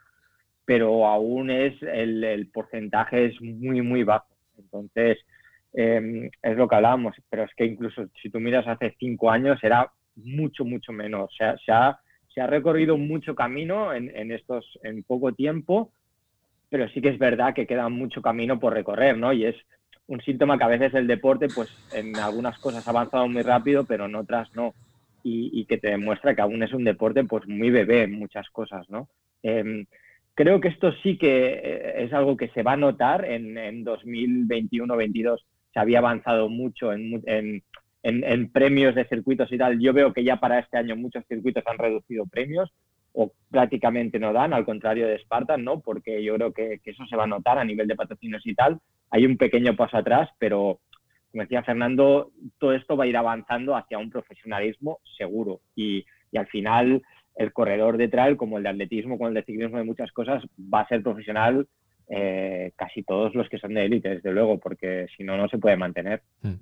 pero 0.67 1.07
aún 1.07 1.49
es 1.49 1.81
el, 1.81 2.49
porcentaje 2.53 3.27
es 3.27 3.41
muy, 3.41 3.81
muy 3.81 4.03
bajo. 4.03 4.27
Entonces, 4.57 5.17
em, 5.71 6.29
es 6.43 6.57
lo 6.57 6.67
que 6.67 6.75
hablábamos, 6.75 7.15
pero 7.29 7.43
es 7.45 7.51
que 7.55 7.63
incluso 7.63 8.09
si 8.21 8.29
tú 8.29 8.41
miras 8.41 8.67
hace 8.67 8.93
cinco 8.99 9.31
años 9.31 9.63
era 9.63 9.89
mucho, 10.17 10.65
mucho 10.65 10.91
menos. 10.91 11.29
O 11.31 11.35
sea, 11.37 11.57
se 11.65 11.71
ha, 11.71 11.97
se 12.27 12.41
ha 12.41 12.47
recorrido 12.47 12.97
mucho 12.97 13.33
camino 13.33 13.93
en, 13.93 14.13
en, 14.13 14.29
estos, 14.33 14.77
en 14.83 15.03
poco 15.03 15.31
tiempo, 15.31 15.93
pero 16.67 16.89
sí 16.89 16.99
que 16.99 17.09
es 17.09 17.17
verdad 17.17 17.53
que 17.53 17.65
queda 17.65 17.87
mucho 17.87 18.21
camino 18.21 18.59
por 18.59 18.73
recorrer, 18.73 19.17
¿no? 19.17 19.31
Y 19.31 19.45
es 19.45 19.55
un 20.07 20.21
síntoma 20.21 20.57
que 20.57 20.63
a 20.63 20.67
veces 20.67 20.93
el 20.93 21.07
deporte, 21.07 21.47
pues 21.53 21.69
en 21.93 22.15
algunas 22.17 22.57
cosas 22.59 22.87
ha 22.87 22.91
avanzado 22.91 23.27
muy 23.27 23.41
rápido, 23.43 23.85
pero 23.85 24.05
en 24.05 24.15
otras 24.15 24.53
no. 24.55 24.73
Y, 25.29 25.65
que 25.65 25.77
te 25.77 25.89
demuestra 25.89 26.33
que 26.33 26.41
aún 26.41 26.63
es 26.63 26.71
un 26.71 26.85
deporte, 26.85 27.21
pues 27.25 27.45
muy 27.49 27.69
bebé 27.69 28.03
en 28.03 28.13
muchas 28.13 28.49
cosas, 28.49 28.89
¿no? 28.89 29.09
Eh, 29.43 29.85
Creo 30.37 30.61
que 30.61 30.67
esto 30.67 30.91
sí 31.01 31.17
que 31.17 31.47
eh, 31.63 32.03
es 32.03 32.13
algo 32.13 32.37
que 32.37 32.49
se 32.49 32.61
va 32.61 32.73
a 32.73 32.77
notar 32.77 33.25
en, 33.25 33.83
2021-22. 33.83 35.33
O 35.33 35.37
se 35.73 35.79
había 35.79 35.97
avanzado 35.97 36.47
mucho 36.47 36.93
en, 36.93 37.23
en, 37.25 37.63
en, 38.03 38.51
premios 38.51 38.93
de 38.93 39.05
circuitos 39.05 39.51
y 39.51 39.57
tal. 39.57 39.79
Yo 39.79 39.93
veo 39.93 40.13
que 40.13 40.23
ya 40.23 40.35
para 40.35 40.59
este 40.59 40.77
año 40.77 40.95
muchos 40.95 41.25
circuitos 41.27 41.63
han 41.65 41.79
reducido 41.79 42.27
premios 42.27 42.71
o 43.13 43.31
prácticamente 43.49 44.19
no 44.19 44.31
dan, 44.31 44.53
al 44.53 44.63
contrario 44.63 45.07
de 45.07 45.17
Spartan, 45.17 45.63
¿no? 45.63 45.79
Porque 45.79 46.23
yo 46.23 46.35
creo 46.35 46.53
que, 46.53 46.81
que, 46.83 46.91
eso 46.91 47.03
se 47.07 47.15
va 47.15 47.23
a 47.23 47.27
notar 47.27 47.57
a 47.57 47.65
nivel 47.65 47.87
de 47.87 47.95
patrocinios 47.95 48.45
y 48.45 48.53
tal. 48.53 48.79
Hay 49.09 49.25
un 49.25 49.37
pequeño 49.37 49.75
paso 49.75 49.97
atrás, 49.97 50.29
pero 50.39 50.79
como 51.31 51.43
decía 51.43 51.63
Fernando, 51.63 52.31
todo 52.57 52.73
esto 52.73 52.97
va 52.97 53.03
a 53.03 53.07
ir 53.07 53.17
avanzando 53.17 53.75
hacia 53.75 53.97
un 53.97 54.09
profesionalismo 54.09 54.99
seguro 55.17 55.59
y, 55.75 56.05
y 56.31 56.37
al 56.37 56.47
final 56.47 57.01
el 57.35 57.53
corredor 57.53 57.97
de 57.97 58.07
trail, 58.07 58.37
como 58.37 58.57
el 58.57 58.63
de 58.63 58.69
atletismo, 58.69 59.17
como 59.17 59.29
el 59.29 59.35
de 59.35 59.43
ciclismo, 59.43 59.77
de 59.77 59.83
muchas 59.83 60.11
cosas, 60.11 60.43
va 60.73 60.81
a 60.81 60.87
ser 60.87 61.03
profesional 61.03 61.67
eh, 62.09 62.71
casi 62.75 63.03
todos 63.03 63.35
los 63.35 63.49
que 63.49 63.59
son 63.59 63.73
de 63.73 63.85
élite, 63.85 64.09
desde 64.09 64.31
luego, 64.31 64.57
porque 64.59 65.07
si 65.15 65.23
no, 65.23 65.37
no 65.37 65.47
se 65.49 65.57
puede 65.57 65.75
mantener. 65.75 66.23
Mm. 66.41 66.53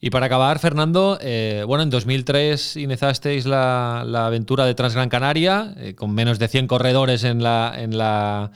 Y 0.00 0.10
para 0.10 0.26
acabar, 0.26 0.58
Fernando, 0.58 1.18
eh, 1.20 1.64
bueno, 1.66 1.82
en 1.82 1.90
2003 1.90 2.76
iniciasteis 2.76 3.46
la, 3.46 4.02
aventura 4.26 4.64
de 4.64 4.74
Transgran 4.74 5.08
Canaria, 5.08 5.74
eh, 5.78 5.94
con 5.94 6.14
menos 6.14 6.38
de 6.38 6.48
100 6.48 6.66
corredores 6.66 7.24
en 7.24 7.42
la, 7.42 7.74
en 7.76 7.96
la, 7.96 8.52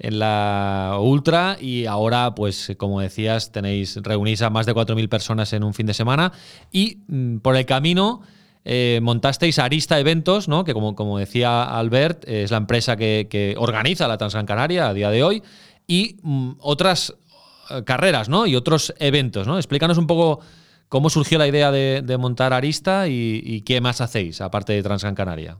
en 0.00 0.18
la 0.18 0.96
Ultra, 1.00 1.58
y 1.60 1.86
ahora, 1.86 2.34
pues, 2.34 2.72
como 2.78 3.00
decías, 3.00 3.52
tenéis, 3.52 3.98
reunís 4.02 4.42
a 4.42 4.50
más 4.50 4.66
de 4.66 4.74
4.000 4.74 5.08
personas 5.08 5.52
en 5.52 5.62
un 5.62 5.74
fin 5.74 5.86
de 5.86 5.94
semana, 5.94 6.32
y 6.72 6.98
mm, 7.06 7.38
por 7.38 7.54
el 7.56 7.66
camino 7.66 8.22
eh, 8.64 9.00
montasteis 9.02 9.58
Arista 9.58 9.98
Eventos, 10.00 10.48
¿no? 10.48 10.64
que 10.64 10.74
como, 10.74 10.94
como 10.94 11.18
decía 11.18 11.64
Albert, 11.64 12.24
es 12.26 12.50
la 12.50 12.56
empresa 12.56 12.96
que, 12.96 13.54
organiza 13.58 14.08
la 14.08 14.18
Transgran 14.18 14.46
Canaria 14.46 14.88
a 14.88 14.94
día 14.94 15.10
de 15.10 15.22
hoy, 15.22 15.42
y 15.86 16.16
mm, 16.22 16.52
otras 16.60 17.14
eh, 17.70 17.84
carreras 17.84 18.28
¿no? 18.28 18.46
y 18.46 18.56
otros 18.56 18.94
eventos. 18.98 19.46
¿no? 19.46 19.56
Explícanos 19.56 19.98
un 19.98 20.06
poco 20.06 20.40
cómo 20.88 21.10
surgió 21.10 21.38
la 21.38 21.46
idea 21.46 21.70
de, 21.70 22.16
montar 22.18 22.52
Arista 22.52 23.06
y, 23.06 23.62
qué 23.66 23.80
más 23.80 24.00
hacéis, 24.00 24.40
aparte 24.40 24.72
de 24.72 24.82
Transgran 24.82 25.14
Canaria. 25.14 25.58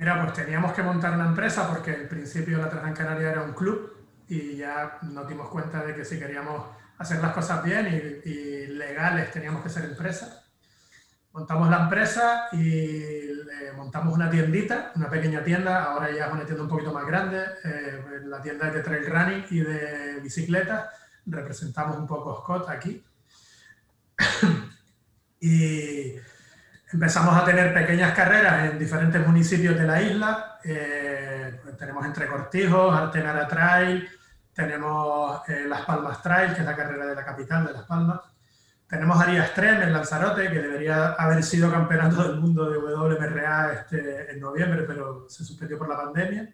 Mira, 0.00 0.20
pues 0.22 0.32
teníamos 0.32 0.72
que 0.72 0.82
montar 0.82 1.12
una 1.12 1.26
empresa 1.26 1.68
porque 1.68 1.92
en 1.92 2.08
principio 2.08 2.56
la 2.56 2.70
Transgran 2.70 2.94
Canaria 2.94 3.30
era 3.32 3.42
un 3.42 3.52
club 3.52 3.98
y 4.26 4.56
ya 4.56 4.98
nos 5.02 5.28
dimos 5.28 5.50
cuenta 5.50 5.84
de 5.84 5.94
que 5.94 6.06
si 6.06 6.18
queríamos 6.18 6.66
hacer 6.96 7.20
las 7.20 7.34
cosas 7.34 7.62
bien 7.62 7.86
y, 8.24 8.28
y 8.28 8.66
legales 8.68 9.30
teníamos 9.30 9.62
que 9.62 9.68
ser 9.68 9.84
empresa. 9.84 10.42
Montamos 11.32 11.68
la 11.68 11.82
empresa 11.82 12.48
y 12.52 13.20
montamos 13.76 14.14
una 14.14 14.30
tiendita, 14.30 14.92
una 14.96 15.10
pequeña 15.10 15.42
tienda, 15.42 15.84
ahora 15.84 16.10
ya 16.10 16.26
es 16.26 16.32
una 16.32 16.44
tienda 16.44 16.62
un 16.62 16.68
poquito 16.68 16.92
más 16.92 17.06
grande, 17.06 17.44
eh, 17.64 18.20
la 18.24 18.40
tienda 18.40 18.68
es 18.68 18.74
de 18.74 18.82
trail 18.82 19.06
running 19.06 19.46
y 19.50 19.60
de 19.60 20.20
bicicletas, 20.22 20.86
representamos 21.26 21.96
un 21.96 22.06
poco 22.06 22.40
Scott 22.40 22.68
aquí. 22.68 23.04
y 25.40 26.16
empezamos 26.92 27.36
a 27.36 27.44
tener 27.44 27.72
pequeñas 27.72 28.12
carreras 28.14 28.70
en 28.70 28.78
diferentes 28.78 29.26
municipios 29.26 29.78
de 29.78 29.86
la 29.86 30.02
isla, 30.02 30.58
eh, 30.64 31.60
tenemos 31.78 32.04
entre 32.04 32.26
Cortijos, 32.26 32.94
Artenara 32.94 33.46
Trail, 33.46 34.08
tenemos 34.52 35.48
eh, 35.48 35.64
Las 35.68 35.82
Palmas 35.82 36.22
Trail, 36.22 36.52
que 36.54 36.60
es 36.60 36.66
la 36.66 36.76
carrera 36.76 37.06
de 37.06 37.14
la 37.14 37.24
capital 37.24 37.66
de 37.66 37.72
Las 37.72 37.84
Palmas, 37.84 38.20
tenemos 38.90 39.20
Arias 39.20 39.54
Tren 39.54 39.80
en 39.82 39.92
Lanzarote, 39.92 40.50
que 40.50 40.58
debería 40.58 41.12
haber 41.12 41.44
sido 41.44 41.70
campeonato 41.70 42.24
del 42.24 42.40
mundo 42.40 42.68
de 42.68 42.76
WMRA 42.76 43.72
este, 43.72 44.32
en 44.32 44.40
noviembre, 44.40 44.82
pero 44.82 45.26
se 45.28 45.44
suspendió 45.44 45.78
por 45.78 45.88
la 45.88 45.96
pandemia. 45.96 46.52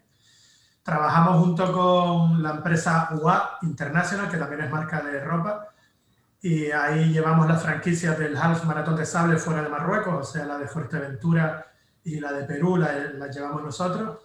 Trabajamos 0.83 1.39
junto 1.39 1.73
con 1.73 2.43
la 2.43 2.51
empresa 2.51 3.09
UA 3.11 3.57
International, 3.63 4.29
que 4.29 4.37
también 4.37 4.61
es 4.61 4.69
marca 4.69 5.01
de 5.01 5.19
ropa, 5.19 5.67
y 6.47 6.71
ahí 6.71 7.11
llevamos 7.11 7.45
las 7.45 7.61
franquicias 7.61 8.17
del 8.17 8.37
Half 8.37 8.63
Maratón 8.63 8.95
de 8.95 9.05
Sable 9.05 9.37
fuera 9.37 9.61
de 9.61 9.67
Marruecos, 9.67 10.29
o 10.29 10.31
sea, 10.31 10.45
la 10.45 10.57
de 10.57 10.65
Fuerteventura 10.65 11.73
y 12.05 12.21
la 12.21 12.31
de 12.31 12.45
Perú 12.45 12.77
las 12.77 13.15
la 13.15 13.27
llevamos 13.27 13.63
nosotros. 13.63 14.19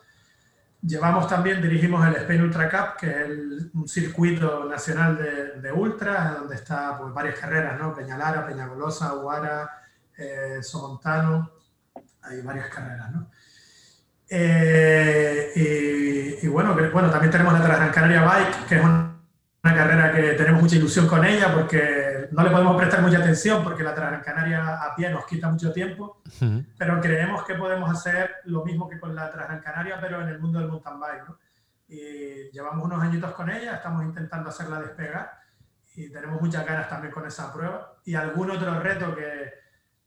Llevamos 0.83 1.27
también, 1.27 1.61
dirigimos 1.61 2.07
el 2.07 2.15
Spain 2.15 2.43
Ultra 2.43 2.71
Cup, 2.71 3.01
que 3.01 3.11
es 3.11 3.29
un 3.75 3.89
circuito 3.89 4.67
nacional 4.67 5.17
de, 5.17 5.61
de 5.61 5.73
ultras, 5.73 6.39
donde 6.39 6.55
está 6.55 6.97
pues, 6.97 7.13
varias 7.13 7.41
carreras, 7.41 7.77
¿no? 7.81 7.93
Peñalara, 7.93 8.47
Peñagolosa, 8.47 9.15
Huara, 9.15 9.83
eh, 10.17 10.61
Somontano, 10.63 11.51
hay 12.23 12.41
varias 12.43 12.69
carreras, 12.69 13.11
¿no? 13.11 13.31
Eh, 14.29 16.39
y, 16.41 16.47
bueno, 16.47 16.77
bueno, 16.93 17.11
también 17.11 17.33
tenemos 17.33 17.53
la 17.53 17.65
Transgran 17.65 17.91
Canaria 17.91 18.23
Bike, 18.23 18.67
que 18.69 18.77
es 18.77 18.85
una 18.85 19.12
una 19.65 19.77
carrera 19.77 20.13
que 20.13 20.33
tenemos 20.33 20.61
mucha 20.61 20.77
ilusión 20.77 21.07
con 21.07 21.25
ella 21.25 21.55
porque 21.55 22.29
no 22.33 22.43
le 22.43 22.51
podemos 22.51 22.77
prestar 22.77 23.01
mucha 23.01 23.19
atención 23.19 23.63
porque 23.63 23.85
la 23.85 23.95
Transgran 23.95 24.23
Canaria 24.23 24.83
a 24.83 24.95
pie 24.97 25.09
nos 25.11 25.25
quita 25.25 25.49
mucho 25.49 25.73
tiempo, 25.73 26.21
pero 26.77 27.01
creemos 27.01 27.45
que 27.45 27.55
podemos 27.55 27.89
hacer 27.89 28.37
lo 28.45 28.65
mismo 28.65 28.89
que 28.89 28.99
con 28.99 29.15
la 29.15 29.31
Transgran 29.31 29.61
Canaria, 29.61 29.99
pero 30.01 30.21
en 30.21 30.29
el 30.29 30.41
mundo 30.41 30.59
del 30.59 30.69
mountain 30.69 30.99
bike. 30.99 31.29
¿no? 31.29 31.39
Y 31.87 32.51
llevamos 32.51 32.85
unos 32.85 33.01
añitos 33.03 33.33
con 33.35 33.51
ella, 33.51 33.77
estamos 33.77 34.03
intentando 34.05 34.49
hacerla 34.49 34.81
despegar 34.81 35.31
y 35.95 36.11
tenemos 36.11 36.41
muchas 36.41 36.67
ganas 36.67 36.89
también 36.89 37.13
con 37.13 37.25
esa 37.27 37.53
prueba. 37.53 37.95
Y 38.05 38.17
algún 38.17 38.51
otro 38.51 38.81
reto 38.81 39.15
que, 39.15 39.62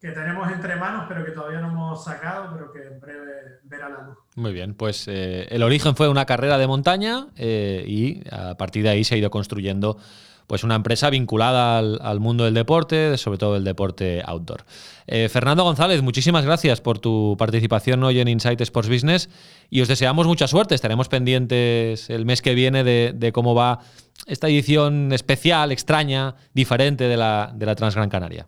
que 0.06 0.12
tenemos 0.12 0.52
entre 0.52 0.76
manos, 0.76 1.06
pero 1.08 1.26
que 1.26 1.32
todavía 1.32 1.60
no 1.62 1.70
hemos 1.70 2.04
sacado, 2.04 2.52
pero 2.54 2.72
que 2.72 2.94
en 2.94 3.00
breve 3.00 3.60
verá 3.64 3.90
la 3.90 4.02
luz. 4.02 4.18
Muy 4.36 4.54
bien, 4.54 4.76
pues 4.76 5.08
eh, 5.08 5.48
el 5.50 5.64
origen 5.64 5.96
fue 5.96 6.08
una 6.10 6.26
carrera 6.26 6.60
de 6.60 6.68
montaña 6.68 7.28
eh, 7.36 7.84
y 7.88 8.22
a 8.32 8.56
partir 8.56 8.84
de 8.84 8.90
ahí 8.90 9.04
se 9.04 9.16
ha 9.16 9.18
ido 9.18 9.32
construyendo 9.32 9.98
pues 10.46 10.64
una 10.64 10.76
empresa 10.76 11.10
vinculada 11.10 11.80
al, 11.80 12.20
mundo 12.20 12.44
del 12.44 12.54
deporte, 12.54 13.18
sobre 13.18 13.40
todo 13.40 13.56
el 13.56 13.64
deporte 13.64 14.22
outdoor. 14.24 14.64
Eh, 15.08 15.28
Fernando 15.28 15.64
González, 15.64 16.04
muchísimas 16.04 16.46
gracias 16.46 16.82
por 16.82 17.00
tu 17.00 17.36
participación 17.40 18.04
hoy 18.04 18.20
en 18.20 18.28
Insight 18.28 18.62
Sports 18.62 18.88
Business 18.88 19.28
y 19.72 19.82
os 19.82 19.88
deseamos 19.88 20.28
mucha 20.28 20.48
suerte. 20.48 20.76
Estaremos 20.76 21.10
pendientes 21.10 22.12
el 22.12 22.26
mes 22.26 22.44
que 22.44 22.54
viene 22.54 22.84
de, 22.84 23.32
cómo 23.34 23.56
va 23.56 23.80
esta 24.28 24.48
edición 24.48 25.12
especial, 25.14 25.72
extraña, 25.72 26.36
diferente 26.54 27.06
de 27.06 27.18
la, 27.18 27.52
de 27.56 27.66
la 27.66 27.74
Transgran 27.74 28.10
Canaria. 28.10 28.46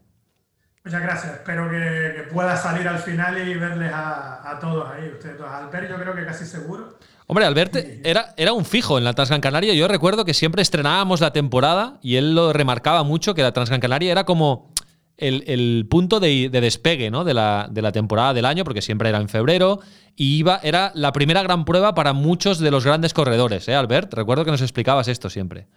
Muchas 0.87 1.01
gracias. 1.01 1.33
Espero 1.33 1.69
que, 1.69 2.29
pueda 2.31 2.55
salir 2.55 2.87
al 2.87 2.99
final 2.99 3.45
y 3.45 3.55
verles 3.55 3.91
a, 3.93 4.57
todos 4.61 4.89
ahí. 4.89 5.11
Ustedes. 5.11 5.35
Albert, 5.41 5.89
yo 5.89 5.97
creo 5.97 6.15
que 6.15 6.25
casi 6.25 6.45
seguro. 6.45 6.97
Hombre, 7.25 7.43
Albert 7.43 7.75
era, 8.05 8.33
era 8.37 8.53
un 8.53 8.63
fijo 8.63 8.97
en 8.97 9.03
la 9.03 9.11
Transgran 9.11 9.41
Canaria. 9.41 9.73
Yo 9.73 9.89
recuerdo 9.89 10.23
que 10.23 10.33
siempre 10.33 10.61
estrenábamos 10.61 11.19
la 11.19 11.33
temporada 11.33 11.99
y 12.01 12.15
él 12.15 12.33
lo 12.35 12.53
remarcaba 12.53 13.03
mucho 13.03 13.35
que 13.35 13.41
la 13.41 13.51
Transgran 13.51 13.81
Canaria 13.81 14.13
era 14.13 14.23
como 14.23 14.71
el, 15.17 15.85
punto 15.89 16.21
de, 16.21 16.47
despegue 16.49 17.11
¿no? 17.11 17.25
de, 17.25 17.33
la, 17.33 17.67
de, 17.69 17.81
la, 17.81 17.91
temporada 17.91 18.33
del 18.33 18.45
año, 18.45 18.63
porque 18.63 18.81
siempre 18.81 19.09
era 19.09 19.17
en 19.17 19.27
febrero, 19.27 19.81
y 20.15 20.37
iba, 20.37 20.61
era 20.63 20.93
la 20.95 21.11
primera 21.11 21.43
gran 21.43 21.65
prueba 21.65 21.95
para 21.95 22.13
muchos 22.13 22.59
de 22.59 22.71
los 22.71 22.85
grandes 22.85 23.13
corredores, 23.13 23.67
¿eh, 23.67 23.75
Albert? 23.75 24.13
Recuerdo 24.13 24.45
que 24.45 24.51
nos 24.51 24.61
explicabas 24.61 25.09
esto 25.09 25.29
siempre. 25.29 25.67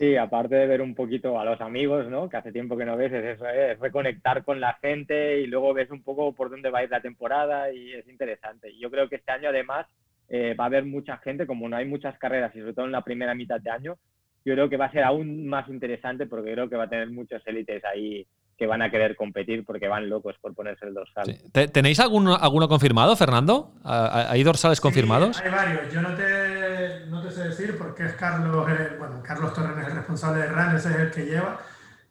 Sí, 0.00 0.16
aparte 0.16 0.54
de 0.54 0.66
ver 0.66 0.80
un 0.80 0.94
poquito 0.94 1.38
a 1.38 1.44
los 1.44 1.60
amigos, 1.60 2.08
¿no? 2.08 2.26
Que 2.30 2.38
hace 2.38 2.52
tiempo 2.52 2.74
que 2.74 2.86
no 2.86 2.96
ves, 2.96 3.12
es 3.12 3.36
eso, 3.36 3.46
¿eh? 3.46 3.72
es 3.72 3.80
reconectar 3.80 4.42
con 4.44 4.58
la 4.58 4.72
gente 4.80 5.42
y 5.42 5.46
luego 5.46 5.74
ves 5.74 5.90
un 5.90 6.02
poco 6.02 6.32
por 6.32 6.48
dónde 6.48 6.70
va 6.70 6.78
a 6.78 6.84
ir 6.84 6.90
la 6.90 7.02
temporada 7.02 7.70
y 7.70 7.92
es 7.92 8.08
interesante. 8.08 8.74
Yo 8.78 8.90
creo 8.90 9.10
que 9.10 9.16
este 9.16 9.30
año 9.30 9.50
además 9.50 9.86
eh, 10.30 10.54
va 10.58 10.64
a 10.64 10.66
haber 10.68 10.86
mucha 10.86 11.18
gente, 11.18 11.46
como 11.46 11.68
no 11.68 11.76
hay 11.76 11.84
muchas 11.84 12.16
carreras 12.16 12.56
y 12.56 12.60
sobre 12.60 12.72
todo 12.72 12.86
en 12.86 12.92
la 12.92 13.04
primera 13.04 13.34
mitad 13.34 13.60
de 13.60 13.68
año, 13.68 13.98
yo 14.42 14.54
creo 14.54 14.70
que 14.70 14.78
va 14.78 14.86
a 14.86 14.92
ser 14.92 15.02
aún 15.02 15.46
más 15.46 15.68
interesante 15.68 16.24
porque 16.24 16.52
creo 16.54 16.70
que 16.70 16.76
va 16.76 16.84
a 16.84 16.88
tener 16.88 17.10
muchos 17.10 17.46
élites 17.46 17.84
ahí 17.84 18.26
que 18.60 18.66
van 18.66 18.82
a 18.82 18.90
querer 18.90 19.16
competir 19.16 19.64
porque 19.64 19.88
van 19.88 20.10
locos 20.10 20.36
por 20.38 20.54
ponerse 20.54 20.84
el 20.84 20.92
dorsal. 20.92 21.34
¿Tenéis 21.72 21.98
alguno, 21.98 22.34
alguno 22.36 22.68
confirmado, 22.68 23.16
Fernando? 23.16 23.72
¿Hay 23.84 24.42
dorsales 24.42 24.82
confirmados? 24.82 25.40
Hay 25.40 25.50
varios. 25.50 25.90
Yo 25.90 26.02
no 26.02 26.14
te, 26.14 27.06
no 27.06 27.22
te 27.22 27.30
sé 27.30 27.48
decir 27.48 27.78
porque 27.78 28.04
es 28.04 28.12
Carlos, 28.12 28.68
eh, 28.70 28.96
bueno, 28.98 29.22
Carlos 29.22 29.54
Torres 29.54 29.78
es 29.78 29.88
el 29.88 29.96
responsable 29.96 30.42
de 30.42 30.48
RAN, 30.48 30.76
ese 30.76 30.90
es 30.90 30.96
el 30.96 31.10
que 31.10 31.24
lleva, 31.24 31.58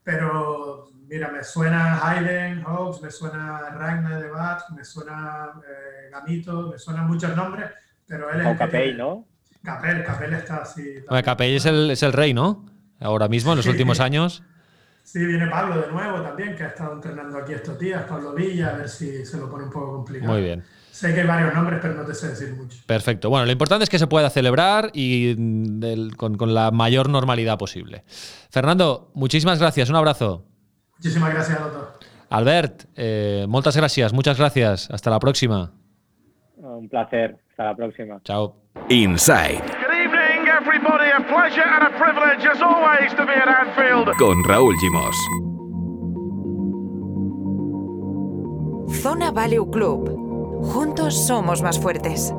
pero 0.04 0.89
mira, 1.08 1.28
me 1.28 1.43
suena 1.43 2.00
Hayden 2.04 2.64
Hawks, 2.64 3.04
me 3.04 3.12
suena 3.12 3.70
Ragnar 3.70 4.20
de 4.20 4.30
Bat, 4.32 4.70
me 4.76 4.84
suena 4.84 5.52
eh, 5.58 6.10
Gamito, 6.12 6.72
me 6.72 6.80
suenan 6.80 7.06
muchos 7.06 7.36
nombres, 7.36 7.70
pero 8.08 8.32
él 8.32 8.41
es... 8.41 8.47
O 8.47 8.58
Capel, 8.58 8.97
¿no? 8.97 9.28
Capel, 9.64 10.04
Capel 10.04 10.34
está 10.34 10.64
así. 10.64 10.95
Capel 11.24 11.56
es 11.56 11.68
el, 11.68 11.91
es 11.91 12.02
el 12.02 12.12
rey, 12.12 12.34
¿no? 12.34 12.66
Ahora 13.00 13.28
mismo, 13.28 13.52
en 13.52 13.58
los 13.58 13.68
últimos 13.68 14.00
años. 14.00 14.41
Sí, 15.12 15.26
viene 15.26 15.47
Pablo 15.47 15.82
de 15.82 15.88
nuevo 15.91 16.22
también, 16.22 16.55
que 16.55 16.62
ha 16.62 16.68
estado 16.68 16.93
entrenando 16.93 17.39
aquí 17.39 17.53
estos 17.53 17.80
días, 17.80 18.03
Pablo 18.03 18.32
Villa, 18.32 18.68
a 18.68 18.74
ver 18.74 18.88
si 18.88 19.26
se 19.26 19.39
lo 19.39 19.49
pone 19.49 19.64
un 19.64 19.72
poco 19.72 19.91
complicado. 19.93 20.32
Muy 20.32 20.43
bien. 20.43 20.64
Sé 20.91 21.16
que 21.16 21.22
hay 21.22 21.26
varios 21.26 21.51
nombres, 21.51 21.80
pero 21.82 21.95
no 21.95 22.05
te 22.05 22.14
sé 22.14 22.28
decir 22.28 22.53
mucho. 22.53 22.78
Perfecto. 22.86 23.28
Bueno, 23.28 23.47
lo 23.47 23.51
importante 23.51 23.86
es 23.86 23.89
que 23.89 23.97
se 23.97 24.05
pueda 24.05 24.30
celebrar 24.30 24.91
y 24.93 25.34
mm, 25.36 26.12
con, 26.12 26.53
la 26.53 26.70
mayor 26.70 27.10
normalidad 27.10 27.57
posible. 27.57 28.03
Fernando, 28.51 29.10
muchísimas 29.16 29.57
gracias. 29.57 29.89
Un 29.89 29.95
abrazo. 29.95 30.45
Muchísimas 30.99 31.34
gracias 31.34 31.60
a 31.60 31.64
todos. 31.64 31.89
Albert, 32.30 32.84
eh, 32.95 33.47
muchas 33.49 33.76
gracias. 33.76 34.14
Muchas 34.14 34.38
gracias. 34.38 34.91
Hasta 34.91 35.10
la 35.10 35.18
próxima. 35.18 35.72
Un 36.57 36.88
placer. 36.88 37.36
Hasta 37.49 37.64
la 37.64 37.76
próxima. 37.76 38.22
Chao. 38.24 38.57
Inside. 38.89 39.88
Pleasure 41.30 41.61
and 41.61 41.84
a 41.88 41.97
privilege 41.97 42.43
as 42.45 42.61
always 42.61 43.13
to 43.13 43.25
be 43.25 43.34
at 43.34 43.47
Anfield. 43.47 44.09
Con 44.17 44.43
Raúl 44.43 44.75
Gimos. 44.82 45.15
Zona 49.01 49.32
Value 49.32 49.69
Club. 49.69 50.09
Juntos 50.73 51.27
somos 51.27 51.61
más 51.61 51.80
fuertes. 51.80 52.34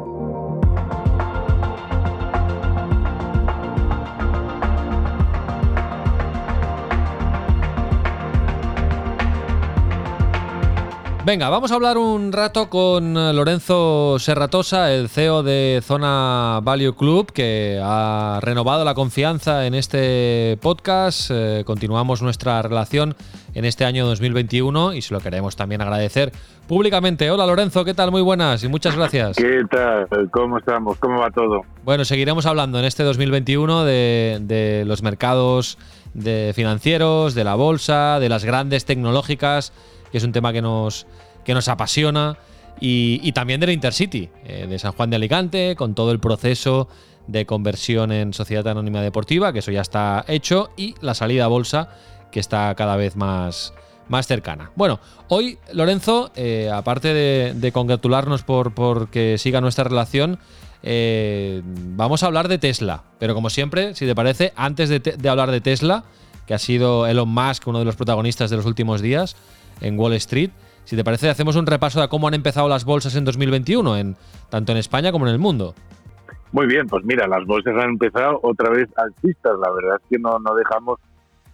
Venga, 11.23 11.51
vamos 11.51 11.71
a 11.71 11.75
hablar 11.75 11.99
un 11.99 12.33
rato 12.33 12.71
con 12.71 13.15
eh, 13.15 13.35
Lorenzo 13.35 14.19
Serratosa, 14.19 14.91
el 14.91 15.11
CEO 15.11 15.43
de 15.43 15.81
Zona 15.85 16.61
Value 16.63 16.95
Club, 16.97 17.31
que 17.31 17.79
ha 17.83 18.39
renovado 18.41 18.87
la 18.87 18.95
confianza 18.95 19.67
en 19.67 19.75
este 19.75 20.59
podcast. 20.63 21.31
Eh, 21.31 21.63
continuamos 21.67 22.23
nuestra 22.23 22.63
relación 22.63 23.15
en 23.53 23.67
este 23.67 23.85
año 23.85 24.07
2021 24.07 24.95
y 24.95 25.03
se 25.03 25.13
lo 25.13 25.21
queremos 25.21 25.57
también 25.57 25.83
agradecer 25.83 26.33
públicamente. 26.67 27.31
Hola 27.31 27.47
Lorenzo, 27.47 27.85
¿qué 27.85 27.93
tal? 27.93 28.11
Muy 28.11 28.23
buenas 28.23 28.65
y 28.65 28.69
muchas 28.69 28.97
gracias. 28.97 29.37
¿Qué 29.37 29.61
tal? 29.71 30.09
¿Cómo 30.31 30.57
estamos? 30.57 30.97
¿Cómo 30.99 31.21
va 31.21 31.31
todo? 31.31 31.65
Bueno, 31.85 32.07
seguiremos 32.07 32.47
hablando 32.47 32.79
en 32.79 32.87
este 32.87 33.03
2021 33.03 33.85
de, 33.85 34.39
de 34.41 34.85
los 34.87 35.03
mercados 35.03 35.77
de 36.15 36.53
financieros, 36.57 37.35
de 37.35 37.45
la 37.45 37.57
bolsa, 37.57 38.19
de 38.21 38.31
las 38.31 38.47
grandes 38.47 38.87
tecnológicas 38.87 39.75
que 40.11 40.19
es 40.19 40.25
un 40.25 40.33
tema 40.33 40.53
que 40.53 40.63
nos, 40.63 41.07
que 41.45 41.55
nos 41.55 41.69
apasiona, 41.69 42.37
y, 42.81 43.21
y 43.23 43.33
también 43.33 43.61
del 43.61 43.71
Intercity, 43.71 44.31
eh, 44.45 44.67
de 44.69 44.79
San 44.79 44.93
Juan 44.93 45.11
de 45.11 45.17
Alicante, 45.17 45.75
con 45.77 45.95
todo 45.95 46.13
el 46.13 46.21
proceso 46.21 46.89
de 47.27 47.45
conversión 47.45 48.11
en 48.11 48.33
Sociedad 48.33 48.67
Anónima 48.69 49.03
Deportiva, 49.03 49.53
que 49.53 49.59
eso 49.59 49.71
ya 49.71 49.83
está 49.83 50.25
hecho, 50.29 50.71
y 50.77 50.95
la 51.01 51.15
salida 51.15 51.45
a 51.45 51.49
bolsa, 51.49 51.91
que 52.33 52.41
está 52.41 52.75
cada 52.75 52.97
vez 52.97 53.17
más, 53.17 53.75
más 54.09 54.27
cercana. 54.27 54.71
Bueno, 54.77 54.99
hoy, 55.29 55.59
Lorenzo, 55.73 56.33
eh, 56.35 56.71
aparte 56.73 57.13
de, 57.13 57.73
congratularnos 57.73 58.43
por, 58.45 59.11
que 59.11 59.37
siga 59.37 59.61
nuestra 59.61 59.85
relación, 59.85 60.39
eh, 60.83 61.61
vamos 61.65 62.23
a 62.23 62.27
hablar 62.27 62.49
de 62.49 62.57
Tesla. 62.59 63.05
Pero 63.19 63.35
como 63.35 63.51
siempre, 63.51 63.95
si 63.95 64.07
te 64.07 64.15
parece, 64.15 64.53
antes 64.57 64.89
de, 64.89 65.01
te- 65.01 65.17
de 65.17 65.29
hablar 65.29 65.51
de 65.51 65.61
Tesla, 65.61 66.05
que 66.47 66.55
ha 66.55 66.59
sido 66.59 67.07
Elon 67.07 67.29
Musk 67.29 67.67
uno 67.67 67.79
de 67.81 67.85
los 67.85 67.97
protagonistas 67.97 68.49
de 68.51 68.57
los 68.57 68.65
últimos 68.67 69.03
días 69.03 69.37
en 69.81 69.99
Wall 69.99 70.15
Street, 70.15 70.51
si 70.85 70.97
te 70.97 71.05
parece, 71.05 71.29
hacemos 71.29 71.57
un 71.57 71.67
repaso 71.67 72.01
de 72.01 72.09
cómo 72.09 72.29
han 72.29 72.35
empezado 72.35 72.69
las 72.69 72.85
bolsas 72.85 73.15
en 73.17 73.25
2021, 73.25 73.97
en, 73.97 74.17
tanto 74.49 74.73
en 74.73 74.79
España 74.79 75.13
como 75.13 75.27
en 75.27 75.33
el 75.33 75.39
mundo. 75.39 75.75
Muy 76.53 76.67
bien, 76.67 76.87
pues 76.89 77.05
mira, 77.05 77.29
las 77.29 77.45
bolsas 77.47 77.75
han 77.77 77.91
empezado 77.91 78.41
otra 78.43 78.71
vez 78.71 78.89
alcistas. 78.97 79.53
La 79.61 79.71
verdad 79.71 80.01
es 80.03 80.09
que 80.11 80.19
no, 80.19 80.39
no 80.41 80.55
dejamos. 80.55 80.99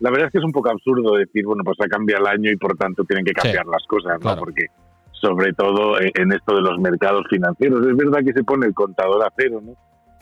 La 0.00 0.10
verdad 0.10 0.26
es 0.26 0.32
que 0.32 0.38
es 0.38 0.44
un 0.44 0.52
poco 0.52 0.70
absurdo 0.70 1.16
decir, 1.16 1.44
bueno, 1.44 1.62
pues 1.64 1.76
ha 1.84 1.88
cambiado 1.88 2.24
el 2.24 2.30
año 2.30 2.50
y 2.50 2.56
por 2.56 2.76
tanto 2.76 3.04
tienen 3.04 3.24
que 3.24 3.32
cambiar 3.32 3.64
Sí, 3.64 3.70
las 3.70 3.86
cosas, 3.86 4.12
¿no? 4.14 4.20
claro. 4.20 4.40
Porque 4.40 4.66
sobre 5.12 5.52
todo 5.52 6.00
en 6.00 6.10
en 6.14 6.32
esto 6.32 6.54
de 6.54 6.62
los 6.62 6.78
mercados 6.78 7.24
financieros, 7.28 7.86
es 7.86 7.96
verdad 7.96 8.20
que 8.24 8.32
se 8.32 8.44
pone 8.44 8.66
el 8.66 8.74
contador 8.74 9.22
a 9.22 9.32
cero, 9.36 9.60
¿no? 9.62 9.72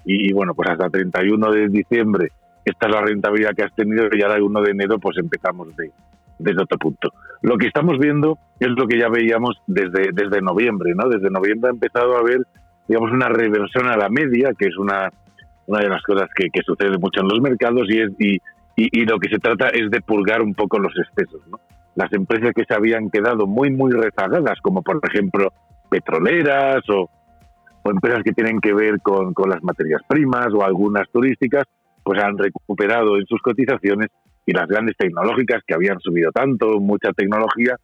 Y, 0.04 0.30
y 0.30 0.32
bueno, 0.32 0.54
pues 0.54 0.68
hasta 0.70 0.88
31 0.90 1.50
de 1.52 1.68
diciembre 1.68 2.32
esta 2.64 2.86
es 2.86 2.92
la 2.94 3.02
rentabilidad 3.02 3.54
que 3.54 3.62
has 3.62 3.74
tenido 3.74 4.08
y 4.10 4.22
ahora 4.22 4.36
el 4.36 4.42
1 4.42 4.62
de 4.62 4.70
enero 4.70 4.98
pues 4.98 5.16
empezamos 5.18 5.76
de, 5.76 5.90
desde 6.38 6.62
otro 6.62 6.78
punto. 6.78 7.12
Lo 7.42 7.56
que 7.56 7.66
estamos 7.66 7.98
viendo 7.98 8.38
es 8.58 8.68
lo 8.68 8.86
que 8.86 8.98
ya 8.98 9.08
veíamos 9.08 9.56
desde, 9.66 10.10
desde 10.12 10.40
noviembre, 10.40 10.94
¿no? 10.94 11.08
Desde 11.08 11.30
noviembre 11.30 11.70
ha 11.70 11.74
empezado 11.74 12.16
a 12.16 12.20
haber, 12.20 12.40
digamos, 12.88 13.12
una 13.12 13.28
reversión 13.28 13.88
a 13.88 13.96
la 13.96 14.08
media, 14.08 14.52
que 14.58 14.66
es 14.66 14.76
una, 14.76 15.10
una 15.66 15.80
de 15.80 15.88
las 15.88 16.02
cosas 16.02 16.28
que, 16.34 16.48
sucede 16.64 16.98
mucho 16.98 17.20
en 17.20 17.28
los 17.28 17.40
mercados 17.40 17.86
y, 17.88 18.00
es, 18.00 18.10
y, 18.18 18.40
y 18.76 19.04
lo 19.04 19.18
que 19.18 19.28
se 19.28 19.38
trata 19.38 19.68
es 19.68 19.90
de 19.90 20.00
purgar 20.00 20.42
un 20.42 20.54
poco 20.54 20.78
los 20.78 20.92
excesos, 20.96 21.46
¿no? 21.48 21.58
Las 21.96 22.12
empresas 22.12 22.52
que 22.54 22.64
se 22.64 22.74
habían 22.74 23.08
quedado 23.08 23.46
muy, 23.46 23.70
muy 23.70 23.92
rezagadas, 23.92 24.58
como 24.60 24.82
por 24.82 25.00
ejemplo 25.08 25.52
petroleras 25.88 26.82
o, 26.88 27.08
o 27.82 27.90
empresas 27.90 28.22
que 28.24 28.32
tienen 28.32 28.60
que 28.60 28.74
ver 28.74 29.00
con, 29.00 29.32
con 29.32 29.50
las 29.50 29.62
materias 29.62 30.00
primas 30.08 30.48
o 30.52 30.64
algunas 30.64 31.08
turísticas, 31.10 31.64
pues 32.02 32.22
han 32.22 32.36
recuperado 32.36 33.16
en 33.16 33.26
sus 33.26 33.40
cotizaciones 33.42 34.08
y 34.46 34.52
las 34.52 34.66
grandes 34.68 34.96
tecnológicas 34.96 35.62
que 35.66 35.74
habían 35.74 35.98
subido 36.00 36.30
tanto, 36.32 36.78
mucha 36.80 37.12
tecnología, 37.12 37.76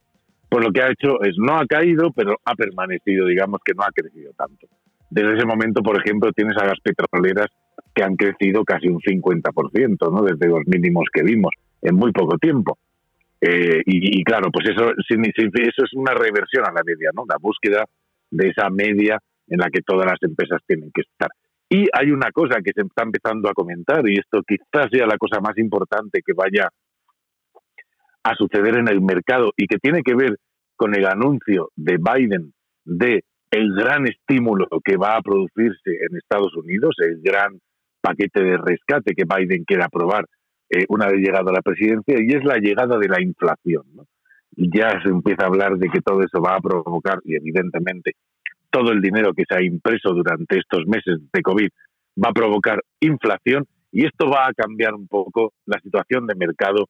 pues 0.48 0.64
lo 0.64 0.72
que 0.72 0.82
ha 0.82 0.90
hecho 0.90 1.22
es 1.22 1.36
no 1.38 1.56
ha 1.56 1.66
caído, 1.66 2.10
pero 2.12 2.36
ha 2.44 2.54
permanecido, 2.54 3.26
digamos 3.26 3.60
que 3.64 3.72
no 3.74 3.82
ha 3.82 3.92
crecido 3.92 4.32
tanto. 4.36 4.66
Desde 5.08 5.36
ese 5.36 5.46
momento, 5.46 5.82
por 5.82 5.96
ejemplo, 5.96 6.32
tienes 6.32 6.56
a 6.56 6.66
las 6.66 6.78
petroleras 6.80 7.46
que 7.94 8.02
han 8.02 8.16
crecido 8.16 8.64
casi 8.64 8.88
un 8.88 9.00
50%, 9.00 10.12
¿no? 10.12 10.22
Desde 10.22 10.48
los 10.48 10.66
mínimos 10.66 11.04
que 11.12 11.22
vimos 11.22 11.52
en 11.82 11.96
muy 11.96 12.12
poco 12.12 12.38
tiempo. 12.38 12.78
Eh, 13.40 13.80
y, 13.86 14.22
claro, 14.22 14.50
pues 14.52 14.68
eso, 14.68 14.90
eso 14.90 15.84
es 15.84 15.92
una 15.94 16.12
reversión 16.12 16.64
a 16.66 16.72
la 16.72 16.82
media, 16.84 17.10
¿no? 17.14 17.24
La 17.28 17.38
búsqueda 17.40 17.84
de 18.30 18.48
esa 18.48 18.68
media 18.70 19.18
en 19.48 19.58
la 19.58 19.70
que 19.70 19.80
todas 19.80 20.06
las 20.06 20.22
empresas 20.22 20.60
tienen 20.66 20.90
que 20.94 21.02
estar. 21.02 21.30
Y 21.72 21.86
hay 21.92 22.10
una 22.10 22.32
cosa 22.32 22.60
que 22.64 22.72
se 22.74 22.82
está 22.82 23.04
empezando 23.04 23.48
a 23.48 23.54
comentar, 23.54 24.02
y 24.08 24.18
esto 24.18 24.42
quizás 24.42 24.88
sea 24.90 25.06
la 25.06 25.16
cosa 25.16 25.40
más 25.40 25.56
importante 25.56 26.20
que 26.26 26.32
vaya 26.32 26.68
a 28.24 28.34
suceder 28.34 28.78
en 28.78 28.88
el 28.88 29.00
mercado 29.00 29.52
y 29.56 29.68
que 29.68 29.78
tiene 29.78 30.02
que 30.02 30.16
ver 30.16 30.36
con 30.76 30.96
el 30.96 31.06
anuncio 31.06 31.70
de 31.76 31.96
Biden 31.96 32.52
de 32.84 33.22
el 33.52 33.72
gran 33.74 34.06
estímulo 34.06 34.66
que 34.84 34.96
va 34.96 35.16
a 35.16 35.22
producirse 35.22 35.90
en 35.90 36.16
Estados 36.16 36.54
Unidos, 36.56 36.96
el 36.98 37.20
gran 37.22 37.60
paquete 38.00 38.42
de 38.42 38.56
rescate 38.56 39.14
que 39.14 39.24
Biden 39.24 39.64
quiere 39.64 39.84
aprobar 39.84 40.24
eh, 40.70 40.86
una 40.88 41.06
vez 41.06 41.20
llegado 41.20 41.50
a 41.50 41.52
la 41.52 41.62
presidencia, 41.62 42.16
y 42.18 42.34
es 42.34 42.44
la 42.44 42.58
llegada 42.58 42.98
de 42.98 43.08
la 43.08 43.22
inflación. 43.22 43.84
Y 44.56 44.76
ya 44.76 45.00
se 45.02 45.08
empieza 45.08 45.44
a 45.44 45.46
hablar 45.46 45.76
de 45.76 45.88
que 45.88 46.00
todo 46.00 46.20
eso 46.20 46.42
va 46.42 46.56
a 46.56 46.60
provocar, 46.60 47.18
y 47.24 47.36
evidentemente 47.36 48.14
todo 48.70 48.92
el 48.92 49.00
dinero 49.00 49.32
que 49.34 49.44
se 49.48 49.56
ha 49.56 49.62
impreso 49.62 50.10
durante 50.10 50.58
estos 50.58 50.86
meses 50.86 51.18
de 51.32 51.42
COVID 51.42 51.68
va 52.22 52.30
a 52.30 52.32
provocar 52.32 52.80
inflación, 53.00 53.66
y 53.92 54.06
esto 54.06 54.28
va 54.28 54.46
a 54.46 54.52
cambiar 54.52 54.94
un 54.94 55.08
poco 55.08 55.52
la 55.66 55.80
situación 55.80 56.26
de 56.26 56.34
mercado, 56.34 56.86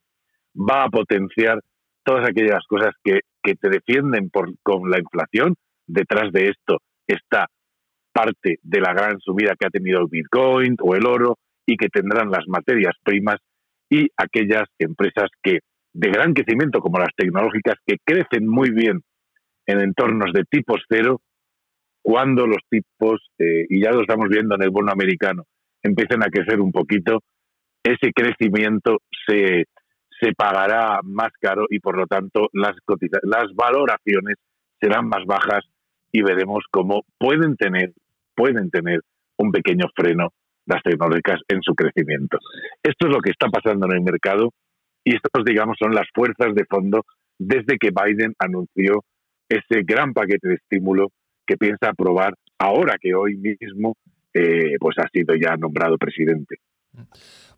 va 0.55 0.85
a 0.85 0.91
potenciar 0.91 1.61
todas 2.05 2.29
aquellas 2.29 2.65
cosas 2.69 2.95
que, 3.03 3.21
que 3.43 3.55
te 3.55 3.69
defienden 3.69 4.31
por, 4.31 4.53
con 4.63 4.91
la 4.91 4.99
inflación. 4.99 5.55
Detrás 5.87 6.33
de 6.33 6.49
esto 6.49 6.79
está 7.07 7.47
parte 8.13 8.59
de 8.63 8.81
la 8.81 8.93
gran 8.93 9.19
subida 9.21 9.55
que 9.59 9.67
ha 9.67 9.71
tenido 9.71 10.01
el 10.01 10.09
Bitcoin 10.11 10.77
o 10.81 10.95
el 10.95 11.07
oro 11.07 11.39
y 11.67 11.77
que 11.77 11.89
tendrán 11.89 12.31
las 12.31 12.47
materias 12.49 12.95
primas 13.03 13.39
y 13.89 14.09
aquellas 14.17 14.65
empresas 14.79 15.31
que 15.43 15.61
de 15.93 16.11
gran 16.11 16.35
crecimiento 16.35 16.81
como 16.81 16.99
las 16.99 17.15
tecnológicas 17.17 17.77
que 17.87 17.97
crecen 18.05 18.47
muy 18.47 18.71
bien 18.71 19.01
en 19.67 19.81
entornos 19.81 20.33
de 20.33 20.45
tipos 20.45 20.83
cero 20.89 21.21
cuando 22.03 22.47
los 22.47 22.63
tipos, 22.69 23.21
eh, 23.39 23.67
y 23.69 23.83
ya 23.83 23.91
lo 23.91 24.03
estamos 24.03 24.29
viendo 24.29 24.55
en 24.55 24.63
el 24.63 24.71
bono 24.71 24.93
americano, 24.93 25.45
empiecen 25.83 26.23
a 26.23 26.31
crecer 26.31 26.61
un 26.61 26.73
poquito, 26.73 27.21
ese 27.83 28.13
crecimiento 28.15 28.99
se, 29.27 29.65
se 30.21 30.33
pagará 30.37 31.01
más 31.03 31.31
caro 31.41 31.67
y 31.71 31.79
por 31.79 31.97
lo 31.97 32.07
tanto 32.07 32.49
las, 32.53 32.77
las 33.23 33.55
valoraciones 33.55 34.37
serán 34.81 35.09
más 35.09 35.25
bajas 35.27 35.65
y 36.13 36.23
veremos 36.23 36.65
cómo 36.71 37.03
pueden 37.19 37.57
tener, 37.57 37.93
pueden 38.35 38.71
tener 38.71 39.01
un 39.37 39.53
pequeño 39.53 39.87
freno 39.95 40.33
las 40.67 40.83
tecnológicas 40.83 41.41
en 41.49 41.63
su 41.63 41.75
crecimiento. 41.75 42.39
Esto 42.83 43.07
es 43.07 43.13
lo 43.13 43.21
que 43.21 43.31
está 43.31 43.49
pasando 43.49 43.87
en 43.87 43.93
el 43.93 44.03
mercado 44.03 44.53
y 45.05 45.15
estos, 45.17 45.45
digamos, 45.45 45.77
son 45.79 45.95
las 45.95 46.07
fuerzas 46.15 46.55
de 46.55 46.65
fondo 46.67 47.05
desde 47.39 47.79
que 47.79 47.91
Biden 47.91 48.35
anunció 48.39 49.03
ese 49.49 49.83
gran 49.83 50.13
paquete 50.13 50.49
de 50.49 50.55
estímulo 50.55 51.09
que 51.51 51.57
piensa 51.57 51.91
aprobar 51.91 52.35
ahora 52.59 52.97
que 53.01 53.13
hoy 53.13 53.37
mismo 53.37 53.97
eh, 54.33 54.77
pues 54.79 54.97
ha 54.99 55.09
sido 55.13 55.35
ya 55.35 55.57
nombrado 55.57 55.99
presidente. 55.99 56.59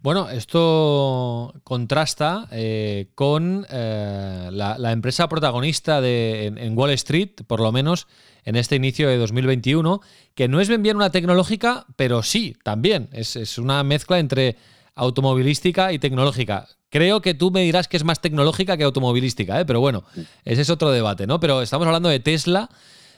Bueno, 0.00 0.30
esto 0.30 1.52
contrasta 1.62 2.48
eh, 2.50 3.08
con 3.14 3.66
eh, 3.70 4.48
la, 4.50 4.92
empresa 4.92 5.28
protagonista 5.28 6.00
de, 6.00 6.46
en, 6.46 6.56
en 6.56 6.76
Wall 6.76 6.90
Street, 6.92 7.42
por 7.46 7.60
lo 7.60 7.70
menos 7.70 8.08
en 8.44 8.56
este 8.56 8.76
inicio 8.76 9.10
de 9.10 9.18
2021, 9.18 10.00
que 10.34 10.48
no 10.48 10.60
es 10.60 10.68
bien 10.68 10.82
bien 10.82 10.96
una 10.96 11.10
tecnológica, 11.10 11.84
pero 11.96 12.22
sí, 12.22 12.56
también. 12.64 13.10
Es, 13.12 13.36
es 13.36 13.58
una 13.58 13.84
mezcla 13.84 14.18
entre 14.18 14.56
automovilística 14.94 15.92
y 15.92 15.98
tecnológica. 15.98 16.66
Creo 16.88 17.20
que 17.20 17.34
tú 17.34 17.50
me 17.50 17.60
dirás 17.60 17.88
que 17.88 17.98
es 17.98 18.04
más 18.04 18.20
tecnológica 18.20 18.76
que 18.78 18.84
automovilística, 18.84 19.60
¿eh? 19.60 19.64
pero 19.66 19.80
bueno, 19.80 20.04
ese 20.44 20.62
es 20.62 20.70
otro 20.70 20.90
debate, 20.90 21.26
¿no? 21.26 21.40
Pero 21.40 21.62
estamos 21.62 21.86
hablando 21.86 22.08
de 22.08 22.20
Tesla, 22.20 22.68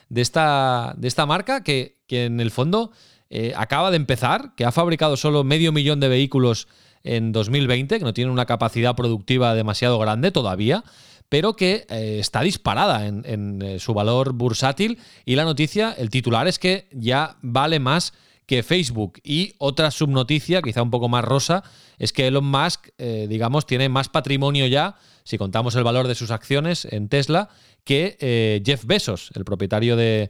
de 0.09 0.21
esta, 0.21 0.93
de 0.97 1.07
esta 1.07 1.25
marca 1.25 1.63
que, 1.63 1.97
que 2.07 2.25
en 2.25 2.39
el 2.39 2.51
fondo 2.51 2.91
eh, 3.29 3.53
acaba 3.55 3.91
de 3.91 3.97
empezar, 3.97 4.53
que 4.55 4.65
ha 4.65 4.71
fabricado 4.71 5.17
solo 5.17 5.43
medio 5.43 5.71
millón 5.71 5.99
de 5.99 6.07
vehículos 6.07 6.67
en 7.03 7.31
2020, 7.31 7.99
que 7.99 8.05
no 8.05 8.13
tiene 8.13 8.31
una 8.31 8.45
capacidad 8.45 8.95
productiva 8.95 9.55
demasiado 9.55 9.97
grande 9.99 10.31
todavía, 10.31 10.83
pero 11.27 11.55
que 11.55 11.85
eh, 11.89 12.17
está 12.19 12.41
disparada 12.41 13.07
en, 13.07 13.23
en, 13.25 13.61
eh, 13.61 13.79
su 13.79 13.93
valor 13.93 14.33
bursátil. 14.33 14.99
Y 15.25 15.35
la 15.35 15.43
noticia, 15.43 15.91
el 15.91 16.09
titular 16.09 16.47
es 16.47 16.59
que 16.59 16.87
ya 16.91 17.37
vale 17.41 17.79
más 17.79 18.13
que 18.45 18.61
Facebook. 18.61 19.19
Y 19.23 19.55
otra 19.57 19.89
subnoticia, 19.89 20.61
quizá 20.61 20.83
un 20.83 20.91
poco 20.91 21.09
más 21.09 21.25
rosa, 21.25 21.63
es 21.97 22.13
que 22.13 22.27
Elon 22.27 22.45
Musk, 22.45 22.89
digamos, 22.97 23.65
tiene 23.65 23.89
más 23.89 24.07
patrimonio 24.07 24.67
ya, 24.67 24.97
si 25.25 25.37
contamos 25.37 25.75
el 25.75 25.83
valor 25.83 26.07
de 26.07 26.15
sus 26.15 26.31
acciones 26.31 26.85
en 26.85 27.09
Tesla, 27.09 27.49
que 27.83 28.15
eh, 28.21 28.61
Jeff 28.65 28.85
Bezos, 28.85 29.31
el 29.35 29.43
propietario 29.43 29.97
de, 29.97 30.29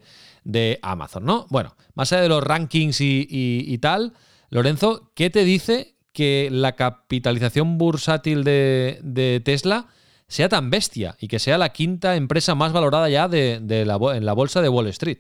Amazon, 0.81 1.25
¿no? 1.25 1.45
Bueno, 1.51 1.75
más 1.93 2.11
allá 2.11 2.23
de 2.23 2.29
los 2.29 2.43
rankings 2.43 2.97
y, 3.01 3.77
tal, 3.79 4.13
Lorenzo, 4.49 5.11
¿qué 5.15 5.29
te 5.29 5.43
dice 5.43 5.95
que 6.11 6.49
la 6.51 6.75
capitalización 6.75 7.77
bursátil 7.77 8.43
de, 8.43 8.99
de 9.03 9.41
Tesla 9.43 9.87
sea 10.27 10.49
tan 10.49 10.69
bestia 10.69 11.15
y 11.19 11.27
que 11.27 11.39
sea 11.39 11.57
la 11.57 11.69
quinta 11.69 12.15
empresa 12.15 12.55
más 12.55 12.73
valorada 12.73 13.09
ya 13.09 13.27
de, 13.27 13.59
la, 13.85 13.97
en 14.15 14.25
la 14.25 14.33
bolsa 14.33 14.61
de 14.61 14.69
Wall 14.69 14.87
Street. 14.87 15.19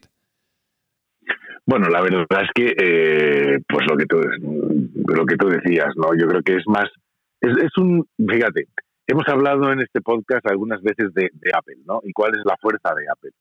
Bueno, 1.65 1.87
la 1.89 2.01
verdad 2.01 2.43
es 2.43 2.49
que, 2.53 2.75
eh, 2.77 3.59
pues 3.67 3.87
lo 3.87 3.97
que 3.97 4.05
tú 4.05 4.17
lo 5.07 5.25
que 5.25 5.35
tú 5.35 5.47
decías, 5.47 5.87
no, 5.95 6.09
yo 6.17 6.27
creo 6.27 6.41
que 6.43 6.55
es 6.57 6.63
más, 6.67 6.89
es, 7.41 7.77
un, 7.77 8.07
fíjate, 8.17 8.67
hemos 9.07 9.27
hablado 9.27 9.71
en 9.71 9.81
este 9.81 10.01
podcast 10.01 10.45
algunas 10.49 10.81
veces 10.81 11.13
de, 11.13 11.29
Apple, 11.53 11.77
¿no? 11.85 12.01
¿Y 12.03 12.11
cuál 12.13 12.31
es 12.31 12.45
la 12.45 12.57
fuerza 12.57 12.93
de 12.95 13.05
Apple? 13.11 13.31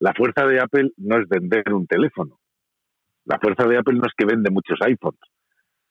La 0.00 0.12
fuerza 0.12 0.46
de 0.46 0.60
Apple 0.60 0.90
no 0.96 1.18
es 1.18 1.28
vender 1.28 1.72
un 1.72 1.86
teléfono. 1.86 2.38
La 3.24 3.38
fuerza 3.38 3.66
de 3.66 3.78
Apple 3.78 3.94
no 3.94 4.06
es 4.06 4.12
que 4.16 4.26
vende 4.26 4.50
muchos 4.50 4.78
iPhones. 4.82 5.20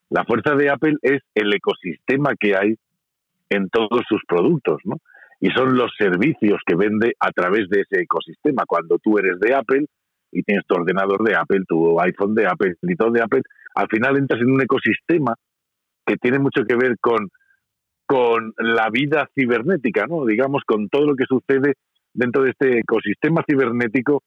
La 0.09 0.23
fuerza 0.25 0.55
de 0.55 0.69
Apple 0.69 0.97
es 1.01 1.21
el 1.33 1.53
ecosistema 1.53 2.33
que 2.39 2.55
hay 2.55 2.75
en 3.49 3.69
todos 3.69 4.03
sus 4.07 4.21
productos, 4.27 4.81
¿no? 4.83 4.97
y 5.43 5.49
son 5.49 5.75
los 5.75 5.91
servicios 5.97 6.61
que 6.65 6.73
vende 6.73 7.17
a 7.19 7.29
través 7.31 7.67
de 7.67 7.81
ese 7.81 8.01
ecosistema. 8.01 8.63
Cuando 8.65 8.97
tú 8.99 9.17
eres 9.17 9.37
de 9.41 9.53
Apple 9.53 9.87
y 10.31 10.41
tienes 10.41 10.65
tu 10.65 10.73
ordenador 10.73 11.21
de 11.21 11.35
Apple, 11.35 11.65
tu 11.67 11.99
iPhone 11.99 12.33
de 12.33 12.47
Apple, 12.47 12.75
y 12.81 12.95
todo 12.95 13.11
de 13.11 13.21
Apple, 13.21 13.41
al 13.75 13.87
final 13.89 14.15
entras 14.15 14.39
en 14.39 14.49
un 14.49 14.61
ecosistema 14.61 15.35
que 16.05 16.15
tiene 16.15 16.39
mucho 16.39 16.63
que 16.65 16.77
ver 16.77 16.95
con, 16.97 17.27
con 18.05 18.53
la 18.57 18.89
vida 18.89 19.29
cibernética, 19.35 20.05
¿no? 20.07 20.25
Digamos, 20.25 20.63
con 20.65 20.89
todo 20.89 21.05
lo 21.05 21.15
que 21.15 21.25
sucede 21.25 21.75
dentro 22.13 22.43
de 22.43 22.51
este 22.51 22.79
ecosistema 22.79 23.43
cibernético, 23.49 24.23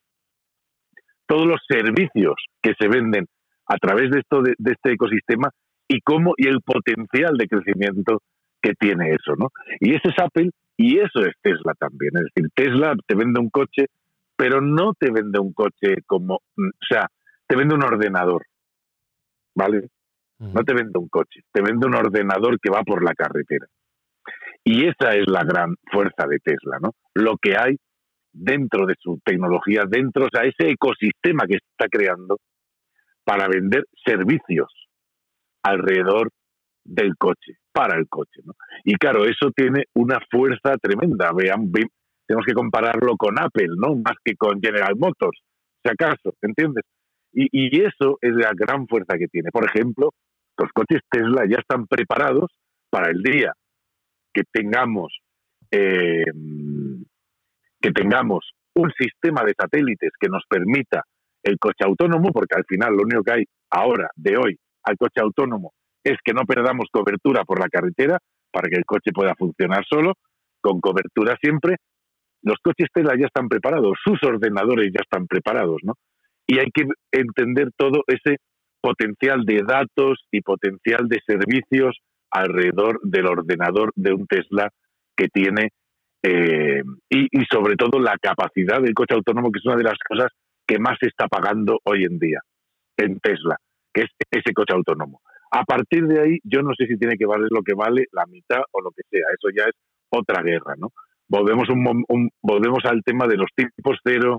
todos 1.27 1.47
los 1.47 1.61
servicios 1.69 2.35
que 2.63 2.75
se 2.79 2.89
venden 2.89 3.27
a 3.67 3.77
través 3.77 4.11
de 4.11 4.21
esto 4.21 4.43
de, 4.43 4.55
este 4.65 4.93
ecosistema 4.93 5.51
y 5.89 6.01
cómo 6.01 6.35
y 6.37 6.47
el 6.47 6.63
potencial 6.63 7.37
de 7.37 7.49
crecimiento 7.49 8.23
que 8.63 8.75
tiene 8.75 9.11
eso, 9.11 9.35
¿no? 9.37 9.51
Y 9.81 9.95
ese 9.95 10.09
es 10.09 10.19
Apple 10.19 10.51
y 10.77 10.99
eso 10.99 11.21
es 11.21 11.35
Tesla 11.43 11.75
también. 11.79 12.13
Es 12.17 12.25
decir, 12.35 12.51
Tesla 12.55 12.95
te 13.07 13.15
vende 13.15 13.41
un 13.41 13.51
coche, 13.51 13.87
pero 14.37 14.61
no 14.61 14.95
te 14.95 15.11
vende 15.11 15.39
un 15.39 15.53
coche 15.53 15.97
como, 16.07 16.37
o 16.37 16.87
sea, 16.89 17.09
te 17.47 17.57
vende 17.57 17.75
un 17.75 17.85
ordenador, 17.85 18.45
¿vale? 19.55 19.89
No 20.39 20.63
te 20.65 20.75
vende 20.75 20.99
un 20.99 21.09
coche, 21.09 21.41
te 21.51 21.63
vende 21.63 21.87
un 21.87 21.95
ordenador 21.95 22.61
que 22.61 22.71
va 22.71 22.83
por 22.83 23.03
la 23.03 23.15
carretera. 23.15 23.67
Y 24.63 24.87
esa 24.87 25.15
es 25.15 25.27
la 25.29 25.45
gran 25.45 25.77
fuerza 25.91 26.27
de 26.29 26.39
Tesla, 26.41 26.79
¿no? 26.81 26.91
Lo 27.15 27.37
que 27.39 27.57
hay 27.57 27.77
dentro 28.33 28.85
de 28.87 28.95
su 28.99 29.19
tecnología, 29.25 29.85
dentro, 29.89 30.27
o 30.27 30.29
sea, 30.31 30.43
ese 30.45 30.71
ecosistema 30.71 31.47
que 31.47 31.57
está 31.57 31.89
creando 31.89 32.39
para 33.25 33.49
vender 33.49 33.85
servicios 34.05 34.69
alrededor 35.63 36.31
del 36.85 37.17
coche, 37.17 37.55
para 37.73 37.99
el 37.99 38.09
coche. 38.09 38.41
¿no? 38.45 38.53
Y 38.85 38.95
claro, 38.97 39.25
eso 39.25 39.51
tiene 39.55 39.85
una 39.95 40.19
fuerza 40.31 40.77
tremenda. 40.81 41.31
Vean, 41.35 41.71
tenemos 42.27 42.47
que 42.47 42.55
compararlo 42.55 43.17
con 43.17 43.39
Apple, 43.39 43.75
¿no? 43.77 43.97
Más 43.97 44.17
que 44.25 44.37
con 44.37 44.61
General 44.61 44.95
Motors, 44.97 45.41
si 45.83 45.91
acaso, 45.91 46.35
¿entiendes? 46.43 46.85
Y, 47.39 47.49
y 47.53 47.83
eso 47.83 48.19
es 48.23 48.33
la 48.33 48.53
gran 48.55 48.87
fuerza 48.89 49.19
que 49.19 49.29
tiene. 49.29 49.51
Por 49.51 49.67
ejemplo, 49.67 50.15
los 50.57 50.71
coches 50.73 51.03
Tesla 51.11 51.45
ya 51.49 51.59
están 51.59 51.87
preparados 51.87 52.51
para 52.89 53.11
el 53.11 53.23
día 53.23 53.53
que 54.33 54.43
tengamos 54.51 55.19
eh, 55.71 56.25
que 57.81 57.93
tengamos 57.93 58.53
un 58.75 58.91
sistema 58.99 59.43
de 59.45 59.55
satélites 59.59 60.13
que 60.19 60.29
nos 60.29 60.45
permita 60.49 61.03
el 61.43 61.59
coche 61.59 61.85
autónomo, 61.85 62.31
porque 62.33 62.57
al 62.57 62.65
final 62.65 62.95
lo 62.95 63.03
único 63.03 63.23
que 63.23 63.33
hay 63.33 63.45
ahora, 63.71 64.11
de 64.17 64.37
hoy, 64.37 64.59
al 64.85 64.97
coche 64.97 65.21
autónomo 65.21 65.73
es 66.03 66.17
que 66.25 66.33
no 66.33 66.45
perdamos 66.45 66.87
cobertura 66.91 67.45
por 67.45 67.61
la 67.61 67.69
carretera 67.69 68.19
para 68.51 68.69
que 68.69 68.77
el 68.77 68.85
coche 68.85 69.13
pueda 69.13 69.35
funcionar 69.35 69.85
solo, 69.89 70.15
con 70.61 70.81
cobertura 70.81 71.37
siempre. 71.41 71.77
Los 72.43 72.57
coches 72.63 72.89
Tesla 72.93 73.15
ya 73.19 73.27
están 73.27 73.49
preparados, 73.49 73.99
sus 74.05 74.23
ordenadores 74.23 74.93
ya 74.93 75.03
están 75.03 75.27
preparados, 75.27 75.79
¿no? 75.83 75.95
Y 76.47 76.59
hay 76.59 76.71
que 76.73 76.85
entender 77.13 77.71
todo 77.77 78.03
ese 78.07 78.37
potencial 78.81 79.45
de 79.45 79.63
datos 79.67 80.27
y 80.31 80.43
potencial 80.43 81.09
de 81.09 81.21
servicios 81.27 81.99
alrededor 82.31 83.01
del 83.03 83.27
ordenador 83.27 83.93
de 83.97 84.13
un 84.13 84.27
Tesla 84.27 84.71
que 85.17 85.29
tiene 85.29 85.71
eh, 86.23 86.83
y, 87.09 87.29
sobre 87.51 87.77
todo 87.77 88.01
la 88.01 88.17
capacidad 88.21 88.81
del 88.81 88.95
coche 88.95 89.15
autónomo, 89.15 89.51
que 89.51 89.59
es 89.59 89.67
una 89.67 89.77
de 89.77 89.85
las 89.85 89.99
cosas 90.09 90.33
que 90.67 90.79
más 90.79 90.97
se 91.01 91.09
está 91.09 91.29
pagando 91.29 91.79
hoy 91.85 92.05
en 92.05 92.19
día 92.19 92.41
en 92.97 93.21
Tesla, 93.21 93.57
que 93.93 94.03
es 94.03 94.11
ese 94.31 94.53
coche 94.53 94.75
autónomo. 94.75 95.21
A 95.53 95.65
partir 95.65 96.07
de 96.07 96.21
ahí, 96.21 96.39
yo 96.43 96.63
no 96.63 96.73
sé 96.77 96.87
si 96.87 96.99
tiene 96.99 97.17
que 97.17 97.27
valer 97.27 97.49
lo 97.51 97.63
que 97.63 97.75
vale, 97.75 98.07
la 98.13 98.27
mitad 98.27 98.63
o 98.73 98.81
lo 98.81 98.91
que 98.91 99.03
sea. 99.11 99.27
Eso 99.39 99.49
ya 99.57 99.65
es 99.65 99.77
otra 100.11 100.43
guerra, 100.43 100.75
¿no? 100.77 100.89
Volvemos, 101.29 101.69
un, 101.69 102.31
volvemos 102.43 102.85
al 102.85 103.03
tema 103.05 103.27
de 103.27 103.37
los 103.37 103.49
tipos 103.55 103.99
cero, 104.05 104.39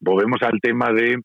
volvemos 0.00 0.42
al 0.42 0.60
tema 0.60 0.92
de 0.92 1.20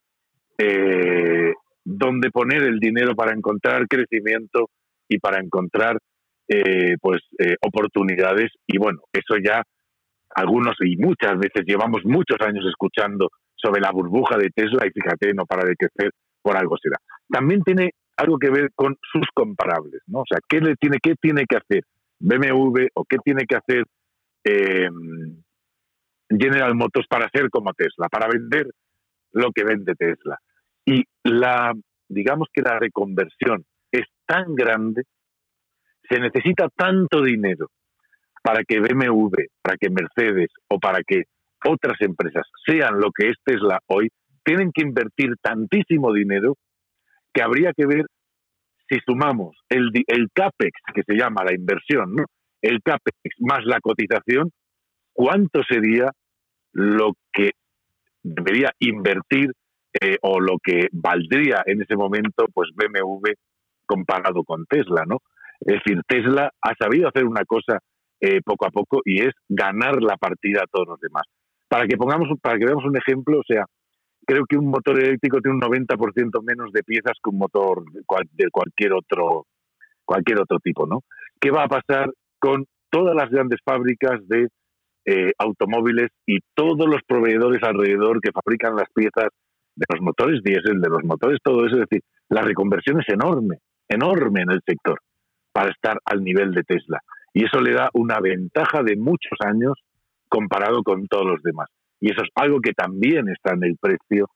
eh, 0.58 1.54
dónde 1.84 2.30
poner 2.30 2.62
el 2.62 2.78
dinero 2.78 3.14
para 3.14 3.32
encontrar 3.32 3.86
crecimiento 3.88 4.70
y 5.08 5.18
para 5.18 5.40
encontrar 5.40 5.98
eh, 6.48 6.96
pues 7.00 7.20
eh, 7.38 7.56
oportunidades. 7.60 8.50
Y 8.66 8.78
bueno, 8.78 9.00
eso 9.12 9.36
ya 9.42 9.62
algunos 10.34 10.74
y 10.80 10.96
muchas 10.96 11.38
veces 11.38 11.64
llevamos 11.66 12.04
muchos 12.04 12.38
años 12.40 12.64
escuchando 12.68 13.28
sobre 13.54 13.80
la 13.80 13.90
burbuja 13.90 14.36
de 14.36 14.50
Tesla 14.50 14.86
y 14.86 14.90
fíjate, 14.90 15.32
no 15.34 15.44
para 15.46 15.64
de 15.66 15.76
crecer, 15.76 16.12
por 16.42 16.56
algo 16.56 16.76
será. 16.80 16.96
También 17.28 17.62
tiene 17.62 17.90
algo 18.16 18.38
que 18.38 18.50
ver 18.50 18.70
con 18.74 18.96
sus 19.12 19.26
comparables, 19.34 20.02
¿no? 20.06 20.20
O 20.20 20.24
sea, 20.28 20.38
¿qué, 20.48 20.60
le 20.60 20.74
tiene, 20.76 20.98
qué 21.02 21.14
tiene 21.20 21.44
que 21.48 21.56
hacer 21.56 21.84
BMW 22.20 22.86
o 22.94 23.04
qué 23.04 23.16
tiene 23.24 23.44
que 23.46 23.56
hacer 23.56 23.84
eh, 24.44 24.88
General 26.28 26.74
Motors 26.74 27.06
para 27.08 27.28
ser 27.30 27.48
como 27.50 27.72
Tesla, 27.74 28.08
para 28.08 28.28
vender 28.28 28.68
lo 29.32 29.50
que 29.52 29.64
vende 29.64 29.94
Tesla? 29.94 30.38
Y 30.88 31.04
la, 31.22 31.74
digamos 32.08 32.48
que 32.50 32.62
la 32.62 32.78
reconversión 32.78 33.62
es 33.92 34.06
tan 34.24 34.54
grande, 34.54 35.02
se 36.08 36.18
necesita 36.18 36.70
tanto 36.74 37.22
dinero 37.22 37.68
para 38.42 38.64
que 38.64 38.80
BMW, 38.80 39.34
para 39.60 39.76
que 39.76 39.90
Mercedes 39.90 40.48
o 40.68 40.78
para 40.78 41.02
que 41.02 41.24
otras 41.62 42.00
empresas 42.00 42.46
sean 42.64 42.98
lo 43.00 43.10
que 43.12 43.28
es 43.28 43.36
Tesla 43.44 43.80
hoy, 43.88 44.08
tienen 44.42 44.72
que 44.72 44.80
invertir 44.80 45.34
tantísimo 45.42 46.10
dinero 46.10 46.56
que 47.34 47.42
habría 47.42 47.74
que 47.74 47.84
ver 47.84 48.06
si 48.88 48.98
sumamos 49.04 49.58
el, 49.68 49.90
el 50.06 50.30
CAPEX, 50.32 50.72
que 50.94 51.02
se 51.02 51.16
llama 51.16 51.44
la 51.44 51.54
inversión, 51.54 52.14
¿no? 52.14 52.24
el 52.62 52.80
CAPEX 52.82 53.18
más 53.40 53.62
la 53.66 53.78
cotización, 53.80 54.50
¿cuánto 55.12 55.62
sería 55.64 56.12
lo 56.72 57.12
que 57.30 57.50
debería 58.22 58.72
invertir 58.78 59.52
eh, 60.00 60.16
o 60.22 60.40
lo 60.40 60.58
que 60.62 60.88
valdría 60.92 61.62
en 61.66 61.82
ese 61.82 61.96
momento 61.96 62.46
pues 62.52 62.70
BMW 62.74 63.32
comparado 63.86 64.44
con 64.44 64.66
Tesla, 64.66 65.04
¿no? 65.06 65.18
Es 65.60 65.80
decir, 65.82 66.02
Tesla 66.06 66.50
ha 66.60 66.74
sabido 66.78 67.08
hacer 67.08 67.24
una 67.24 67.44
cosa 67.44 67.78
eh, 68.20 68.40
poco 68.44 68.66
a 68.66 68.70
poco 68.70 69.00
y 69.04 69.22
es 69.22 69.34
ganar 69.48 70.02
la 70.02 70.16
partida 70.16 70.62
a 70.62 70.66
todos 70.70 70.88
los 70.88 71.00
demás. 71.00 71.24
Para 71.68 71.86
que 71.86 71.96
pongamos, 71.96 72.28
para 72.40 72.58
que 72.58 72.66
veamos 72.66 72.84
un 72.84 72.96
ejemplo, 72.96 73.40
o 73.40 73.44
sea, 73.46 73.64
creo 74.26 74.44
que 74.48 74.56
un 74.56 74.66
motor 74.66 74.98
eléctrico 74.98 75.40
tiene 75.40 75.56
un 75.56 75.62
90% 75.62 76.42
menos 76.42 76.72
de 76.72 76.82
piezas 76.82 77.16
que 77.22 77.30
un 77.30 77.38
motor 77.38 77.82
de 77.92 78.50
cualquier 78.50 78.92
otro 78.92 79.46
cualquier 80.04 80.40
otro 80.40 80.58
tipo, 80.58 80.86
¿no? 80.86 81.00
¿Qué 81.38 81.50
va 81.50 81.64
a 81.64 81.68
pasar 81.68 82.10
con 82.38 82.64
todas 82.90 83.14
las 83.14 83.30
grandes 83.30 83.60
fábricas 83.62 84.26
de 84.26 84.48
eh, 85.04 85.32
automóviles 85.38 86.10
y 86.26 86.38
todos 86.54 86.86
los 86.86 87.02
proveedores 87.06 87.62
alrededor 87.62 88.20
que 88.20 88.32
fabrican 88.32 88.74
las 88.74 88.88
piezas 88.94 89.28
de 89.78 89.86
los 89.88 90.00
motores 90.00 90.42
diésel, 90.42 90.80
de 90.80 90.88
los 90.88 91.04
motores, 91.04 91.38
todo 91.42 91.64
eso? 91.66 91.76
Es 91.76 91.88
decir, 91.88 92.02
la 92.28 92.42
reconversión 92.42 93.00
es 93.00 93.08
enorme, 93.08 93.58
enorme 93.88 94.42
en 94.42 94.50
el 94.50 94.60
sector 94.66 95.00
para 95.52 95.70
estar 95.70 95.98
al 96.04 96.22
nivel 96.22 96.52
de 96.52 96.62
Tesla. 96.62 97.00
Y 97.32 97.44
eso 97.44 97.60
le 97.60 97.72
da 97.72 97.90
una 97.94 98.20
ventaja 98.20 98.82
de 98.82 98.96
muchos 98.96 99.38
años 99.44 99.74
comparado 100.28 100.82
con 100.82 101.06
todos 101.06 101.26
los 101.26 101.42
demás. 101.42 101.68
Y 102.00 102.10
eso 102.10 102.22
es 102.22 102.30
algo 102.34 102.60
que 102.60 102.72
también 102.72 103.28
está 103.28 103.54
en 103.54 103.64
el 103.64 103.76
precio 103.80 104.28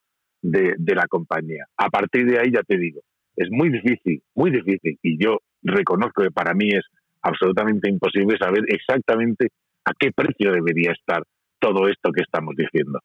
de, 0.43 0.75
la 0.95 1.07
compañía. 1.07 1.67
A 1.77 1.89
partir 1.89 2.27
de 2.27 2.39
ahí, 2.39 2.51
ya 2.53 2.63
te 2.63 2.77
digo, 2.77 3.01
es 3.37 3.49
muy 3.51 3.71
difícil, 3.71 4.23
muy 4.35 4.51
difícil, 4.51 4.99
y 5.03 5.23
yo 5.23 5.39
reconozco 5.63 6.23
que 6.23 6.31
para 6.31 6.55
mí 6.55 6.69
es 6.71 6.85
absolutamente 7.23 7.89
imposible 7.89 8.37
saber 8.37 8.65
exactamente 8.67 9.49
a 9.85 9.93
qué 9.99 10.11
precio 10.13 10.53
debería 10.53 10.93
estar 10.93 11.23
todo 11.61 11.87
esto 11.89 12.11
que 12.11 12.23
estamos 12.23 12.55
diciendo. 12.57 12.99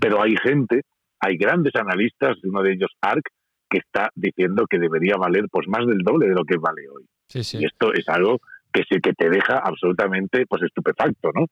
Pero 0.00 0.22
hay 0.22 0.36
gente, 0.42 0.82
hay 1.20 1.36
grandes 1.36 1.74
analistas, 1.74 2.36
uno 2.44 2.62
de 2.62 2.72
ellos 2.72 2.90
ARC, 3.00 3.24
que 3.68 3.78
está 3.78 4.10
diciendo 4.14 4.66
que 4.68 4.78
debería 4.78 5.16
valer 5.16 5.46
pues 5.50 5.66
más 5.68 5.86
del 5.86 5.98
doble 5.98 6.28
de 6.28 6.34
lo 6.34 6.44
que 6.44 6.56
vale 6.56 6.82
hoy. 6.88 7.04
Y 7.34 7.64
esto 7.64 7.92
es 7.92 8.08
algo 8.08 8.38
que 8.72 8.82
sí 8.88 9.00
que 9.00 9.12
te 9.12 9.28
deja 9.28 9.58
absolutamente 9.58 10.46
pues 10.46 10.62
estupefacto, 10.62 11.30
¿no? 11.34 11.46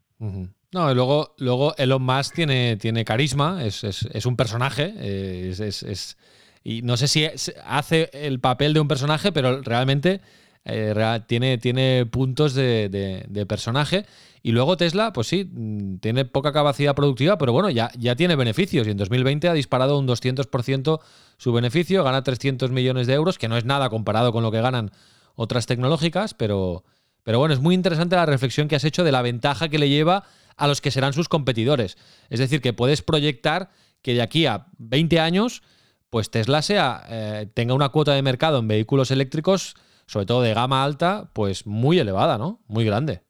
No, 0.72 0.90
y 0.90 0.94
luego, 0.94 1.34
luego 1.38 1.74
Elon 1.76 2.02
Musk 2.02 2.34
tiene, 2.34 2.76
tiene 2.76 3.04
carisma, 3.04 3.64
es, 3.64 3.84
es, 3.84 4.26
un 4.26 4.36
personaje, 4.36 4.92
eh, 4.98 5.52
es, 5.56 6.16
y 6.62 6.82
no 6.82 6.96
sé 6.96 7.08
si 7.08 7.26
hace 7.64 8.10
el 8.12 8.40
papel 8.40 8.74
de 8.74 8.80
un 8.80 8.88
personaje, 8.88 9.32
pero 9.32 9.62
realmente 9.62 10.20
eh, 10.64 11.20
tiene, 11.26 11.58
tiene 11.58 12.06
puntos 12.06 12.54
de, 12.54 13.46
personaje. 13.48 14.06
Y 14.42 14.52
luego 14.52 14.76
Tesla, 14.76 15.12
pues 15.12 15.26
sí, 15.28 15.50
mm, 15.50 15.96
tiene 15.98 16.24
poca 16.24 16.52
capacidad 16.52 16.94
productiva, 16.94 17.38
pero 17.38 17.52
bueno, 17.52 17.70
ya, 17.70 17.90
ya 17.98 18.14
tiene 18.16 18.36
beneficios. 18.36 18.86
Y 18.86 18.90
en 18.90 18.96
2020 18.96 19.48
ha 19.48 19.54
disparado 19.54 19.98
un 19.98 20.06
200% 20.06 21.00
su 21.36 21.52
beneficio, 21.52 22.04
gana 22.04 22.22
300 22.22 22.70
millones 22.70 23.06
de 23.06 23.14
euros, 23.14 23.38
que 23.38 23.48
no 23.48 23.56
es 23.56 23.64
nada 23.64 23.88
comparado 23.88 24.32
con 24.32 24.42
lo 24.42 24.50
que 24.50 24.60
ganan 24.60 24.90
otras 25.34 25.66
tecnológicas, 25.66 26.34
pero, 26.34 26.84
pero 27.22 27.38
bueno, 27.38 27.54
es 27.54 27.60
muy 27.60 27.74
interesante 27.74 28.16
la 28.16 28.26
reflexión 28.26 28.68
que 28.68 28.76
has 28.76 28.84
hecho 28.84 29.04
de 29.04 29.12
la 29.12 29.22
ventaja 29.22 29.68
que 29.68 29.78
le 29.78 29.88
lleva 29.88 30.24
a 30.56 30.68
los 30.68 30.80
que 30.80 30.90
serán 30.90 31.12
sus 31.12 31.28
competidores. 31.28 31.96
Es 32.30 32.38
decir, 32.38 32.60
que 32.60 32.72
puedes 32.72 33.02
proyectar 33.02 33.70
que 34.02 34.14
de 34.14 34.22
aquí 34.22 34.46
a 34.46 34.66
20 34.78 35.18
años, 35.20 35.62
pues 36.10 36.30
Tesla 36.30 36.62
sea, 36.62 37.04
eh, 37.08 37.46
tenga 37.54 37.74
una 37.74 37.88
cuota 37.88 38.12
de 38.12 38.22
mercado 38.22 38.58
en 38.58 38.68
vehículos 38.68 39.10
eléctricos, 39.10 39.74
sobre 40.06 40.26
todo 40.26 40.42
de 40.42 40.54
gama 40.54 40.84
alta, 40.84 41.30
pues 41.32 41.66
muy 41.66 41.98
elevada, 41.98 42.38
¿no? 42.38 42.60
Muy 42.68 42.84
grande. 42.84 43.22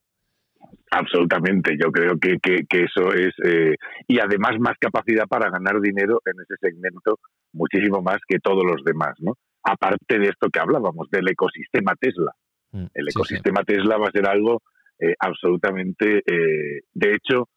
Absolutamente, 0.90 1.76
yo 1.80 1.90
creo 1.90 2.18
que, 2.18 2.38
que, 2.40 2.84
eso 2.84 3.12
es, 3.12 3.34
eh, 3.44 3.74
y 4.06 4.20
además 4.20 4.52
más 4.60 4.76
capacidad 4.78 5.26
para 5.26 5.50
ganar 5.50 5.80
dinero 5.80 6.20
en 6.24 6.34
ese 6.40 6.54
segmento, 6.60 7.18
muchísimo 7.52 8.00
más 8.00 8.18
que 8.28 8.38
todos 8.38 8.62
los 8.64 8.84
demás, 8.84 9.14
¿no? 9.18 9.32
Aparte 9.64 10.18
de 10.18 10.28
esto 10.28 10.50
que 10.50 10.60
hablábamos, 10.60 11.10
del 11.10 11.28
ecosistema 11.28 11.94
Tesla. 11.98 12.32
Mm, 12.72 12.86
El 12.94 13.08
ecosistema 13.08 13.64
Tesla 13.64 13.96
va 13.96 14.08
a 14.08 14.12
ser 14.12 14.28
algo 14.28 14.62
eh, 15.00 15.14
absolutamente. 15.18 16.18
Eh, 16.18 16.82
de 16.92 17.14
hecho, 17.14 17.48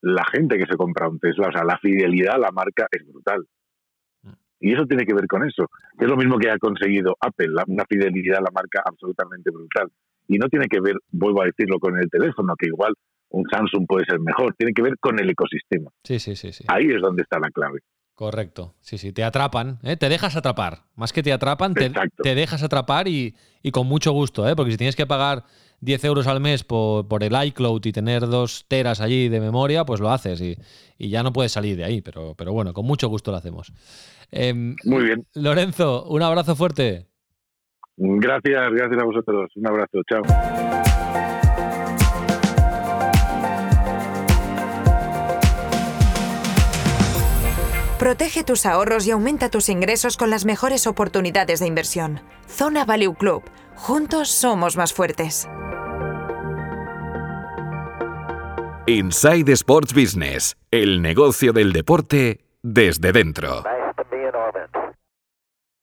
la 0.00 0.24
gente 0.32 0.56
que 0.56 0.66
se 0.66 0.76
compra 0.76 1.08
un 1.08 1.18
Tesla, 1.18 1.48
o 1.48 1.52
sea, 1.52 1.64
la 1.64 1.78
fidelidad 1.78 2.36
a 2.36 2.38
la 2.38 2.50
marca 2.50 2.86
es 2.90 3.06
brutal. 3.06 3.44
Y 4.60 4.72
eso 4.72 4.86
tiene 4.86 5.04
que 5.04 5.14
ver 5.14 5.26
con 5.26 5.46
eso. 5.46 5.68
Es 5.98 6.08
lo 6.08 6.16
mismo 6.16 6.38
que 6.38 6.50
ha 6.50 6.58
conseguido 6.58 7.16
Apple, 7.20 7.48
una 7.66 7.84
fidelidad 7.88 8.38
a 8.38 8.42
la 8.42 8.50
marca 8.52 8.82
absolutamente 8.84 9.50
brutal. 9.50 9.88
Y 10.28 10.38
no 10.38 10.48
tiene 10.48 10.66
que 10.66 10.80
ver, 10.80 10.96
vuelvo 11.10 11.42
a 11.42 11.46
decirlo, 11.46 11.78
con 11.78 11.98
el 11.98 12.08
teléfono, 12.10 12.54
que 12.58 12.66
igual 12.66 12.94
un 13.30 13.44
Samsung 13.50 13.86
puede 13.86 14.06
ser 14.06 14.18
mejor, 14.20 14.54
tiene 14.56 14.72
que 14.72 14.82
ver 14.82 14.98
con 14.98 15.18
el 15.18 15.28
ecosistema. 15.30 15.90
Sí, 16.04 16.18
sí, 16.18 16.36
sí. 16.36 16.52
sí. 16.52 16.64
Ahí 16.68 16.86
es 16.86 17.00
donde 17.00 17.22
está 17.22 17.38
la 17.38 17.50
clave. 17.50 17.80
Correcto, 18.16 18.74
sí, 18.80 18.96
sí, 18.96 19.12
te 19.12 19.22
atrapan, 19.22 19.78
¿eh? 19.82 19.98
te 19.98 20.08
dejas 20.08 20.36
atrapar. 20.36 20.84
Más 20.94 21.12
que 21.12 21.22
te 21.22 21.34
atrapan, 21.34 21.74
te, 21.74 21.92
te 22.22 22.34
dejas 22.34 22.62
atrapar 22.62 23.08
y, 23.08 23.34
y, 23.62 23.72
con 23.72 23.86
mucho 23.86 24.10
gusto, 24.12 24.48
¿eh? 24.48 24.56
porque 24.56 24.72
si 24.72 24.78
tienes 24.78 24.96
que 24.96 25.04
pagar 25.04 25.44
10 25.80 26.04
euros 26.04 26.26
al 26.26 26.40
mes 26.40 26.64
por, 26.64 27.06
por, 27.08 27.22
el 27.22 27.34
iCloud 27.48 27.84
y 27.84 27.92
tener 27.92 28.26
dos 28.26 28.64
teras 28.68 29.02
allí 29.02 29.28
de 29.28 29.38
memoria, 29.38 29.84
pues 29.84 30.00
lo 30.00 30.10
haces 30.10 30.40
y, 30.40 30.56
y, 30.96 31.10
ya 31.10 31.22
no 31.22 31.34
puedes 31.34 31.52
salir 31.52 31.76
de 31.76 31.84
ahí, 31.84 32.00
pero, 32.00 32.34
pero 32.34 32.54
bueno, 32.54 32.72
con 32.72 32.86
mucho 32.86 33.06
gusto 33.08 33.32
lo 33.32 33.36
hacemos. 33.36 33.70
Em, 34.38 34.76
Muy 34.84 35.04
bien. 35.04 35.26
Lorenzo, 35.34 36.04
un 36.04 36.22
abrazo 36.22 36.54
fuerte. 36.54 37.06
Gracias, 37.96 38.70
gracias 38.72 39.00
a 39.00 39.04
vosotros. 39.04 39.50
Un 39.56 39.66
abrazo, 39.66 40.02
chao. 40.08 40.22
Protege 47.98 48.44
tus 48.44 48.66
ahorros 48.66 49.06
y 49.06 49.10
aumenta 49.10 49.50
tus 49.50 49.70
ingresos 49.70 50.18
con 50.18 50.28
las 50.28 50.44
mejores 50.44 50.86
oportunidades 50.86 51.60
de 51.60 51.66
inversión. 51.66 52.20
Zona 52.46 52.84
Value 52.84 53.14
Club. 53.14 53.42
Juntos 53.74 54.28
somos 54.28 54.76
más 54.76 54.92
fuertes. 54.92 55.48
Inside 58.86 59.50
Sports 59.52 59.94
Business. 59.94 60.56
El 60.70 61.00
negocio 61.00 61.52
del 61.52 61.72
deporte 61.72 62.45
desde 62.66 63.12
dentro. 63.12 63.62